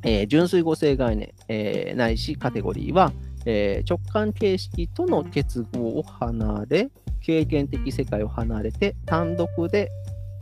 [0.05, 3.13] えー純粋語性概念、えーないしカテゴリーは、
[3.47, 6.91] えー直感形式との結合を離れ、
[7.21, 9.91] 経験的世界を離れて、単独で、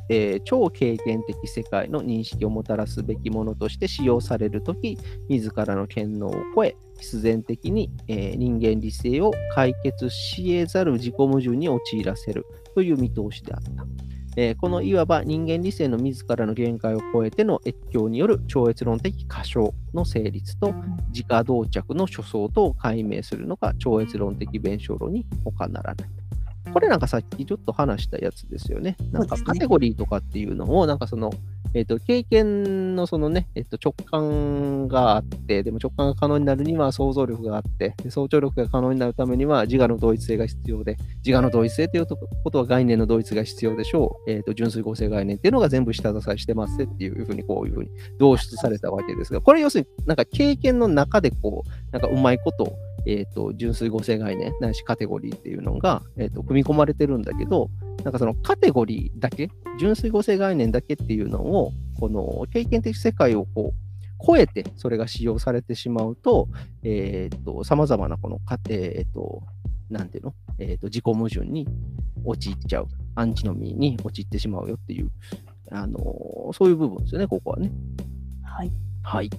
[0.09, 4.99] えー超経験的世界の認識をもたらすべきものとして使用されるとき、
[5.29, 12.45] 自らの権能を超え、必然的に、えー人間理性を解決し得ざる自己矛盾に陥らせる
[12.75, 13.87] という見通しであった。
[14.37, 20.75] えーこのいわば人間理性の自らの限界を超えての越境による超越論的過小の成立と
[21.09, 26.09] 自家同着の初相とを解明するのが超越論的弁証論に他ならない。
[26.73, 28.97] これなんかさっきちょっと話したやつですよね。
[29.13, 31.31] なんかカテゴリーとかっていうのを、なんかその、
[31.77, 44.31] えっ、と、経験のそのね、えっ、と、直感があって、でも直感が可能になるには想像力があって、で想像力が可能になるためには自我の同一性が必要で、自我の同一性ということは概念の同一が必要でしょう。
[44.31, 52.75] えっ、と、純粋合成概念っていうのが全部下支えしてますっていうふうに、こういうふうに導出されたわけですが、これ要するになんか経験の中でこう、なんかうまいこと、
[53.07, 57.71] えっ、と、純粋合成概念、ないしカテゴリーっていうのが、えっ、と、組み込まれてるんだけど、
[58.05, 59.49] なんかそのカテゴリーだけ、
[59.79, 63.79] 純粋合成概念だけっていうのを、この経験的世界をこう、
[64.27, 66.49] 超えてそれが使用されてしまうと、
[66.83, 69.43] えっ、と、様々なこの過程、えっ、と、
[69.91, 70.35] なんていうの？
[70.59, 71.69] えっ、と、自己矛盾に
[72.25, 72.89] 陥っちゃう。
[73.15, 75.11] アンチノミーに陥ってしまうよっていう、
[75.71, 77.71] あのーそういう部分ですよね、ここはね。
[78.43, 78.71] はい。
[79.03, 79.31] はい。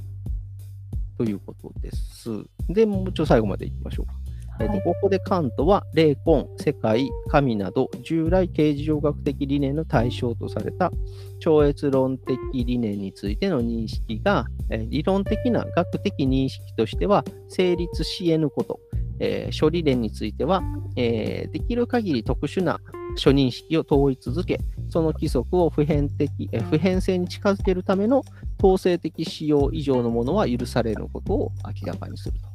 [1.17, 2.29] ということです。
[2.69, 4.13] で、もうちょっと最後までいきましょうか。
[4.59, 10.91] えっとはいここでカントは霊魂、世界、神など従来形而上学的理念の対象とされた
[11.39, 18.79] 超越論的理念についての認識が、えー理論的な学的認識としては成立し得ぬこと、
[19.19, 20.63] えー諸理念については、
[20.95, 22.79] えーできる限り特殊な
[23.17, 24.59] 諸認識を問い続け、
[24.89, 28.23] その規則を普遍的、えー普遍性に近づけるための
[28.59, 32.47] 統制的使用以上のものは許されることを明らかにすると。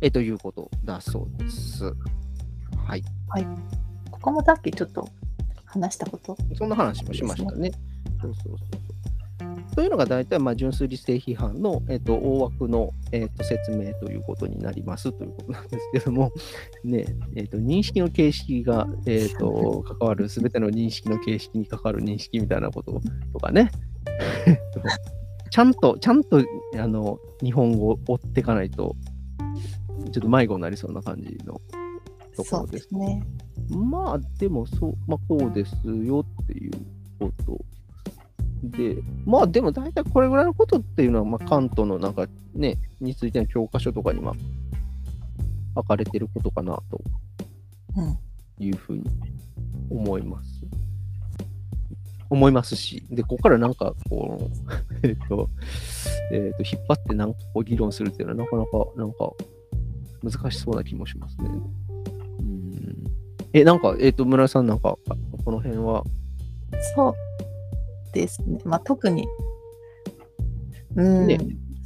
[0.00, 1.84] えということだそうです。
[2.86, 3.02] はい。
[4.10, 5.08] ここもさっきちょっと
[5.64, 6.36] 話したこと？
[6.56, 7.70] そんな話もしましたね。
[8.20, 8.99] そうそうそうそう。
[9.74, 16.32] というのが大体、まあ、純粋理性批判の、えっと大枠の、えっと説明ということになりますということなんですけども、
[16.84, 17.04] ね
[17.36, 23.00] えっと認識の形式が、えっと 関わる、すべての認識の形式に関わる認識みたいなこと
[23.32, 23.70] とかね、
[24.46, 24.80] えっと
[25.50, 26.42] ちゃんと、ちゃんと
[26.78, 28.94] あの日本語を追っていかないと、
[30.12, 31.60] ちょっと迷子になりそうな感じの
[32.36, 33.22] ところですね。
[33.68, 36.72] まあ、でも、そう、まあ、こうですよっていう
[37.18, 37.58] こと。
[38.62, 44.34] で、まあ、でも大体これぐらいのことっていうのは、まあ、関東のなんかね、についての教科書とかに、まあ、
[45.76, 47.00] 書かれてることかなと。
[48.58, 49.04] いうふうに
[49.90, 50.62] 思います。
[52.28, 54.50] 思いますし、で、ここからなんか、こ
[55.02, 55.50] う、 えっと、
[56.30, 59.32] えっと、引っ張ってなんかこう議論するっていうのは、なかなか、なんか、
[60.22, 61.50] 難しそうな気もしますね。
[62.38, 63.04] うん。
[63.52, 64.96] え、なんか、えっと、村井さん、なんか、
[65.44, 66.04] この辺は、
[66.94, 67.14] そう
[68.12, 68.58] ですね。
[68.64, 69.26] まあ、特に、
[70.96, 71.38] うん、ね。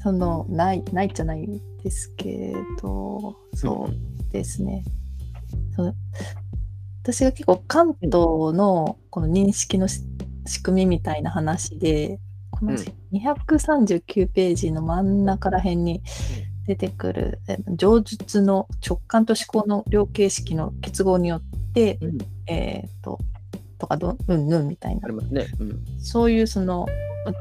[0.02, 1.46] その、ない、ないじゃない
[1.82, 4.84] ですけど、そうですね。
[5.74, 5.94] その
[7.02, 10.00] 私が結構関東のこの認識のし
[10.46, 12.18] 仕組みみたいな話で、
[12.50, 12.78] このうん。
[13.12, 16.02] 239ページの真ん中ら辺に
[16.66, 22.18] 出てくる、え上述の直感と思考の両形式の結合によって、うん。
[22.46, 23.18] えっ、と、
[23.78, 24.36] とかど、う？
[24.36, 25.02] んぬんみたいな。
[25.04, 25.46] ありますね。
[25.60, 25.84] うん。
[25.98, 26.86] そういうその
[27.26, 27.32] ま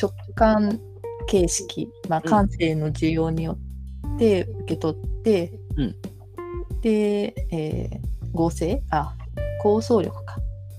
[0.00, 0.80] 直感
[1.26, 2.30] 形式、まあ、うん。
[2.30, 3.58] 感性の需要によ
[4.16, 5.96] って受け取って、うん。
[6.80, 8.82] で、えー合成？
[8.90, 9.16] あ
[9.62, 10.38] 構想力か。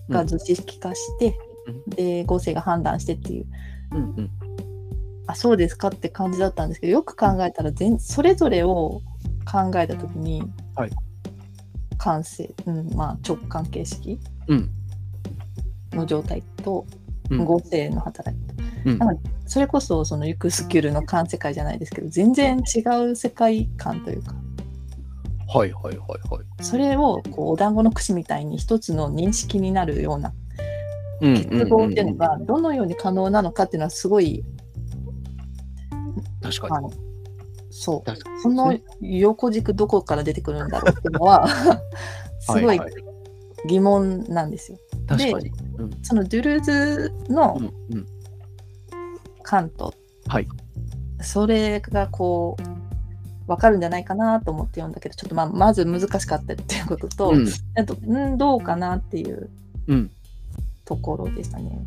[0.09, 1.95] が図式化して、うん。
[1.95, 3.45] で合成が判断してっていう。
[3.93, 4.31] うんうん。
[5.27, 9.01] あそうですかって感じだったんですけどよく考えたら全それぞれを
[9.45, 10.41] 考えた時に、
[10.75, 10.91] はい。
[11.97, 14.19] 感性、うんまあ、直感形式うん。
[15.93, 16.85] の状態と
[17.29, 17.45] うん。
[17.45, 18.63] 合成の働きと。
[18.85, 18.97] うん。
[18.97, 24.33] なんかそれこそそのユクスキュルの環世界じゃないですけど全然違う世界観というか。
[25.47, 25.97] はいはいはい
[26.29, 26.63] はい。
[26.63, 30.33] それをこうお団子の串みたいに一つの認識になるような
[31.21, 34.43] うん結合っていうのがどのように可能なのかっていうのはすごい
[36.41, 36.89] 確かに。
[37.71, 38.41] そう。
[38.41, 41.47] その横軸どこから出てくるんだろうっていうのは
[42.39, 42.79] すごいはい。
[42.79, 43.08] はい
[43.67, 44.77] 疑問なんですよ。
[45.07, 45.51] 確かに。
[45.77, 46.03] うん。
[46.03, 47.59] そのドゥルーズの
[49.43, 49.93] カント、
[50.27, 50.47] はい。
[51.21, 57.47] それがこう分かるんじゃないかなと思って読んだけどちょっとまあまず難しかったっていうことと、うん。
[57.75, 59.49] あとんどうかなっていう
[59.87, 60.11] うん。
[60.85, 61.85] ところでしたね。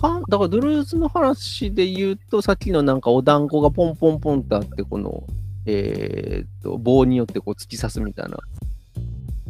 [0.00, 5.24] かだからドゥルーズの話で言うと、さっきのなんかお団子がポンポンポンってあって、この、
[5.64, 8.36] えーっと棒によってこう突き刺すみたいな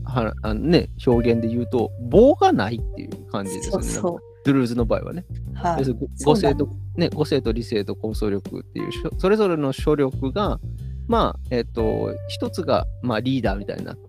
[0.07, 3.84] はあの、ね、表現で言うと、棒がないっていう感じですよね。
[3.84, 5.24] そうそドゥルーズの場合はね。
[5.52, 5.54] う。
[5.54, 5.84] はい
[6.24, 10.61] 語性と、ね、語性と理性と構想力っていうそれぞれの諸力が、
[11.09, 14.02] まあ、えっ、と、一つが、まあ、リーダーみたいになって、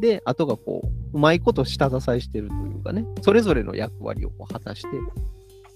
[0.00, 4.88] で、あとがこう、うまいこと下支えしてるというかね、それぞれの役割をこう果たして、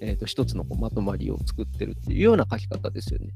[0.01, 3.29] えっ、と、一つのこうまとまりを作ってるっていうような書き方ですよね。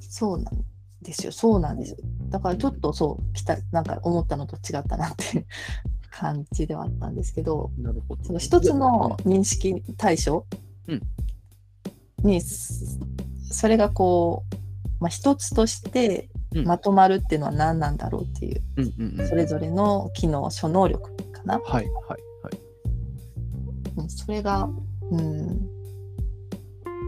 [0.00, 0.64] そうなん
[1.02, 1.32] ですよ。
[1.32, 1.98] そうなんですよ。
[2.28, 5.46] だからちょっとそう、きたなんか思ったのと違ったなっていう
[6.10, 8.24] 感じではあったんですけど、なるほど。
[8.24, 10.46] その一つの認識対象
[10.88, 11.02] うん
[12.22, 12.98] に、す
[13.50, 14.56] それがこう、
[15.00, 19.28] まあ、一つとしてうんまとまるっていうのは何なんだろうっていう、うんうんうん。
[19.28, 21.58] それぞれの機能、諸能力かな。
[21.58, 22.58] はいはいはい。
[23.96, 24.68] うんそれが、
[25.10, 25.68] うん、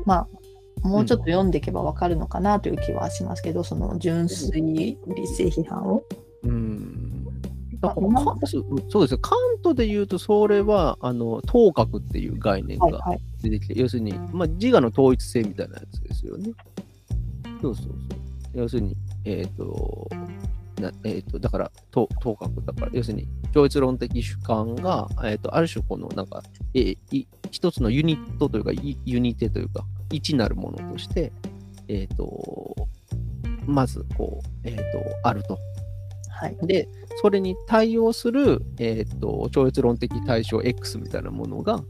[0.05, 0.29] まあ、
[0.83, 6.03] もうちょっと読んでいけばわかるのかなという気はしますけど、その純粋理性批判を。
[6.45, 7.09] うん。
[7.81, 9.19] そうそうですよ。
[9.19, 13.21] カントで言うと、それは、あの、頭角っていう概念がはいはい。
[13.43, 16.53] 出てきて、要するに、まあ、自我の統一性みたいなやつですよね。
[17.63, 17.95] そうそうそう。
[18.55, 20.09] 要するに、えっ、と、
[20.81, 26.43] なえっ、と、だから、と頭角だから、要するに、超越論的主観が、えっ、と、ある種、この、なんか、
[26.75, 31.33] えーい一つのユニットというか、いユニテというか、一なるものとして、
[31.89, 32.75] えっ、と、
[33.67, 34.83] まず、こう、えっ、と、
[35.23, 35.59] あると。
[36.31, 36.57] はい。
[36.67, 36.89] で、
[37.21, 41.83] それに対応する、えー、と超越論的対象 X みたいなものが、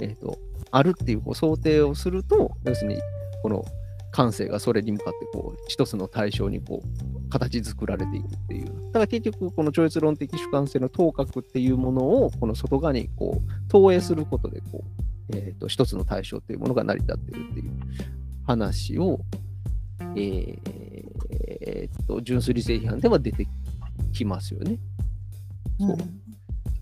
[0.00, 0.38] えー、と
[0.70, 3.00] あるっていうこう想定をすると、要するに
[3.42, 3.64] この
[4.12, 8.66] 感性がそれに向かってこう一つの対象にこう形作られていくっていう。
[8.66, 17.72] だから結局、この超越論的主観性の頭角っていうものをこの外側にこう投影することでこう、えー、と一つの対象っていうものが成り立ってるっていう
[18.46, 19.20] 話を、
[20.00, 20.58] えー
[21.60, 23.46] えーと純粋理性批判では出て
[24.12, 24.78] きますよね。
[25.78, 25.96] そう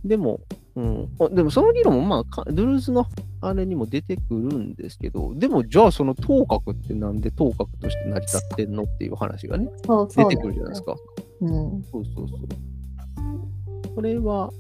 [0.05, 0.41] でも、
[0.77, 3.07] うん、あでもその議論も、まあか、ドゥルーズの
[3.41, 10.97] あれにも出てくるんですけど、でもじゃあその頭角ってなんで頭角として成り立ってんのっていう話がね、そうそう出てくるじゃないですか。
[11.41, 11.83] うん。
[11.83, 13.95] そうそうそう。
[13.95, 14.51] これは、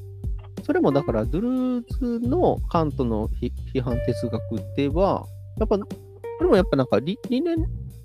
[0.62, 4.40] それもだから、ドゥルーズのカントの批批判哲学
[4.76, 5.26] では、
[5.59, 5.86] やっぱ、こ
[6.40, 7.56] れもやっぱなんか理理念、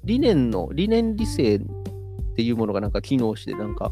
[0.04, 1.62] 理念の、理念理性っ
[2.36, 3.91] ていうものがなんか機能して、なんか、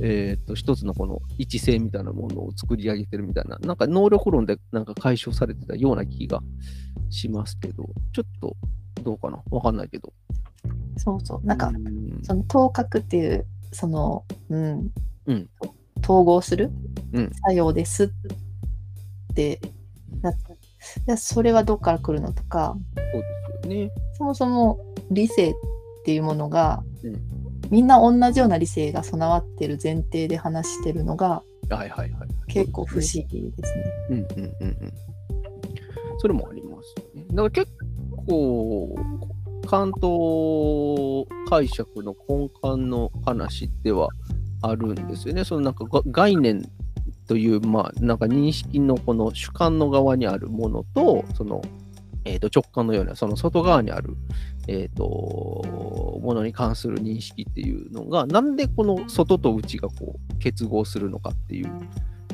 [0.00, 6.42] えっ、と、一つのこの一性みたいなものを作り上げてるみたいな、なんか能力論でなんか解消されてたような気が
[7.10, 8.56] しますけど、ちょっと
[9.02, 9.40] どうかな？
[9.50, 10.12] わかんないけど。
[10.96, 11.46] そうそう。
[11.46, 14.90] なんか、うんその頭角っていう、その、うん。
[15.26, 15.48] うん
[16.02, 16.70] 統合する
[17.12, 18.08] うん作用ですっ
[19.34, 19.60] て、
[20.22, 20.32] な
[21.06, 22.76] でそれはどっから来るのとか、
[23.12, 23.28] そうで
[23.62, 23.90] すよね。
[24.18, 24.78] そもそも
[25.10, 25.54] 理性っ
[26.04, 27.20] ていうものが、うん
[27.70, 32.28] みんな同じような理性が備わってる前提で話してるのがはいはいはい。
[32.46, 33.84] 結構不思議ですね。
[34.10, 34.26] うんうん
[34.60, 34.92] うんうん。
[36.18, 37.26] それもありますよね。
[37.30, 37.72] だから結
[38.26, 38.94] 構、
[39.66, 44.08] 関東解釈の根幹の話では
[44.64, 45.44] あるんですよね。
[45.44, 46.68] そのなんか概念
[47.26, 51.62] という、まあ、なんか認識のこの主観の側にあるものと、その、
[52.24, 54.16] えー、と直感のような、その外側にある、
[54.68, 55.04] えー、と
[56.22, 61.70] ものに関する認識っていうのが、なんでこの外と内がこう結合するのかっていう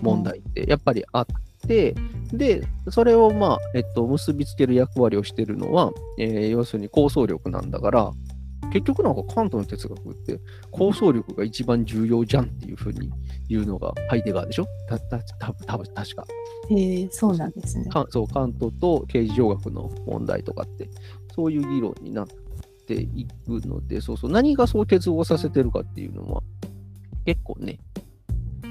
[0.02, 1.26] 問題ってやっぱりあっ
[1.66, 1.94] て、
[2.32, 8.12] で、それをまあ、えっと、結びつける役割をしてるのは、えー要するに構想力なんだから、
[8.72, 10.38] 結局なんかカントの哲学って
[10.70, 13.10] 構想力が一番重要じゃんっていうふうに
[13.48, 14.66] 言うのがハイデガーでしょ？
[14.88, 16.26] たたたた確か。
[16.68, 17.86] へえそうなんですね。
[17.86, 20.88] かそう、関東と刑事上学の問題とかって、
[21.34, 22.26] そういう議論になっ
[22.86, 26.42] ていくので、そうそう、何がそう結合させてるかっていうのは、
[27.24, 27.80] 結構ね、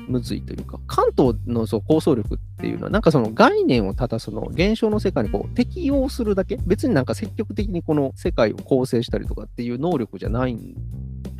[0.09, 10.75] むずいというか、関東のそう構想力っていうのは、なんかその概念をただその現象の世界にこう適用するだけ、別になんか積極的にこの世界を構成したりとかっていう能力じゃないん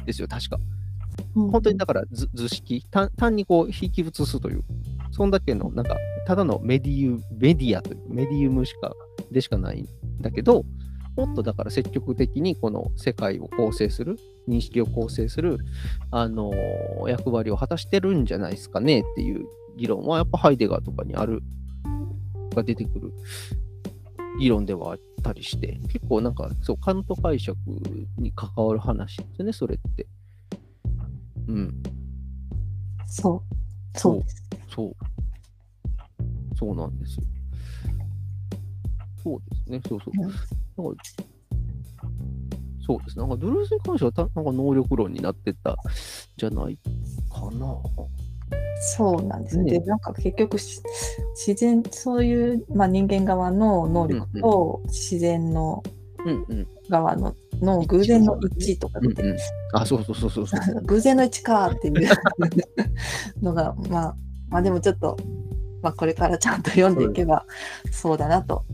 [0.06, 0.58] ですよ、確か。
[1.36, 4.64] うん本当にだから図図式単、単にこう引き写すという、
[5.12, 5.98] そんだけの、なんか、
[6.28, 8.94] ただのメディウメディアという、メディウムしか、
[9.32, 9.88] でしかないん
[10.22, 10.64] だけど、
[11.16, 14.18] もっとだから積極的にこの世界を構成する
[14.50, 15.60] 認識を構成する、
[16.12, 16.52] あの
[17.08, 19.46] 役割を果たしてるんじゃないですかねっていう
[19.78, 21.42] 議論は、やっぱハイデガーとかにある、
[22.56, 23.14] が出てくる
[24.40, 27.58] 議論ではあったりして、結構なんか、そう、カント解釈
[28.18, 30.08] に関わる話ですよね、それって。
[31.48, 31.84] うん。
[33.06, 33.44] そ
[33.96, 34.00] う。
[34.00, 34.44] そうです。
[34.68, 34.96] そう。
[36.58, 37.24] そうなんですよ。
[39.24, 39.82] そうですね。
[39.88, 40.24] そうそう。
[40.24, 40.28] う
[40.94, 41.29] ん
[42.90, 43.28] そうですね。
[43.28, 45.78] なんかドゥルースに関してはたなんか能力論になってた
[46.38, 46.80] じゃない
[47.32, 47.78] かな。
[48.98, 49.66] そうなんですね。
[49.66, 50.82] ねで、なんか結局し、
[51.36, 55.84] 自然、そういう、まあ、人間側の能力と自然の
[56.26, 56.68] うんうん。
[56.90, 59.38] 側のの偶然の一致とかって、うんうん。
[59.74, 60.82] あ、そうそうそうそうそう。
[60.82, 62.10] 偶然の一致かっていう
[63.44, 64.16] のが、まあ、
[64.50, 65.16] まあでもちょっと、
[65.84, 67.46] まあ、これからちゃんと読んでいけば
[67.92, 68.66] そうだなと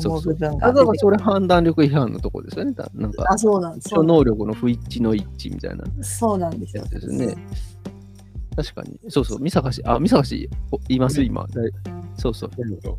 [0.00, 0.98] 思う部分がだから。
[0.98, 2.72] それ判断力違反のとこですよね。
[2.72, 3.88] だなんか、あ、そうなんです。
[3.90, 6.84] 超能力の不一致の一致みたいなそうなんですよ。
[6.84, 7.34] ですね。
[8.56, 8.98] 確かに。
[9.08, 9.40] そうそう。
[9.40, 11.46] 三坂氏、あ、三坂氏、おいます、今。
[12.16, 12.50] そうそう。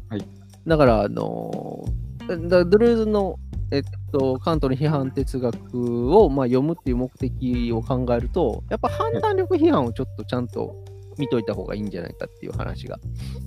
[0.09, 0.27] はい。
[0.65, 3.39] だから、あのーだドゥルーズの、
[3.71, 10.75] えっと、カントの批判哲学を、まあ、読むっていう目的を考えると、やっぱ判断力批判をちょっとちゃんと
[11.17, 12.99] 見といた方がいいんじゃないかっていう話が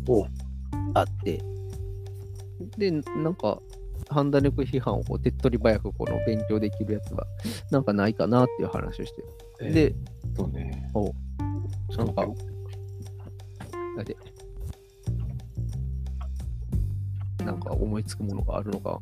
[0.09, 0.27] お
[0.95, 1.43] あって、
[2.77, 3.61] で、なんか、
[4.09, 7.27] 判断力批判をこう手っ取り早くこの勉強できるやつは、
[7.71, 9.13] なんかないかなっていう話をし
[9.59, 9.95] て、で、
[10.37, 10.91] そうね。
[11.97, 14.17] なんか、あれ
[17.45, 19.01] なんか思いつくものがあるのか。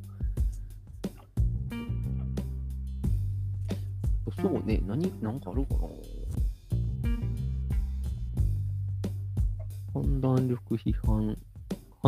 [4.40, 5.80] そうね、何、なんかあるかな。
[9.94, 11.36] 判断力批判、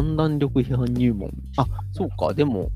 [0.00, 1.30] 判断力批判入門。
[1.56, 2.70] あ、そうか、でも、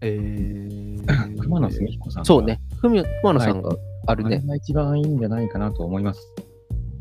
[0.00, 3.02] えー、 熊野澄彦さんがそうね、熊
[3.34, 4.36] 野さんがあるね。
[4.36, 6.34] あれが一番いいんじゃないかなと思います。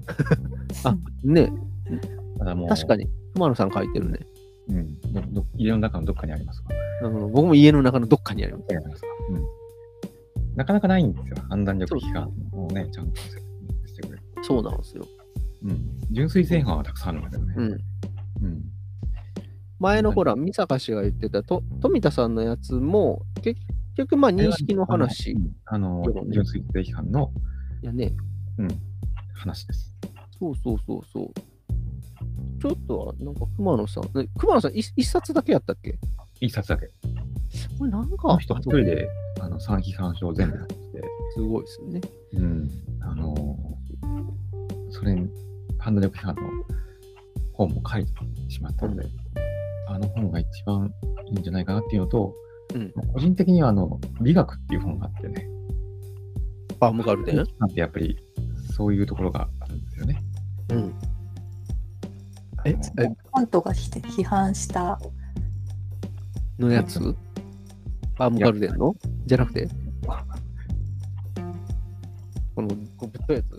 [0.83, 1.51] あ、ね、
[2.37, 4.19] ただもう、確かに、熊野さん書いてるね。
[4.69, 4.99] うん。
[5.13, 7.09] どど家の中のどっかにありますわ。
[7.09, 9.03] うん僕も家の中のどっかにあります。
[9.29, 9.43] うん。
[10.55, 11.37] なかなかないんですよ。
[11.49, 13.31] 判断力批判をね、ちゃんとし
[13.95, 14.21] てくれる。
[14.41, 15.05] そうなんですよ。
[15.63, 15.99] うん。
[16.11, 17.53] 純粋正反はたくさんあるんだけどね。
[17.55, 17.63] うん。
[17.63, 18.76] うん。
[19.79, 23.59] 前のほら、三坂氏が言ってたと富田さんのやつも、結
[23.95, 27.31] 局、まあ認識の話うんあの純粋正批判の
[27.81, 28.13] やね。
[29.35, 29.95] 話です。
[30.39, 31.33] そうそうそうそう。
[32.59, 35.99] ちょっとは、なんか熊野さん、ね熊野さん一一冊だけやったっけ？
[36.41, 36.87] 一冊だけ。
[37.77, 39.07] これなんか一人で、
[39.39, 40.79] あの、三批判書を全部やってて、
[41.35, 42.01] すごいですね。
[42.33, 42.69] うん。
[43.01, 43.77] あのー
[44.89, 45.29] それに、
[45.77, 46.41] 判断力批判の
[47.53, 48.11] 本も書いて
[48.49, 49.05] しまったので、
[49.87, 50.91] あの本が一番
[51.27, 52.33] いいんじゃないかなっていうのと、
[52.73, 52.91] うん。
[53.13, 55.47] 個人的にはあの、美学っていう本があってね、
[56.79, 58.17] バームガルデンなんてやっぱり
[58.75, 60.23] そういうところがあるんですよね。
[60.69, 60.93] うん。
[62.65, 62.75] ええ
[63.31, 64.99] カントが批批判した？
[66.59, 66.99] のやつ？
[68.17, 68.93] バームガルデンの？
[69.25, 69.69] じゃなくて？
[72.55, 72.87] この、ぶっ
[73.27, 73.56] といやつ？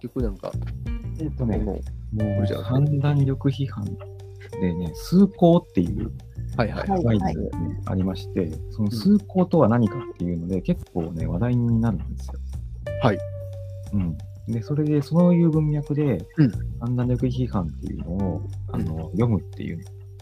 [0.00, 0.52] 局なんか、
[1.20, 1.80] えっとね、も
[2.14, 3.84] うもう判断力批判
[4.60, 6.10] でね、数項っていう
[6.56, 6.88] はいはい。
[6.88, 12.34] はい概念がね、ありまして、その数項とは何かっていうので、結構ね、話題になるんですよ。
[13.02, 13.18] はい。
[13.92, 14.18] うん。
[14.48, 18.42] で、それで、そういう文脈でうん、判断力批判っていうのを、
[18.72, 19.78] あの読むっていう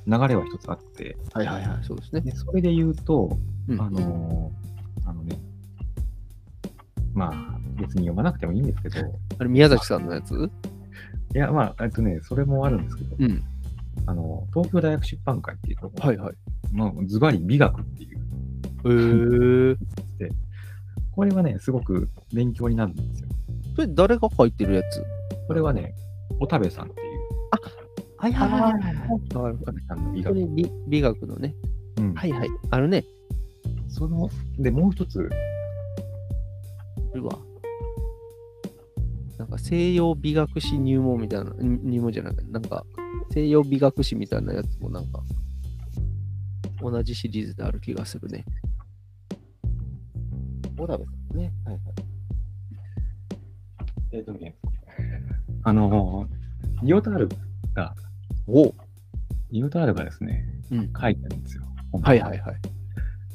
[0.07, 2.21] 流れは一つあって、はいはいはい、そうですね。
[2.21, 3.37] でそれで言うと、
[3.69, 4.53] うんあの
[5.07, 5.39] あのね、
[7.15, 8.99] まあ、別に読まなくてもいいんですけど、
[9.39, 10.35] あれ、宮崎さんのやつ？
[11.35, 13.43] いや、まあ、えっとね、それもあるんですけど、うん。
[14.07, 16.35] あの、東京大学出版会っていうところ、はいはい。
[16.73, 18.19] まあ、ズバリ美学っていう、
[18.85, 19.77] へー。
[21.13, 23.29] これはね、すごく勉強になるんですよ。
[23.75, 25.05] それ誰が書いてるやつ？
[25.49, 25.95] これはね、
[26.39, 27.19] おたべさんっていう、
[28.19, 29.09] はいはいはいはいはい。
[29.11, 29.19] お
[29.65, 30.35] たべさんの美学。
[30.55, 31.55] 美美学のね。
[31.99, 32.49] うんはいはい。
[32.71, 33.05] あるね。
[33.89, 35.29] その、で、もう一つ、
[37.11, 37.37] これは。
[39.39, 42.85] なんか西洋美学史入門みたいな、ん入門じゃないなんか
[43.31, 45.23] 西洋美学史みたいなやつもなんか
[46.81, 48.45] 同じシリーズである気がするね。
[50.77, 51.53] 小田部さんね。
[51.65, 51.83] はいはい。
[54.13, 54.57] えっ、とね、
[55.65, 56.27] あの、
[56.83, 57.29] リオタール
[57.75, 57.95] が、
[58.47, 58.73] お
[59.51, 60.93] リオタールがですね、うん。
[61.01, 61.65] 書いてるんですよ。
[62.03, 62.57] はいはいはい。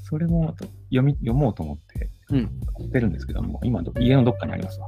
[0.04, 0.56] それも
[0.90, 2.42] 読み読もうと思って、うん。
[2.42, 2.48] や
[2.88, 4.88] ってるんですけども、今ど、家のどっかにありますわ。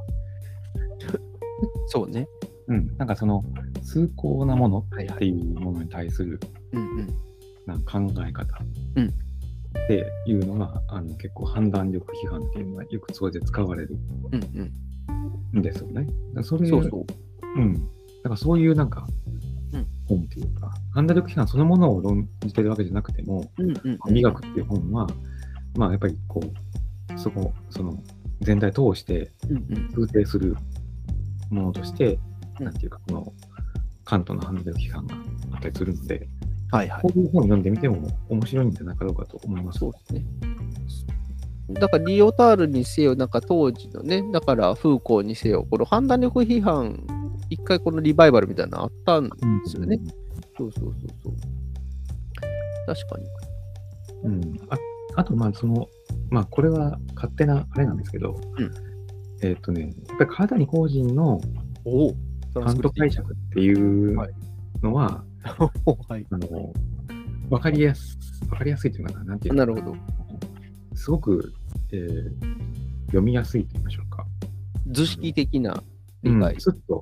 [1.86, 2.28] そうね。
[2.68, 2.96] うん。
[2.98, 3.44] なんかその、
[3.82, 6.40] 崇高なものっていうものに対する、
[6.72, 7.08] うんうん。
[7.66, 8.58] なんか考え方
[8.96, 13.96] うんっていうのが、あの結構判断力批判っていうのがよくそれで使われる
[14.32, 14.70] うん
[15.54, 15.58] うん。
[15.58, 15.94] んですよね。
[15.94, 17.60] だからそれそうそう。
[17.60, 17.74] うん。
[17.74, 17.80] だ
[18.24, 19.06] からそういうなんか
[19.72, 24.14] うん、本っていうか、判断力批判そのものを論じてるわけじゃなくても、うんうんうん。
[24.14, 25.06] 美学っていう本は、
[25.76, 27.94] まあやっぱりこう、そこ、その
[28.40, 30.08] 全体通してうんうん。
[31.50, 33.32] ものとして、うんなんていうか、この
[34.04, 35.14] カントの判断力批判が
[35.52, 36.28] あったりするので、
[36.70, 37.12] はいはいこ。
[37.14, 39.80] ういう本を読んでみても面白いんじゃないかどうかと思います。
[39.80, 40.24] そうですね。
[41.72, 47.04] だから、リオタールにせよ、なんか当時のね、だから、フーコーにせよ、この判断力批判、
[47.50, 49.98] 一回このリバイバルみたいなのあったんうんですよね。
[50.56, 51.34] そうそうそうそう。
[52.86, 53.26] 確かに。
[54.22, 54.60] うん。
[54.70, 54.78] あ
[55.16, 55.88] あと、まあ、その、
[56.30, 58.95] まあ、これは勝手なあれなんですけど、うん
[59.42, 61.40] えっ、とね、やっぱり川谷公人の
[61.84, 62.14] おお、
[62.54, 64.32] 監督解釈っていうはい
[64.82, 65.24] のは、
[66.08, 66.26] はい。
[66.30, 66.72] あの、
[67.50, 68.18] わかりやす、
[68.50, 69.96] わかりやすいというかな、なんていうかなるほど。
[70.94, 71.52] すごく、
[71.92, 72.76] えー
[73.06, 74.26] 読みやすいと言いましょうか。
[74.90, 75.82] 図式的な
[76.22, 76.96] 理解するも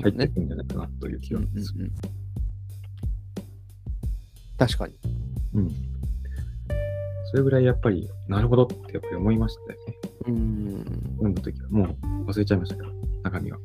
[0.00, 0.02] んね。
[0.02, 1.92] 入ってくるんじゃないかなという気がする。
[4.56, 4.94] 確かに。
[5.54, 5.93] うん。
[7.34, 9.94] それぐらいやっぱり、なるほどってやっぱり思いましたよね。
[10.28, 10.84] うん。
[11.16, 11.68] 読んだ時は。
[11.68, 11.86] もう
[12.30, 12.88] 忘れちゃいましたけど、
[13.24, 13.58] 中身は。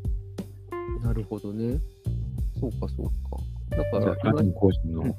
[1.04, 1.80] なるほどね。
[2.60, 3.12] そうか、そうか。
[3.78, 5.14] だじゃあ、から、川谷公人の、うん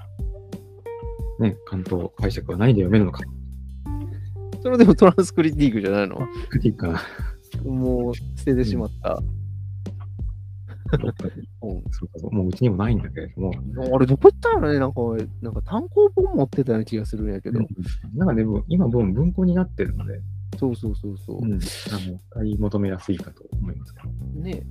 [1.38, 3.22] ね、関東解釈は何で読めるのか。
[4.60, 6.16] それでもトランスクリティークじゃないの？
[6.48, 7.00] クリティカ
[7.64, 9.14] もう捨ててしまった。
[9.14, 9.39] うん
[10.90, 11.28] そうか
[12.18, 13.52] そうもううちにもないんだけれども、
[13.94, 15.00] あれ、どこ行ったのねなんか、
[15.42, 17.60] なんか単行本持ってたような気がするんやけど。
[18.14, 20.20] なんかね、今文庫になってるので、
[20.58, 21.38] そうそうそうそう。
[21.42, 24.08] うん、あの買い求めやすいかと思いますけど。
[24.40, 24.62] ね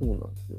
[0.00, 0.58] そうなんですよ。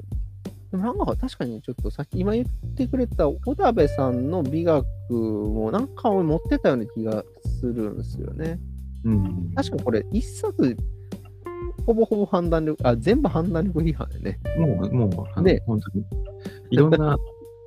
[0.70, 7.24] でもなんか確かにちょっとさっき今言ってくれた小田部さんの美学もなんか俺持ってたような気が
[7.60, 8.58] するんですよね。
[9.04, 10.76] うん、確かこれ一冊
[11.86, 14.40] ほぼほぼ判断力、あ、全部判断力批判でね。
[14.58, 16.04] もう、もう、あのね本当に、
[16.70, 17.16] いろんな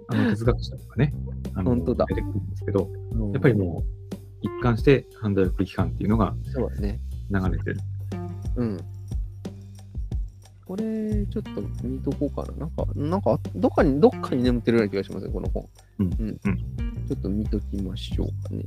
[0.10, 1.14] あの哲学者とかね、
[1.56, 7.00] あの本当だ出てくるんですけど、ややっぱりもう、一貫して判断力批判っていうのがそうだね。
[7.32, 7.80] 流れてる。
[8.58, 8.78] うん。
[10.66, 12.58] これ、ちょっと見とこうかな。
[12.58, 15.68] なんか、なんか、どっかに、どっかに眠ってるような気がしますね、この本。
[16.00, 16.40] うんうん。
[16.46, 18.64] うんちょっと見ときましょうかね。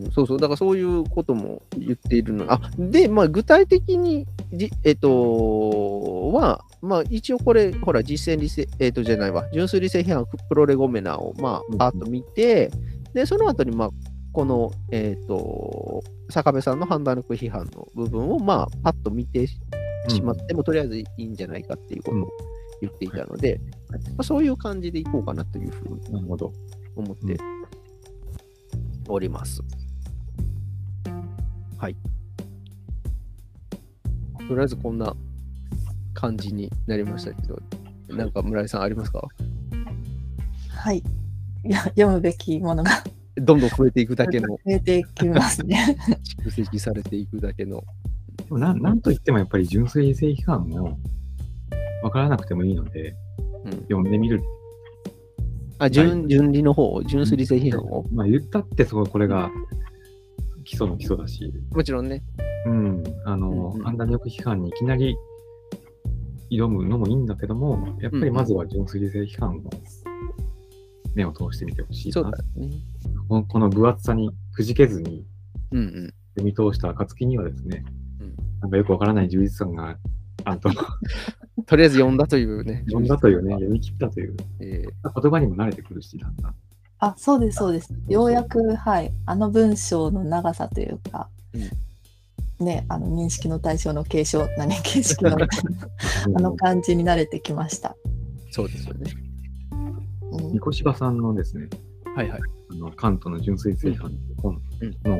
[0.00, 2.50] うんそうそう、だからそういうことも言っているの。
[2.52, 12.70] あ、で、まあ、具体的に、じえっ、と、は、まあ、一応これ、ほら、実践理性、えっ、と、じゃないわ、純粋理性批判、プロレゴメナを、まうんあ、パーッと見て、
[13.14, 13.90] で、その後に、まあ、
[14.32, 19.58] この、えっ、と、坂部さんの判断力批判の部分を、まあ、パッと見てし
[20.22, 22.28] まっても、とりあえずいいんじゃないかっていうことを
[22.82, 26.00] 言っていたので、はいまあ、そういう感じでいこうかなというふうに。
[26.96, 27.36] 思って
[29.08, 29.62] おります。
[31.78, 31.96] はい。
[34.48, 35.14] とりあえずこんな
[36.14, 37.60] 感じになりましたけど、
[38.08, 39.26] なんか村井さんありますか？
[40.70, 41.02] はい。
[41.64, 43.02] いや読むべきものが
[43.34, 45.96] どんどん増えていくだけの、増えてきますね。
[46.44, 47.82] 蓄積されていくだけの。
[48.36, 50.98] でもななんといってもやっぱり純粋性批判も
[52.02, 53.16] 分からなくてもいいので、
[53.64, 54.40] うん、読んでみる。
[55.78, 59.50] あ、純純理の方、純粋理性批判を、まあ言ったってそうこれが
[60.66, 62.22] 基礎の基礎だし、もちろんね。
[62.66, 65.16] うん、あの、うんうん判断力批判にいきなり
[66.50, 69.62] 挑むのもいいんだけども、やっぱりまずは純粋性批判を
[71.14, 72.70] 目を通してみてほしいなそうだね。
[73.28, 75.24] このこの分厚さにくじけずに
[75.70, 76.14] うんうん。
[76.34, 77.84] 読み通した暁にはですね、
[78.20, 79.96] うんなんかよくわからない充実感が
[80.44, 80.70] あと、
[81.66, 82.82] とりあえず読んだというね。
[82.86, 86.54] 読んだというね、読み切ったというえー言葉にも慣れてくるし、だんだん。
[86.98, 87.92] あ、そうです、そうです。
[88.08, 91.28] ようやく、はい、あの文章の長さというか、
[92.58, 97.96] ね、あの認識の対象の継承、何形式の あの感じに慣れてきました。
[98.50, 99.12] そうですよね。
[99.12, 99.26] うん
[100.52, 101.68] ニコシバさんのですね、
[102.14, 102.40] はいはい。
[102.70, 105.18] あのカントの純粋性批判という本うんの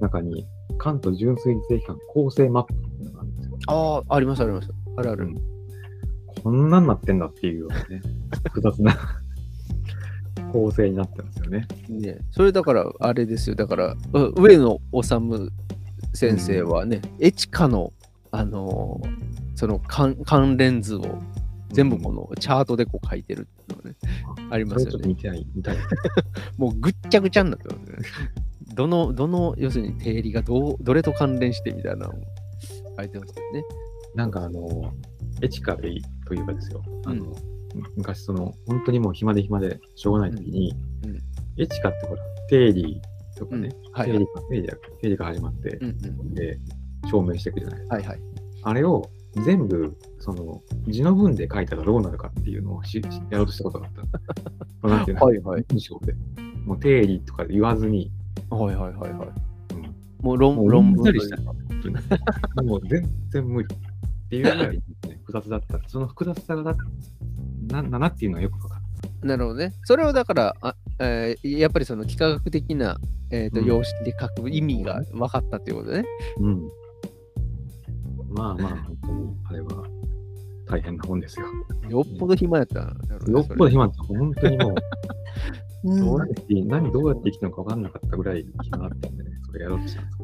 [0.00, 0.46] 中に、
[0.78, 3.58] カント純粋性批判構成マップっていうのがあるんですよ。
[3.66, 4.70] ああ、ありますあります。
[4.96, 5.24] あるある。
[5.26, 5.54] うん
[6.42, 8.02] こんなんなってんだっていうようなね、
[8.44, 8.94] 複雑な
[10.54, 11.66] 構成になってますよね。
[11.88, 13.56] ね、それだから、あれですよ。
[13.56, 15.08] だから、う上野治
[16.12, 17.92] 先生はね、エチカの、
[18.30, 21.22] あのーその関関連図を
[21.70, 23.96] 全部このチャートでこう書いてるっていうのがね、
[24.50, 25.08] ありそますよね。
[25.08, 25.76] 見たい、見たい。
[26.58, 27.98] もうぐっちゃぐちゃになってますね。
[28.74, 32.14] どの、どの、要するに定理がどうどれと関連してみたいなのを
[32.98, 33.62] 書いてますけどね。
[34.16, 34.92] なんかあの、
[35.40, 35.94] エチカで
[36.26, 37.32] というかですよ、あの、
[37.96, 40.74] 昔その、本当にもう暇で暇でしょうがない時に、
[41.04, 41.18] うん
[41.56, 43.00] エチカってほら、定理
[43.36, 46.58] とかうんね、はいはい定理か、定理だ定理が始まって、うんうんで、
[47.08, 47.86] 証明していくじゃない。
[47.86, 48.20] はいはい。
[48.62, 49.08] あれを
[49.44, 53.92] 全部、その、字の文で書いたらどうなるかっていうのをしやろうとしたことがあっ
[54.82, 54.88] た。
[54.88, 55.64] なんていうの、はいはい。
[55.68, 56.14] 文章で。
[56.64, 58.10] もう定理とか言わずに、
[58.50, 59.28] はいはいはいはい。
[59.76, 59.94] うん
[60.24, 61.36] もう論もう論文した。
[62.62, 63.68] もう全然無理。
[64.26, 64.82] っていうぐらい、ね、
[65.24, 65.80] 複雑だった。
[65.88, 66.76] その複雑さがだ
[67.68, 68.76] な、ななっていうのはよくわか
[69.22, 69.26] る。
[69.26, 69.72] なるほどね。
[69.84, 72.96] それをだから、あえーやっぱりその幾何学的な、
[73.30, 76.04] えーとうん様式で書く意味が分かったっていうことね。
[76.38, 76.68] うん。
[78.30, 79.86] まあまあ、本当に、あれは
[80.66, 81.46] 大変な本ですよ。
[81.88, 82.90] よっぽど暇やったね
[83.28, 84.02] よっぽど暇だった。
[84.02, 84.74] 本当にもう、
[85.84, 90.16] うんどうやって何どうやって生きたのか分かんなかったぐらい暇だったんでね、それやろうとしたんです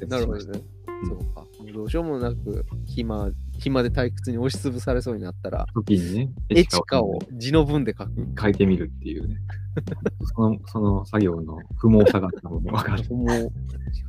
[0.00, 0.52] けど、挫折しました。
[0.52, 0.64] なるほどね。
[1.02, 1.46] うんそうか。
[1.78, 3.30] どうしようもなく暇、
[3.60, 8.10] 暇で退屈に押しつぶされそうになったら、時にね、エチカを字の文で書く。
[8.36, 9.36] 書いてみるっていうね。
[10.34, 13.04] その、その作業の不毛さが多分分かる。
[13.04, 13.48] 不毛、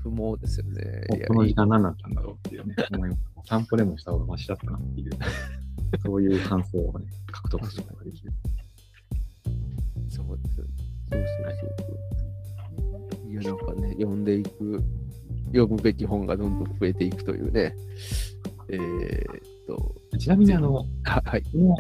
[0.02, 1.26] 不毛ですよね。
[1.28, 5.12] この時間何だったんだろうっていうね、思います散歩でもした方がマシだったなっていう、
[6.04, 8.34] そういう感想をね、獲得することができる。
[10.08, 10.56] そうです。
[10.56, 10.66] そう
[11.12, 11.24] そう
[11.54, 11.76] そう
[13.22, 13.32] そう。
[13.32, 14.84] いや、なんかね、読んでいく、
[15.52, 17.76] 読むべき本がどんどん増えていくというね。
[18.70, 21.44] えー、っと、ちなみに、あの、ははい。
[21.44, 21.76] この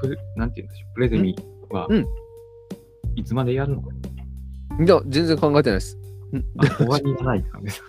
[0.00, 1.36] プレ、なんて言うんでしょう、プレゼミ
[1.70, 2.06] は、うん
[3.16, 3.88] いつまでやるのか、
[4.80, 5.98] いや、全然考えてないです。
[6.58, 7.82] あ終わりがない感じです。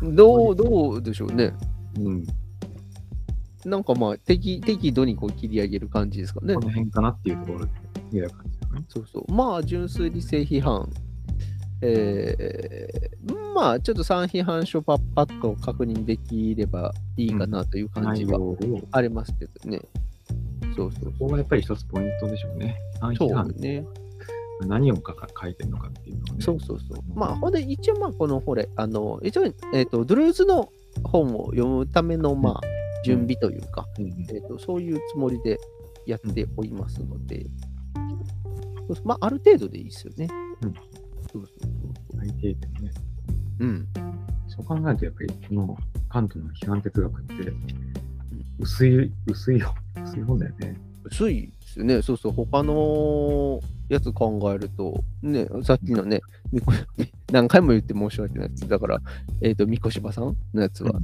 [0.14, 1.52] どう、どうでしょうね。
[1.98, 2.26] うん。
[3.66, 6.60] なんかまあ、適適度にこう切り上げる感じですかねこ。
[6.60, 7.72] の辺かなっていうところで
[8.12, 8.84] 見る感じですかね。
[8.88, 9.32] そうそう。
[9.32, 10.88] まあ、純粋理性批判。
[11.82, 18.38] えー、まあ、ちょっと3批判書パッパッと確認できればいいかなという感じは
[18.92, 19.80] ありますけどね。
[20.74, 22.76] そうそうここがやっぱり一つポイントでしょうね。
[23.00, 23.28] 暗そう。
[23.28, 23.84] 批判ね。
[24.66, 26.42] 何を書か書いてるのかっていうのをね。
[26.42, 26.98] そうそうそう。
[27.14, 29.44] まあ、ほんで、一応、まあ、この、ほれ、あの、一応、
[29.74, 30.70] えっ、と、ドゥルーズの
[31.04, 32.60] 本を読むための、まあ、
[33.04, 35.58] 準備というか、うんうんえっ、と、そういうつもりで
[36.06, 37.46] やっておりますので、
[38.88, 40.28] そうそうまあ、ある程度でいいですよね。
[40.62, 40.74] うん
[41.36, 41.70] そうそう
[42.12, 42.90] そう最低限ね。
[43.60, 43.88] うん。
[44.48, 47.34] そう考えると、やっぱり、このカントの批判哲学って、
[48.58, 49.74] 薄い、薄いよ。
[50.02, 50.76] 薄い本だよね。
[51.04, 52.02] 薄いですよね。
[52.02, 52.32] そうそう。
[52.32, 56.20] 他のやつ考えると、ね、さっきのね、
[56.52, 56.72] みこ
[57.32, 58.68] 何回も言って申し訳ないです。
[58.68, 59.00] だから、
[59.42, 61.00] えっ、と、三越柴さんのやつは、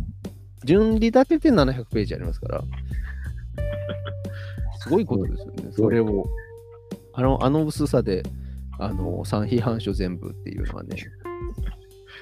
[0.64, 2.64] 順利立てて700ページありますから、
[4.78, 5.72] すごいことですよね。
[5.76, 6.26] それを、
[7.12, 8.22] あの、あの薄さで、
[8.78, 10.96] あの、三批判書全部っていうのはね、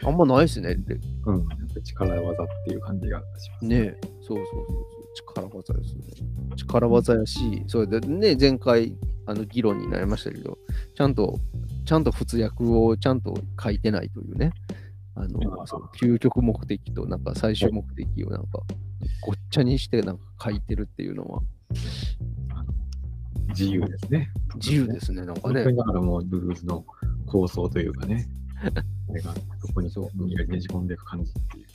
[0.02, 0.74] あんまないですね。
[0.74, 1.39] でうん。
[1.39, 3.64] やっぱり力技っていう感じがします。
[3.64, 6.02] ねそうそうそうそう、力技ですね。
[6.56, 8.97] 力技やし、それでね、前回、
[9.27, 10.59] あの、議論になりましたけど、
[10.97, 11.39] ちゃんと、
[11.85, 14.52] ちゃんと普通訳をちゃんと書いてないというね、
[15.14, 18.62] あの、その究極目的と、なんか最終目的をなんか、
[19.22, 21.43] ごっちゃにしてなんか書いてるっていうのは、
[23.51, 24.31] 自由ですね。
[24.56, 26.85] 自由ですね、なんかねだからもう、ブルーズの
[27.27, 28.27] 構想というかね、
[29.06, 30.05] これがそこにそう
[30.48, 31.66] ねじ込んでいく感じっていう。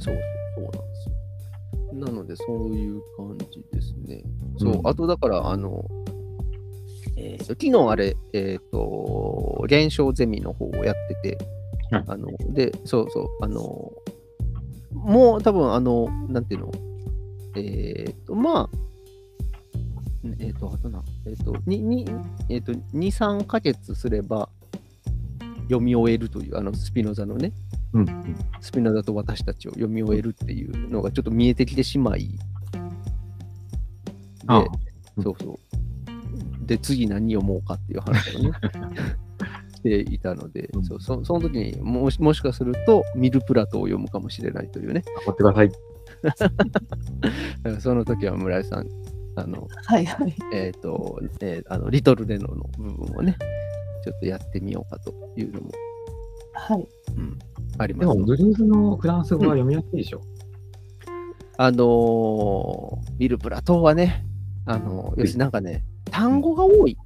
[0.00, 0.20] そうねそう、
[0.56, 1.14] そうなんですよ。
[1.94, 4.22] なので、そういう感じですね。
[4.58, 5.84] そう、うんあとだから、あの、
[7.16, 11.38] えーと昨日あれ、えっ、と、現象ゼミの方をやってて、
[11.90, 13.92] はいあの、で、そうそう、あの、
[14.92, 16.72] もう多分、あの、なんていうの、
[17.56, 18.78] えっ、と、まあ、
[20.38, 22.06] えっ、と、あとな、えっ、と、に、に、
[22.48, 24.48] えっ、と、2、3ヶ月すれば
[25.64, 27.52] 読み終えるという、あの、スピノザのね、
[27.92, 28.36] うんうん。
[28.60, 32.36] スピノザと私たちを読み終えるっていうのがちょっと見えてきてしまい、で、
[34.46, 34.64] ああ。
[35.16, 35.22] うん。
[35.22, 36.66] そうそう。
[36.66, 38.50] で、次何読もうかっていう話をね、
[39.76, 40.84] していたので、うん。
[40.84, 45.70] そうそその時にもしもしかすると、ミルプラトを読むかもしれないというね、頑張ってください。
[47.80, 48.88] その時は村井さん、
[49.36, 50.34] あの、はいはい。
[50.52, 53.36] えっ、と、えーあの、リトルレノの部分をね、
[54.04, 55.70] ちょっとやってみようかというのも、
[56.52, 56.86] はい。
[57.16, 57.38] うん、
[57.78, 60.20] ありますでも、ブルーズのフランス語は読みやすいでしょ？
[61.56, 64.24] あのーミルプラトはね、
[64.66, 66.96] あのー要するになんかね、単語が多い。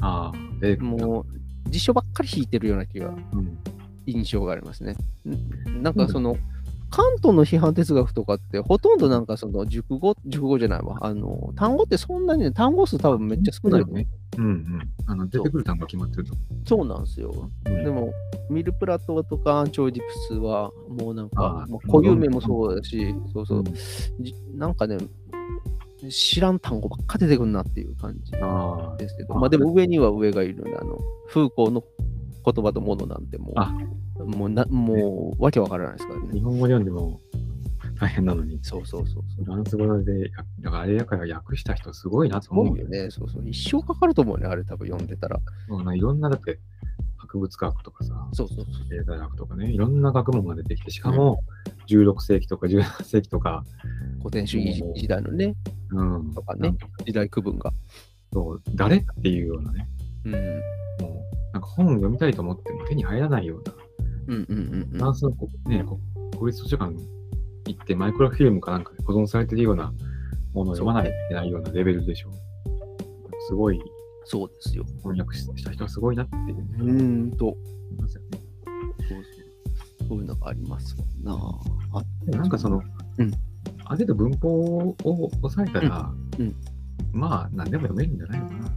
[0.00, 1.26] ああ、で、も
[1.66, 3.58] う、辞書ばっかり引いてるような気が、うん。
[4.06, 4.96] 印象がありますね。
[5.26, 6.36] んなんかその、
[6.90, 10.98] 関東の批判哲学とかって、ほとんどなんかその、熟語、熟語じゃないわ。
[11.00, 14.08] あの、単語ってそんなにね、単語数多分めっちゃ少ないのね。
[14.38, 14.80] うんうん。
[15.06, 16.34] あの、出てくる単語が決まってると。
[16.66, 17.32] そうなんですよ。
[17.66, 18.12] うんでも、
[18.50, 23.64] ミルプラトとかアンチョイディプスは、もうなんあか、固有名もそうだし、そうそうう、ん
[24.20, 24.98] じなんかね、
[26.08, 30.98] 知らん単語ばっか出てくるなっていう感じあですけど、あまあでも上には上がいるんで、あの、
[31.28, 31.84] 風光の
[32.44, 33.72] 言葉とものなんてもあ
[34.09, 36.40] う、もうな、もう、わけわからないですからあ、日ね。
[36.40, 37.20] 本語で読んでも
[38.00, 39.44] 大変なのに、そうそうそうそう。
[39.44, 40.30] フランス語で、
[40.60, 43.10] だからあれやから訳した人すごいなとす思うよね。
[43.10, 43.48] そうそう。
[43.48, 45.38] 一生かかると思うね、あれ多分読んでたら。
[45.68, 46.58] そうないろんな、だって、
[47.18, 48.66] 博物学とかさ、そうそうそう。
[48.88, 51.42] 経済学とかね、いろんな学問が出てきて、しかも
[51.88, 53.64] 16世紀とか17世紀とか、
[54.18, 55.54] 古典主義時代のね、
[55.90, 56.74] うん、とかね、
[57.04, 57.72] 時代区分が。
[58.32, 59.88] そう誰っていうようなね、
[60.24, 60.32] うん。
[60.32, 63.74] もう、なんか本を読みたいと思っても手に入らないような、
[64.26, 65.98] うんうんうんうんフランスのこ、ね、こ
[66.38, 66.94] 国立図書館
[67.66, 69.92] 行ってマイクロフィルムかなんかで保存されてるような
[70.54, 72.30] ものを読まないといけないようなレベルでしょ。
[73.48, 73.80] すごい
[74.24, 74.84] そうですよ。
[75.02, 77.56] 翻訳した人はすごいなっていうね、うーんと、思
[77.98, 78.28] いますよね。
[78.98, 79.24] そう
[79.98, 80.08] そう。
[80.08, 81.98] そういうのがありますもんな。
[82.00, 82.82] あなんかその、
[83.18, 83.30] うん
[83.84, 86.56] ある程度文法を抑えたら、うんうん
[87.12, 88.72] まあ、何でも読めるんじゃないのかな。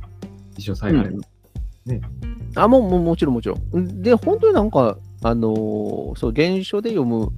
[0.58, 2.64] 一生さえあれば。
[2.64, 4.02] あ、もう、もうもちろんもちろん。
[4.02, 7.32] で、本当になんか、あのーそう、原書で読む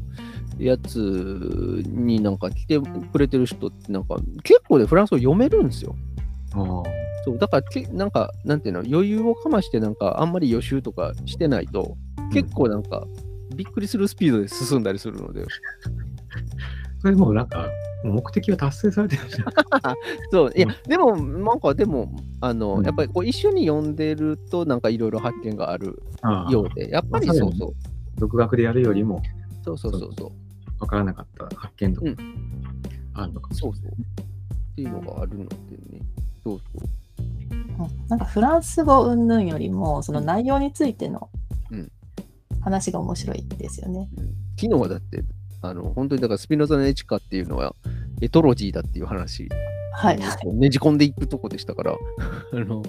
[0.58, 5.96] やつになんか来てくれてる人って、なんか、結構でフランス語読めるんですよ。
[6.54, 6.84] ああ。
[7.26, 11.98] そう、だからけ、なんか、なんていうの、余裕をかまして、なんか、あんまり予習とかしてないと、
[12.32, 13.06] 結構なんか、
[13.56, 15.44] びっくりするスピードで進んだりするので、
[17.00, 17.68] それもうなんか、
[18.12, 19.46] 目的は達成されてるじゃん。
[20.32, 22.12] そう、いやう、でも、なんか、でも、
[22.42, 22.86] あの、うん。
[22.86, 26.02] やっぱりこう一緒に読んでると、なんかいろいろ発見がある
[26.50, 27.74] ようで、やっぱりまあそうそう、
[28.20, 29.22] 独学でやるよりも
[29.64, 30.32] そうそうそうそう、
[30.80, 32.18] 分からなかった発見とかうん。
[33.14, 33.92] あるのかもしれそうそう。
[33.92, 35.56] っていうのがあるので
[35.90, 36.02] ね、
[36.44, 36.82] そうそう。
[36.82, 37.06] うん
[38.08, 41.30] なんかフランス語云々よりもその内容についての
[41.72, 41.92] うん。
[42.66, 44.10] 話が面白いですよね。
[44.60, 45.24] 昨日はだって、
[45.62, 47.76] あの、本当にだからスピノザのエチカっていうのは、
[48.22, 49.50] エトロジーだっていう話、
[49.94, 50.20] はい。
[50.54, 51.96] ねじ込んでいくとこでしたから、
[52.54, 52.84] あの、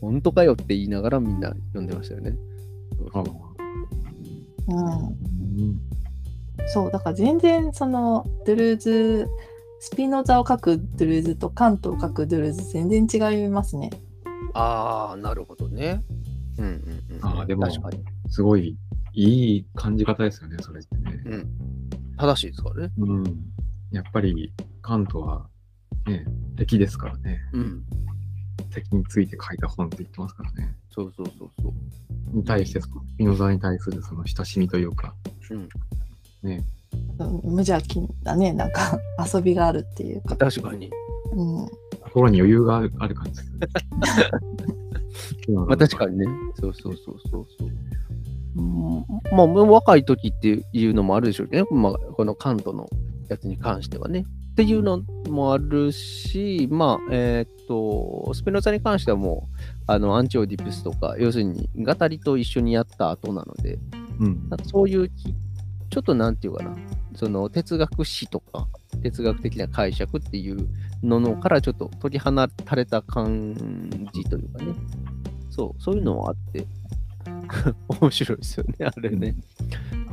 [0.00, 2.36] 本当かよって言いながらみんな読んでましたよね。
[3.12, 3.24] そう
[4.68, 5.80] ううん、うん
[6.68, 9.28] そうだから全然そのドゥルーズ
[9.78, 13.90] スピノザを書くドゥルーズとカントを書くドゥルーズ全然違いますね。
[14.54, 16.02] ああ、なるほどね。
[16.58, 17.24] うんうんうん。
[17.24, 18.02] あーでも確かに。
[18.28, 18.76] すごい
[19.12, 21.22] いい感じ方ですよね、それってね。
[21.26, 21.50] うん。
[22.16, 22.92] 正しいですからね。
[22.98, 23.24] うん。
[23.96, 24.52] やっぱり、
[24.82, 25.46] カントは、
[26.06, 27.40] ね、敵ですからね。
[27.52, 27.82] うん。
[28.70, 30.76] 敵について書いた本って言ってますからね。
[30.90, 32.36] そうそうそうそう。
[32.36, 35.14] に対して、その、ミノザに対するその親しみというか、
[35.50, 35.68] うん。
[36.42, 36.62] ね。
[37.18, 38.98] うん無邪気なねなんか
[39.34, 40.36] 遊びがあるっていうか。
[40.36, 40.90] 確かに。
[41.32, 41.68] うん
[42.02, 43.66] 心に余裕があるある感じですよね。
[45.66, 46.26] まあ確かにね。
[46.54, 47.70] そうそうそうそうそう。
[48.56, 51.70] うんまあ、若い時っていうのもあるでしょうけどね。
[51.70, 52.88] まあ、このカントの
[53.28, 54.24] やつに関してはね。
[54.52, 63.78] っていうのもあるし、まあ、えーっと、スペノザに関してはもう、あの、アンチオディプスとか、要するに、ガタリと一緒にやった後なので、
[64.18, 64.48] うん。
[64.48, 65.34] なんかそういうき、
[65.90, 66.74] ちょっとなんていうかな、
[67.14, 68.66] その哲学史とか、
[69.02, 70.68] 哲学的な解釈っていう
[71.02, 73.54] ののからちょっと取り離された感
[74.12, 74.74] じというかね、
[75.50, 76.66] そう、そういうのもあって、
[78.00, 79.36] 面白いですよね、あれね。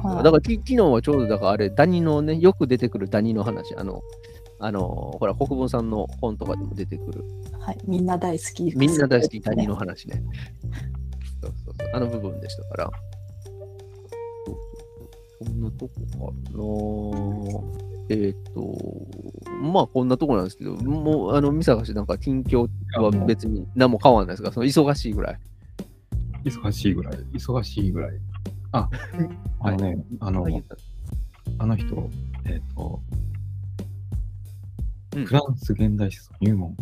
[0.04, 4.02] はいだからき昨日はちょうど、だからあれ、ダニのね、よく出てくるダニの話、あの、
[4.60, 4.80] あの、
[5.20, 7.24] ほら、国分さんの本とかでも出てくる、
[7.60, 8.76] はい、みんな大好き。
[8.76, 10.22] みんな大好きダニの話ね。
[11.42, 12.92] そうそうそう、あの部分でしたから。
[15.46, 18.78] そんなとこかなえっ、と、
[19.62, 22.68] まあこんなとこなんですけど、もう、あの、三坂氏なんか近況
[22.98, 25.40] は別に何も変わらないですが、その忙しいぐらい。
[26.44, 28.12] 忙しいぐらい、忙しいぐらい。
[28.74, 28.90] あ、
[29.60, 30.64] あのね、あの、はい
[31.60, 32.10] あの人、
[32.46, 33.00] えっ、と、
[35.16, 36.76] うんフランス現代史入門、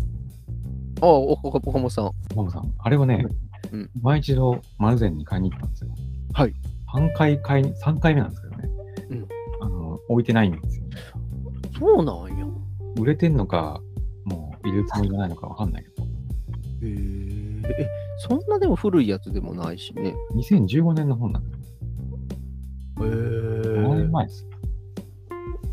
[1.02, 2.12] ああ、お岡岡本さん。
[2.36, 3.26] マモさん、あれをね、
[3.74, 5.90] うん毎一度、マルゼンに買いに行ったんですよ。
[6.34, 6.54] はい。
[6.94, 8.70] 3回買いに、3回目なんですけどね。
[9.10, 9.28] うん
[9.62, 10.86] あの、置いてないんですよ。
[11.78, 12.46] そうなんや。
[13.02, 13.82] 売れてんのか、
[14.24, 16.08] もう入れるつもりがないのかわかんないけど、へ
[16.84, 17.84] え。
[17.84, 20.16] え、そんなでも古いやつでもないしね。
[20.36, 21.61] 2015年の本なんですよ。
[23.06, 24.50] へ7年前ですよ。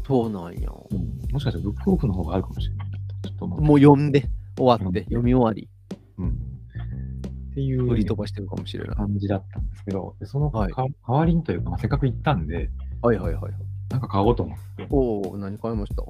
[0.07, 0.71] そうなんや。
[0.91, 2.89] うんもしかしたらブックオフの方があるかもしれない。
[3.25, 3.47] ちょっと。
[3.47, 4.25] もう読んで、
[4.57, 5.69] 終わって、うん読み終わり、
[6.17, 6.29] うん。
[6.31, 8.97] っていう売り飛ばしてるかもしれない。
[8.97, 10.71] 感じだったんですけど、でその代
[11.07, 12.71] わりにというか、まあ、せっかく行ったんで、
[13.03, 13.53] はいはいはいはい。
[13.91, 16.03] なんか買おうと思って、おお、何買いました？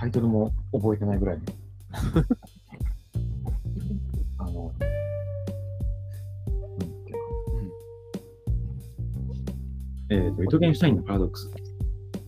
[0.00, 1.42] タイトルも覚えてないぐらいに。
[10.10, 11.50] えっ、と、イトゲンシュタインのパラドックス。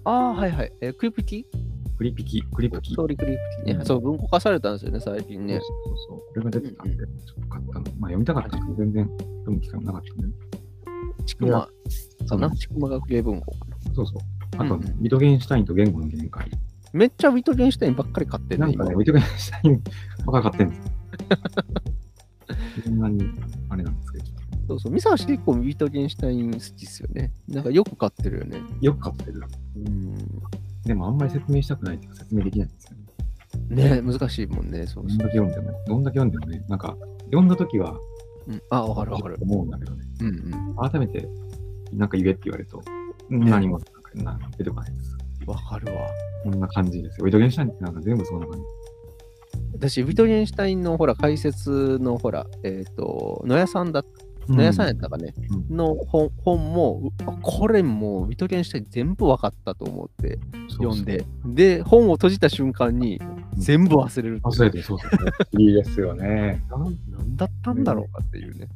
[0.05, 0.73] ああ、はいはい。
[0.81, 1.45] えークリプティ
[1.97, 2.93] クリピキ、クリプキ。
[2.93, 3.79] ストーリークリプキね。
[3.79, 5.61] うんそう、文庫化されたんですよね、最近ね。
[5.61, 6.19] そうそうそう。
[6.19, 7.05] これが出てたんで、ちょ
[7.41, 7.85] っと買ったの。
[7.99, 10.37] まあ読みたかったけど、全然読む機会もなかったんで。
[11.27, 11.69] ちくま、
[12.29, 12.51] かな？
[12.57, 13.95] ちくま学芸文庫かな。
[13.95, 14.17] そうそう。
[14.57, 16.51] あと、うんうんビトゲンシュタインと言語の限界。
[16.93, 19.05] めっちゃウィトゲンシュタインばっかり買ってんね、今なんかね、。
[19.05, 19.83] ビトゲンシュタイン
[20.27, 20.91] ばっかり買ってんで。
[22.85, 23.31] そんなに、
[23.69, 24.25] あれなんですけど。
[24.71, 27.33] そうそう、ミサシ結構ウィトゲンシュタイン好きっすよね。
[27.49, 28.61] なんかよく買ってるよね。
[28.81, 29.43] よく買ってる。
[29.77, 30.17] うん。
[30.85, 32.97] でもあんまり説明したくないっていうか説明できないんですよ
[33.69, 34.01] ね。
[34.01, 34.87] ね難しいもんね。
[34.87, 35.19] そうどんそう。
[35.19, 37.99] だけ読んでも、どんだけ読んでもね、なんか、読んだときは、
[38.47, 39.39] うん、あ、わかるわかる。
[39.41, 40.05] 思うんだけどね。
[40.21, 40.31] うんう
[40.87, 40.91] ん。
[40.91, 41.29] 改めて、
[41.93, 42.81] なんか言えって言われると、
[43.29, 43.81] 何も
[44.15, 45.17] なんかな出てこないです。
[45.47, 46.07] わかるわ。
[46.45, 47.27] こんな感じですよ。
[47.27, 48.65] ウィトゲンシュタインってなんか全部そんな感じ。
[49.73, 54.05] 私、ウィトゲンシュタインのほら、解説のほら、えっ、と、野屋さんだ、
[54.55, 55.35] 野屋さんやったかね、
[55.71, 57.13] うの本本も、
[57.43, 60.39] これもうウィトゲンシュタイン全部わかったと思って
[60.71, 63.21] 読んで、で、本を閉じた瞬間に
[63.57, 65.61] 全部忘れる忘れて、そうそう。
[65.61, 66.63] いいですよね。
[66.71, 68.69] なんなんだったんだろうかっていうね。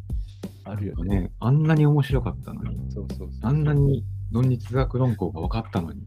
[0.65, 1.21] あるよね。
[1.21, 3.29] ね、あんなに面白かったのに、そうそうそう。
[3.43, 6.07] あんなに論理哲学論考が分かったのに、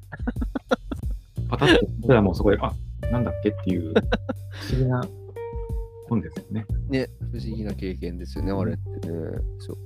[1.50, 2.74] パタッとそれはもうそこで、あ
[3.12, 3.94] なんだっけっていう
[4.52, 5.02] 不思議な
[6.08, 6.66] 本ですよね。
[6.90, 9.14] ね、不思議な経験ですよね、あれってね。
[9.60, 9.78] そう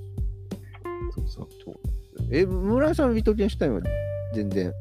[1.14, 1.48] そうそう。
[1.64, 1.76] そう
[2.30, 3.80] え、村井さん、ウィトゲンシュタインは
[4.34, 4.72] 全然？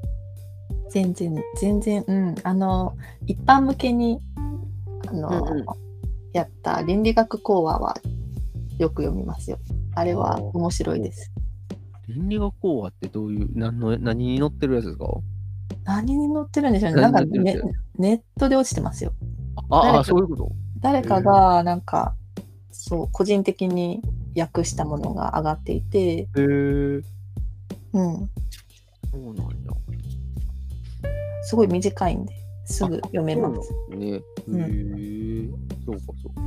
[0.89, 2.35] 全然、全然、うん。
[2.43, 2.95] あの、
[3.25, 4.19] 一般向けに、
[5.07, 5.65] あの、うんうん
[6.33, 7.93] やった倫理学講話は
[8.77, 9.59] よく読みますよ。
[9.95, 11.29] あれは面白いです。
[12.07, 15.07] 倫理学講話ってどういう、何の何に載ってるやつですか？
[15.83, 17.01] 何に載ってるんでしょうね。
[17.01, 19.11] なんかね何に載ってるんでネットで落ちてますよ。
[19.69, 20.51] ああ、そういうこと？
[20.81, 22.15] 誰かが、なんか、
[22.71, 24.01] そう、個人的に
[24.37, 26.41] 訳したものが上がっていて、へえ。
[26.41, 27.01] うん。
[27.93, 29.51] そうなんや。
[31.43, 32.33] すごい短いんで、
[32.65, 33.73] すぐ読めます。
[33.95, 34.07] ね。
[34.07, 35.49] へうんえ。
[35.85, 36.41] そうか、そうか。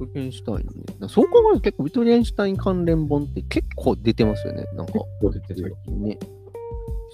[0.00, 0.84] ウィトゲンシュタインね。
[0.98, 4.66] なそう考えると結構ウィトゲンシュタイン関連本って結構出てますよね。
[4.74, 5.76] なんか、結構出てるよ。
[5.86, 6.18] ね。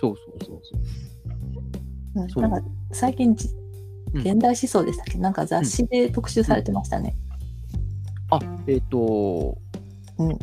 [0.01, 0.61] そうそうそう
[2.29, 2.43] そう。
[2.43, 3.37] なんか最近
[4.15, 5.19] 現代思想でしたっけ？
[5.19, 7.15] なんか雑誌で特集されてましたね。
[8.31, 9.57] あ、えっ、と、
[10.19, 10.39] うん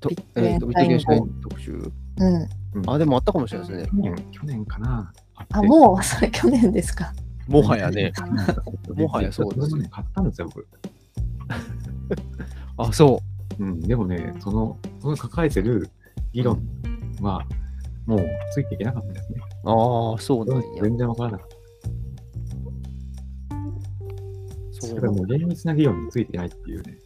[0.00, 1.92] とえっ、と、ウィトゲンシュタイン特集。
[2.18, 2.38] う
[2.80, 2.90] ん。
[2.90, 4.02] あ、でもあったかもしれないですね。
[4.02, 5.12] 去年、去年かな。
[5.50, 7.12] あ、もう、それ去年ですか？
[7.48, 8.12] もはやね。
[8.88, 10.66] う もはやそうですね買ったんですよ、僕。
[12.76, 13.20] あ、そ
[13.58, 15.88] うん、でもね、その、その抱えてる
[16.32, 16.62] 議論
[17.20, 17.44] は、
[18.06, 18.20] もう
[18.52, 19.40] ついていけなかったですね。
[19.64, 19.68] う。
[19.70, 20.82] ああ、そうなんや。
[20.82, 21.57] 全然わからなかった。
[24.80, 26.98] そそれがもう厳密な議論についていないっていうね、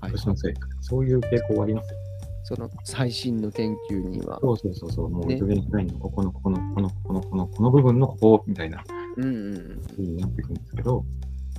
[0.00, 0.68] はい年のせいか。
[0.80, 1.98] そういう傾向はありますよ。
[2.44, 4.38] その最新の研究には。
[4.40, 8.84] そうそうそうそう、もうねトゲンシュタインのここのここのこのここのこのこの部分のここみたいな
[9.16, 11.04] うんうん風になっていくんですけど、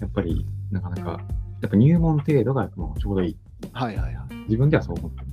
[0.02, 1.12] やっぱりなかなか、
[1.62, 3.38] やっぱ入門程度がもうちょうどいい。
[3.64, 3.70] うん。
[3.72, 4.36] はいはいはい。
[4.46, 5.28] 自分ではそう思ってる。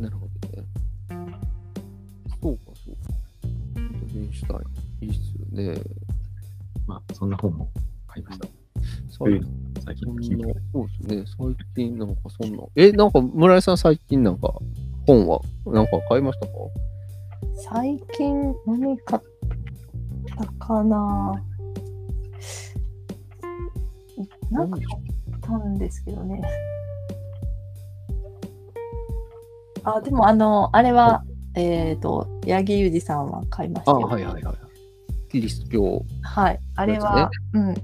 [0.00, 0.66] なるほどね。
[2.42, 3.12] そうか、そうか。
[3.74, 5.80] トゲンシュタイン、いいっすよね。
[6.86, 7.70] まあ、そんな本も
[8.06, 8.48] 買いました。
[9.20, 9.46] 最いう
[9.84, 11.24] 最近のそうですね。
[11.38, 12.62] 最近なんかそんな。
[12.76, 14.54] え、なんか村井さん最近なんか
[15.06, 16.52] 本はなんか買いましたか？
[17.56, 19.22] 最近何買っ
[20.36, 21.42] たかな？
[24.50, 26.42] なんか買ったんですけどね。
[29.84, 31.24] あ、でもあの、あれは、
[31.54, 34.06] えっ、と、八木裕二さんは買いましたあ、よ。
[34.06, 34.56] はいはいはい。
[35.30, 36.04] キリスト教。
[36.22, 36.60] はい。
[36.76, 37.74] あれは、うん。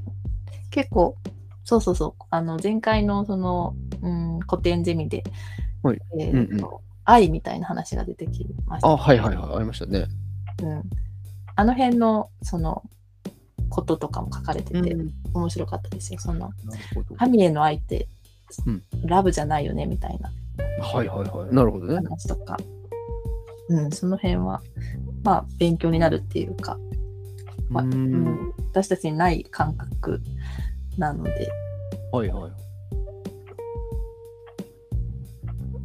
[0.77, 1.16] 結構、
[1.65, 2.24] そうそうそう。
[2.28, 5.24] あの、前回のその、うん、古典ゼミで、
[5.82, 8.89] はいえっ、うんうんと、愛みたいな話が出てきました。
[8.89, 9.57] あ、はいはいはい。
[9.57, 10.05] ありましたね。
[10.62, 10.82] うん。
[11.57, 12.82] あの辺の、その、
[13.70, 16.20] こととかも書かれてて、うん面白かったですよ。
[16.20, 16.51] その。
[17.16, 18.07] 神への愛って、
[18.66, 20.31] うんラブじゃないよね、みたいな
[20.85, 21.55] はいはいはい。
[21.55, 21.94] なるほどね。
[21.94, 22.59] 話とか。
[23.70, 24.61] うん、その辺は、
[25.24, 26.78] まあ、勉強になるっていうか、
[27.70, 30.20] まあうん、私たちにない感覚
[30.98, 31.51] なので、
[32.12, 32.51] はいはい。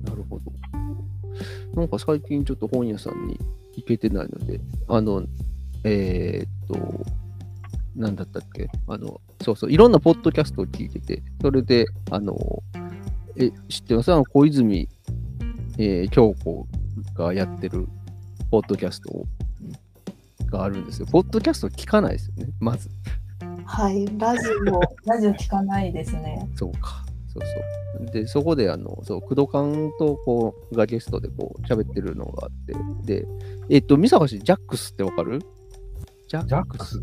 [0.08, 0.52] なるほど。
[1.74, 3.40] なんか最近ちょっと本屋さんに
[3.76, 5.24] 行けてないので、あの、
[5.84, 7.06] えーっと、
[7.96, 8.70] なんだったっけ？
[8.88, 12.38] あの、そうそう、いろんなポッドキャストを聞いてて、それで、あの、
[13.36, 14.12] え、知ってます？
[14.14, 14.88] あの、小泉、
[15.78, 16.68] えー京子
[17.16, 17.88] がやってる
[18.50, 19.26] ポッドキャスト
[20.48, 21.08] があるんですよ。
[21.12, 22.90] ポッドキャスト聞かないですよね、まず。
[23.74, 26.48] はい、ラジオ、 ラジオ聞かないですね。
[26.56, 27.06] そうか。
[27.34, 27.44] そう
[27.98, 28.06] そう。
[28.12, 33.28] で、そこで、あの、そう、工藤館と、こう、がゲストで、こう、喋ってるのがあって、で、
[33.70, 35.40] えっと、三坂氏、ジャックスってわかる？
[36.28, 37.02] ジャジャックス？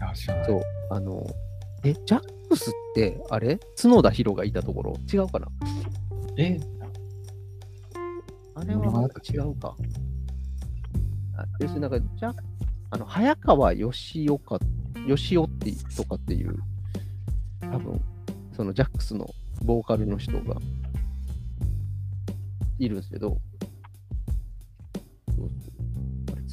[0.00, 0.46] や、知らない。
[0.46, 1.26] そう、あの、
[1.84, 3.58] え、ジャックスって、あれ？
[3.80, 4.94] 角田博がいたところ？
[5.12, 5.48] 違うかな？
[6.38, 6.58] え？
[8.54, 9.76] あれはなんか違うか。
[11.36, 12.34] あ要するになんか、ジャッ
[12.92, 14.58] あの、早川義雄か、
[15.08, 16.54] 義雄ってとかっていう、
[17.62, 17.98] 多分、
[18.54, 19.30] そのジャックスの
[19.64, 20.56] ボーカルの人が
[22.78, 23.38] いるんですけど、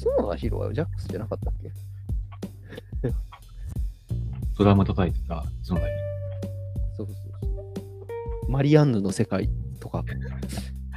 [0.02, 1.70] 角田博はジャックスじゃなかったっけ？
[4.58, 5.80] ドラム叩いてた、その
[6.96, 7.48] そうそうそ
[8.48, 8.50] う。
[8.50, 10.02] マリアンヌの世界とか、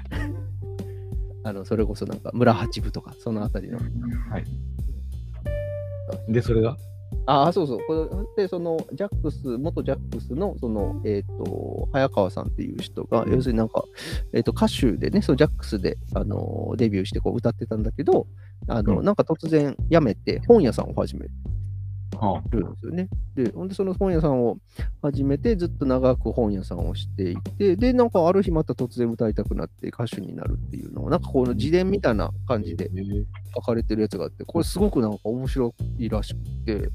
[1.43, 3.77] あの、それこそなんか村八部とか、そのあたりの。
[4.29, 4.45] はい。
[6.27, 6.77] で、それが？
[7.25, 7.79] ああ、そうそう。
[7.87, 13.83] これで、その、ジャックス、元ジャックスの、その、えっ、と、早川さんっていう人が、要するになんか、
[14.33, 18.27] えっ、と、歌手でね、そのジャックスで、あの、デビューしてこう歌ってたんだけど、
[18.67, 19.05] あの、うん。
[19.05, 21.27] なんか突然辞めて本屋さんを始め
[22.31, 23.09] はるんですよね。
[23.35, 24.57] で、ほんで、その本屋さんを
[25.01, 33.25] 始めて、ずっと長く本屋さんをしていて、で、なんかある日また突然歌いたくなって歌手になるっていうのを、なんかこの自伝みたいな感じでえー
[33.55, 36.89] 書かれてるやつがあって、これすごくなんか面白いらしくて、で、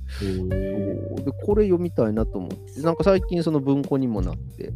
[1.44, 4.72] これ読みたいなと思って、なんか最近その文庫にもなって、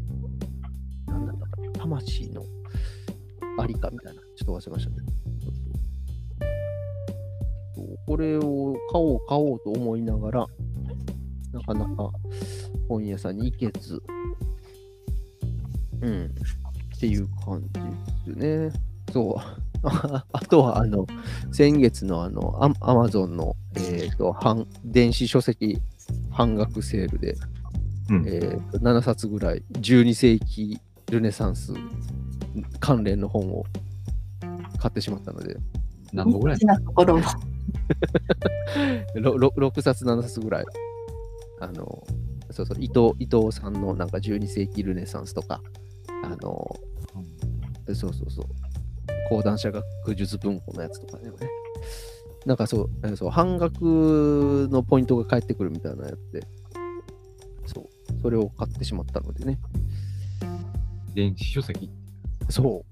[1.07, 2.43] なんだったかな、魂の
[3.59, 4.97] ありかみたいな、ちょっと忘れましたね。
[4.97, 5.22] そうそうそう
[8.07, 10.47] これを買おう買おうと思いながら、
[11.53, 12.11] なかなか
[12.89, 14.03] 本屋さんに行けず、
[16.01, 16.25] うん、
[16.97, 17.63] っていう感
[18.27, 18.81] じですね。
[19.13, 19.35] そう。
[19.85, 21.07] あ あとは、あの、
[21.51, 25.81] 先月のあの、アアマゾンの、えっ、と、半、電子書籍
[26.31, 27.37] 半額セールで、
[28.11, 30.79] うんえーと7冊ぐらい、12世紀
[31.11, 31.75] ルネサンス
[32.81, 33.65] 関連の本を
[34.79, 35.57] 買ってしまったので、
[36.13, 36.59] 何本ぐらい？
[36.65, 37.25] なところも。
[39.15, 40.65] ろろ6冊、7冊ぐらい、
[41.61, 42.05] あの、
[42.51, 45.61] そうそう、伊藤伊藤さんのなんか12世紀ルネサンスとか、
[46.25, 46.77] あの、
[47.95, 48.47] そうそうそう、
[49.29, 51.31] 講談社学術文庫のやつとかね、
[52.47, 56.47] なんかそう、えーそう半額のポイントが返ってくるみたいなやつで、
[57.67, 57.87] そう、
[58.21, 59.59] それを買ってしまったのでね、
[61.15, 61.91] 電子書籍？
[62.49, 62.85] そ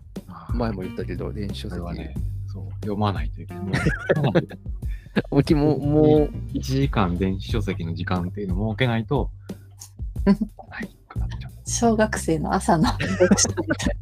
[0.52, 1.80] う、前も言ったけど、電子書籍。
[1.80, 2.14] はね、
[2.46, 3.64] そう、読まないといけない。
[5.30, 9.30] もも、もう、1時間電子書籍の時間っていうのを設けないと、
[10.24, 10.36] ない
[11.08, 11.52] くなっちゃう。
[11.66, 12.84] 小学生の朝の。
[12.86, 12.98] 読
[13.38, 13.96] 書みたい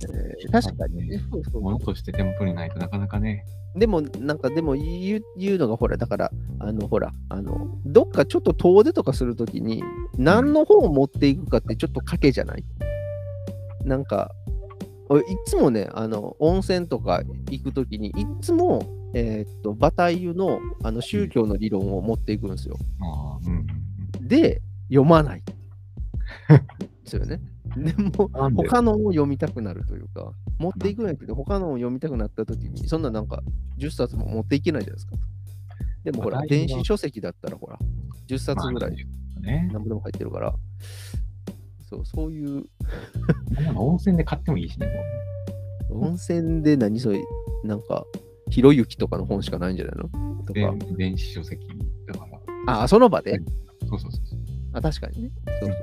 [0.00, 1.20] えー確かにね。
[1.30, 3.44] そうそう物として手元にないとなかなかね、
[3.74, 6.30] でも、なんか、でも言う、言うのが、ほら、だから、
[6.60, 9.82] あの、ほら、あの、どっかちょっと遠出とかするときに、
[10.16, 12.64] 何の本を持っていくかってちょっと賭けじゃない？
[13.84, 14.30] なんか、
[15.08, 18.82] 俺いつもね、あの、温泉とか行くときに、いつも、
[19.14, 22.76] えーっと、バタイユの、あの、宗教の理論を持っていくんですよ。
[23.46, 23.66] うんうん
[24.20, 25.42] で、読まない。
[26.48, 26.56] で
[27.04, 27.40] すよね。
[27.76, 33.42] でも、他のを読みたくなるというか、持っていくんやけど、他のを読みたくなったときに、そんななんか
[33.78, 35.16] 10冊も持っていけないじゃないですか。
[36.04, 37.78] でもほら、電子書籍だったらほら、
[38.26, 39.06] 10冊ぐらい。
[39.40, 40.54] 何部でも入ってるから、
[41.88, 42.64] そう、そういう
[43.76, 44.86] 温泉で買ってもいいしね、
[45.90, 46.98] も温泉で何？
[47.00, 47.20] それ、
[47.64, 48.04] なんか、
[48.58, 50.08] ひろゆきとかの本しかないんじゃないの？
[50.08, 50.52] とうか。
[50.52, 51.64] 電電子書籍
[52.08, 52.26] だか
[52.66, 52.74] ら。
[52.74, 53.40] ああ、その場で、
[53.88, 54.38] そうそうそうそう。
[54.72, 55.30] あ、確かにね。
[55.60, 55.76] そうそう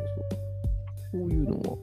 [1.14, 1.22] そう。
[1.22, 1.80] そういうのも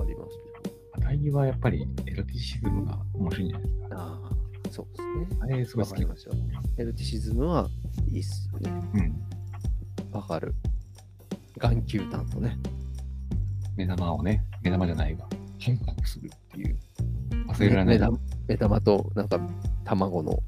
[0.00, 0.30] あります
[0.64, 1.06] けど。
[1.06, 3.96] 大義はやっぱりエロティシズムが面白いんじゃないですか。
[3.96, 4.30] ああ、
[4.72, 5.38] そうですね。
[5.42, 6.34] あれすごい好きますよ。
[6.76, 7.68] エルティシズムは
[8.10, 8.72] いいっすよね。
[8.94, 10.10] うん。
[10.10, 10.56] わかる。
[11.58, 12.58] 眼球弾とね。
[13.76, 15.28] 目玉をね、目玉じゃないわ。
[15.60, 16.76] 変化するっていう。
[17.46, 18.10] 忘れられない。
[18.52, 19.40] 目玉となんか
[19.84, 20.38] 卵の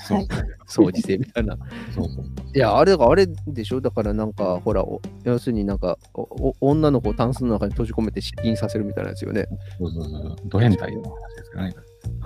[0.00, 0.28] そうはい
[0.68, 1.56] 掃除性みたいな。
[1.92, 2.06] そう。
[2.54, 3.80] いや、あれがあれでしょ？
[3.80, 6.20] だからなんか、ほら、お要するになんかお
[6.50, 9.46] お、女の子をタンスの中に閉じ込めて失禁させるみたいなやつよね。
[9.78, 10.36] そうそうそう。
[10.44, 11.74] ド変態の話ですからね。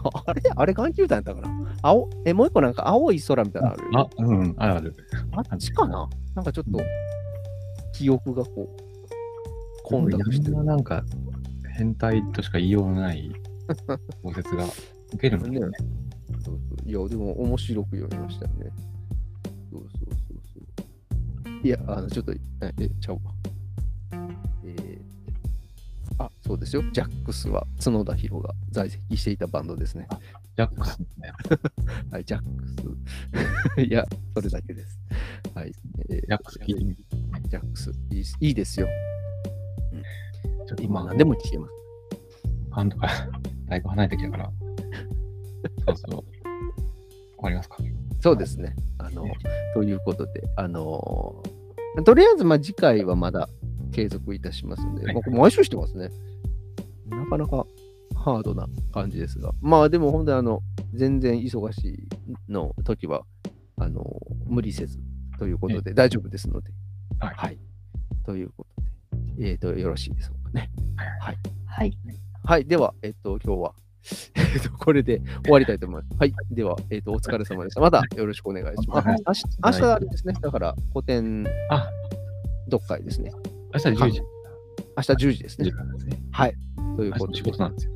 [0.05, 1.75] あ あれあれ眼球弾やったかな？
[1.81, 4.95] 青え、もう一個なんか青い空みたいなのあるあ、うん、あるある。
[5.51, 6.07] あっちかな？
[6.35, 6.79] なんかちょっと
[7.95, 10.59] 記憶がこう、混や濁してる。
[10.63, 11.03] んなんか
[11.75, 13.33] 変態としか言いようのない
[14.23, 14.65] 小説が
[15.15, 15.61] 受けるのね。
[15.61, 15.67] ね
[16.45, 18.71] そうそういや、でも面白く読みましたよね。
[19.71, 20.41] そうそうそう
[21.45, 21.67] そう。
[21.67, 22.39] いや、あの、ちょっと、え、
[22.79, 23.21] えちゃうわ。
[24.65, 25.03] えー
[26.19, 26.83] あ、そうですよ。
[26.93, 30.07] ジャックスは角田博が在籍していたバンドですね。
[30.57, 31.33] ジャックスね。
[32.13, 32.69] はい、ジャック
[33.77, 33.81] ス。
[33.83, 35.01] いや、それだけです。
[35.55, 35.73] はい。
[36.11, 36.97] えージャックス聞いてみる。
[37.49, 37.91] ジャックス。
[38.11, 38.89] いいいいですよ。
[40.81, 41.73] 今何でも聞けます。
[42.71, 43.09] ファンとか
[43.67, 44.53] だいぶ離れてきたから。
[45.87, 46.21] そうそう。
[46.21, 46.25] 終
[47.41, 47.77] わりますか？
[48.21, 48.75] そうですね。
[48.99, 49.35] あの、の、
[49.75, 51.53] ということで、あのー
[52.05, 53.51] とりあえず、まあ、次回はまだ
[53.93, 56.09] 継続いたしますので、はいまあこれ毎週してますね。
[57.11, 57.67] なかなか
[58.15, 60.63] ハードな感じですが、まあでも本当にあの、
[60.95, 62.09] 全然忙しい
[62.51, 63.25] の時は、
[63.77, 64.05] あの
[64.47, 64.99] 無理せず
[65.39, 66.73] ということで大丈夫ですので、
[67.19, 67.59] はいはい。
[68.25, 68.83] ということ
[69.37, 70.71] で、えっ、と、よろしいでしょうかね。
[70.97, 71.39] はい。
[71.67, 71.99] はい。
[72.45, 72.65] はい。
[72.65, 73.75] では、えっ、と、今日は、
[74.35, 76.17] え っと、これで終わりたいと思います。
[76.19, 76.35] はい。
[76.51, 77.81] では、えっ、と、お疲れ様でした。
[77.81, 79.09] またよろしくお願いします。
[79.09, 80.35] はい明日、明日あれですね。
[80.41, 81.89] だから、古典あ、
[82.71, 83.33] 読解ですね。
[83.73, 84.21] 明日10時。
[84.21, 86.23] 明日10時ですねすね。
[86.33, 86.55] はい。
[86.97, 87.93] ということで、事なんですよ。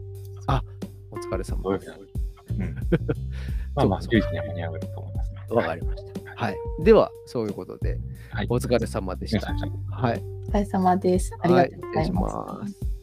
[1.16, 2.10] お疲れ様土曜日なのに。
[2.50, 2.74] うん。
[3.74, 5.38] まあまあ、10時には間に合うと思いますね。
[5.50, 6.16] わかりました。
[6.36, 6.56] はい。
[6.84, 7.98] では、そういうことで、
[8.30, 8.46] はい。
[8.50, 9.54] お疲れ様でした。
[9.90, 10.22] はい。
[10.48, 11.32] お疲れ様です。
[11.40, 12.36] ありがとうございます。
[12.36, 12.95] はい失礼します